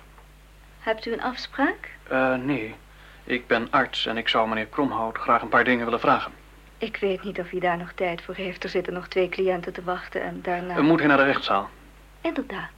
Hebt 0.80 1.06
u 1.06 1.14
een 1.14 1.22
afspraak? 1.22 1.90
Uh, 2.12 2.36
nee. 2.36 2.76
Ik 3.24 3.48
ben 3.48 3.68
arts 3.70 4.06
en 4.06 4.18
ik 4.18 4.28
zou 4.28 4.48
meneer 4.48 4.66
Kromhout 4.66 5.18
graag 5.18 5.42
een 5.42 5.50
paar 5.50 5.64
dingen 5.64 5.86
willen 5.86 6.00
vragen. 6.00 6.32
Ik 6.78 6.98
weet 6.98 7.24
niet 7.24 7.40
of 7.40 7.50
hij 7.50 7.60
daar 7.60 7.78
nog 7.78 7.92
tijd 7.92 8.22
voor 8.22 8.36
heeft. 8.36 8.64
Er 8.64 8.70
zitten 8.70 8.94
nog 8.94 9.08
twee 9.08 9.30
cliënten 9.30 9.74
te 9.74 9.84
wachten 9.84 10.22
en 10.22 10.40
daarna... 10.42 10.78
Uh, 10.78 10.84
moet 10.84 11.00
hij 11.00 11.08
naar 11.08 11.18
de 11.18 11.24
rechtszaal? 11.24 11.70
Inderdaad. 12.22 12.74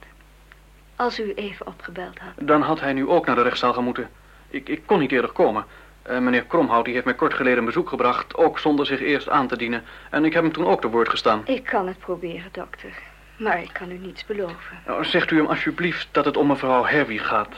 Als 0.96 1.20
u 1.20 1.32
even 1.34 1.66
opgebeld 1.66 2.18
had. 2.18 2.46
Dan 2.46 2.62
had 2.62 2.80
hij 2.80 2.92
nu 2.92 3.08
ook 3.08 3.26
naar 3.26 3.36
de 3.36 3.42
rechtszaal 3.42 3.72
gemoeten. 3.72 4.08
Ik, 4.48 4.68
ik 4.68 4.82
kon 4.86 4.98
niet 4.98 5.12
eerder 5.12 5.32
komen. 5.32 5.64
Uh, 6.10 6.18
meneer 6.18 6.44
Kromhout 6.44 6.84
die 6.84 6.94
heeft 6.94 7.04
mij 7.04 7.14
kort 7.14 7.34
geleden 7.34 7.58
een 7.58 7.64
bezoek 7.64 7.88
gebracht... 7.88 8.36
ook 8.36 8.58
zonder 8.58 8.86
zich 8.86 9.00
eerst 9.00 9.28
aan 9.28 9.48
te 9.48 9.56
dienen. 9.56 9.84
En 10.10 10.24
ik 10.24 10.32
heb 10.32 10.42
hem 10.42 10.52
toen 10.52 10.66
ook 10.66 10.80
te 10.80 10.88
woord 10.88 11.08
gestaan. 11.08 11.42
Ik 11.44 11.64
kan 11.64 11.86
het 11.86 11.98
proberen, 11.98 12.48
dokter. 12.52 12.92
Maar 13.36 13.62
ik 13.62 13.70
kan 13.72 13.90
u 13.90 13.98
niets 13.98 14.26
beloven. 14.26 14.78
Nou, 14.86 15.04
zegt 15.04 15.30
u 15.30 15.36
hem 15.36 15.46
alsjeblieft 15.46 16.08
dat 16.10 16.24
het 16.24 16.36
om 16.36 16.46
mevrouw 16.46 16.84
Herwig 16.84 17.26
gaat. 17.26 17.56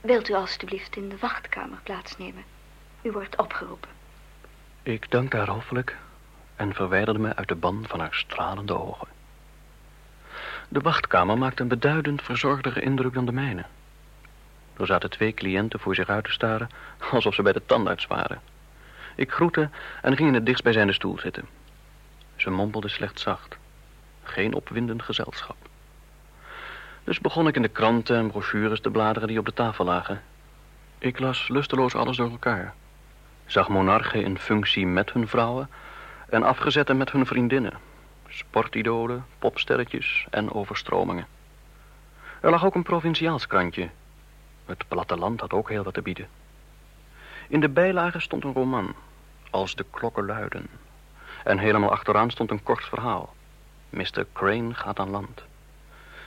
Wilt 0.00 0.28
u 0.28 0.34
alstublieft 0.34 0.96
in 0.96 1.08
de 1.08 1.16
wachtkamer 1.20 1.78
plaatsnemen? 1.82 2.44
U 3.02 3.10
wordt 3.10 3.36
opgeroepen. 3.36 3.90
Ik 4.82 5.10
dank 5.10 5.32
haar 5.32 5.48
hoffelijk 5.48 5.96
en 6.56 6.74
verwijderde 6.74 7.20
me 7.20 7.36
uit 7.36 7.48
de 7.48 7.54
ban 7.54 7.84
van 7.88 8.00
haar 8.00 8.14
stralende 8.14 8.78
ogen. 8.78 9.08
De 10.68 10.80
wachtkamer 10.80 11.38
maakte 11.38 11.62
een 11.62 11.68
beduidend 11.68 12.22
verzorgdere 12.22 12.80
indruk 12.80 13.14
dan 13.14 13.26
de 13.26 13.32
mijne. 13.32 13.64
Er 14.76 14.86
zaten 14.86 15.10
twee 15.10 15.34
cliënten 15.34 15.80
voor 15.80 15.94
zich 15.94 16.08
uit 16.08 16.24
te 16.24 16.32
staren, 16.32 16.68
alsof 17.12 17.34
ze 17.34 17.42
bij 17.42 17.52
de 17.52 17.62
tandarts 17.66 18.06
waren. 18.06 18.40
Ik 19.16 19.32
groette 19.32 19.70
en 20.02 20.16
ging 20.16 20.28
in 20.28 20.34
het 20.34 20.46
dichtstbijzijnde 20.46 20.92
stoel 20.92 21.18
zitten. 21.18 21.48
Ze 22.36 22.50
mompelde 22.50 22.88
slechts 22.88 23.22
zacht. 23.22 23.56
Geen 24.22 24.54
opwindend 24.54 25.02
gezelschap. 25.02 25.56
Dus 27.04 27.20
begon 27.20 27.48
ik 27.48 27.56
in 27.56 27.62
de 27.62 27.68
kranten 27.68 28.16
en 28.16 28.30
brochures 28.30 28.80
te 28.80 28.90
bladeren 28.90 29.28
die 29.28 29.38
op 29.38 29.44
de 29.44 29.52
tafel 29.52 29.84
lagen. 29.84 30.22
Ik 30.98 31.18
las 31.18 31.48
lusteloos 31.48 31.94
alles 31.94 32.16
door 32.16 32.30
elkaar. 32.30 32.74
Zag 33.46 33.68
monarchen 33.68 34.24
in 34.24 34.38
functie 34.38 34.86
met 34.86 35.12
hun 35.12 35.28
vrouwen 35.28 35.70
en 36.28 36.42
afgezetten 36.42 36.96
met 36.96 37.10
hun 37.10 37.26
vriendinnen. 37.26 37.72
Sportidolen, 38.28 39.24
popsterretjes 39.38 40.26
en 40.30 40.52
overstromingen. 40.52 41.26
Er 42.40 42.50
lag 42.50 42.64
ook 42.64 42.74
een 42.74 42.82
provinciaals 42.82 43.46
krantje. 43.46 43.88
Het 44.66 44.88
platteland 44.88 45.40
had 45.40 45.52
ook 45.52 45.68
heel 45.68 45.82
wat 45.82 45.94
te 45.94 46.02
bieden. 46.02 46.28
In 47.48 47.60
de 47.60 47.68
bijlage 47.68 48.20
stond 48.20 48.44
een 48.44 48.52
roman, 48.52 48.94
als 49.50 49.74
de 49.74 49.84
klokken 49.90 50.26
luiden. 50.26 50.66
En 51.44 51.58
helemaal 51.58 51.90
achteraan 51.90 52.30
stond 52.30 52.50
een 52.50 52.62
kort 52.62 52.84
verhaal. 52.84 53.34
Mr. 53.90 54.26
Crane 54.32 54.74
gaat 54.74 54.98
aan 54.98 55.10
land. 55.10 55.42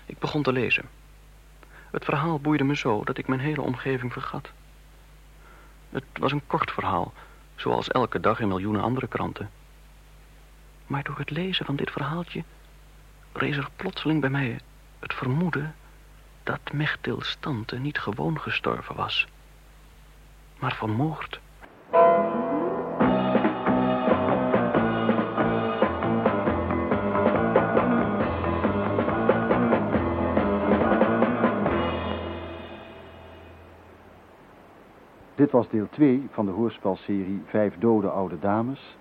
Ik 0.05 0.19
begon 0.19 0.43
te 0.43 0.51
lezen. 0.51 0.89
Het 1.91 2.05
verhaal 2.05 2.39
boeide 2.39 2.63
me 2.63 2.75
zo 2.75 3.03
dat 3.03 3.17
ik 3.17 3.27
mijn 3.27 3.39
hele 3.39 3.61
omgeving 3.61 4.13
vergat. 4.13 4.49
Het 5.89 6.03
was 6.13 6.31
een 6.31 6.47
kort 6.47 6.71
verhaal, 6.71 7.13
zoals 7.55 7.87
elke 7.87 8.19
dag 8.19 8.39
in 8.39 8.47
miljoenen 8.47 8.81
andere 8.81 9.07
kranten. 9.07 9.49
Maar 10.87 11.03
door 11.03 11.17
het 11.17 11.29
lezen 11.29 11.65
van 11.65 11.75
dit 11.75 11.91
verhaaltje 11.91 12.43
rees 13.33 13.57
er 13.57 13.69
plotseling 13.75 14.21
bij 14.21 14.29
mij 14.29 14.59
het 14.99 15.13
vermoeden 15.13 15.75
dat 16.47 16.73
Mechtil 16.73 17.21
Stante 17.21 17.77
niet 17.77 17.99
gewoon 17.99 18.39
gestorven 18.39 18.95
was, 18.95 19.27
maar 20.59 20.75
vermoord. 20.75 21.39
Dit 35.35 35.51
was 35.51 35.69
deel 35.69 35.89
2 35.89 36.27
van 36.31 36.45
de 36.45 36.51
hoorspelserie 36.51 37.41
Vijf 37.45 37.77
dode 37.77 38.09
oude 38.09 38.39
dames. 38.39 38.97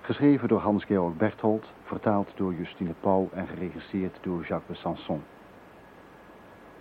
Geschreven 0.00 0.48
door 0.48 0.60
Hans-Georg 0.60 1.16
Berthold, 1.16 1.66
vertaald 1.84 2.32
door 2.36 2.54
Justine 2.54 2.94
Pauw 3.00 3.28
en 3.32 3.46
geregisseerd 3.46 4.18
door 4.22 4.44
Jacques 4.46 4.80
Sanson. 4.80 5.22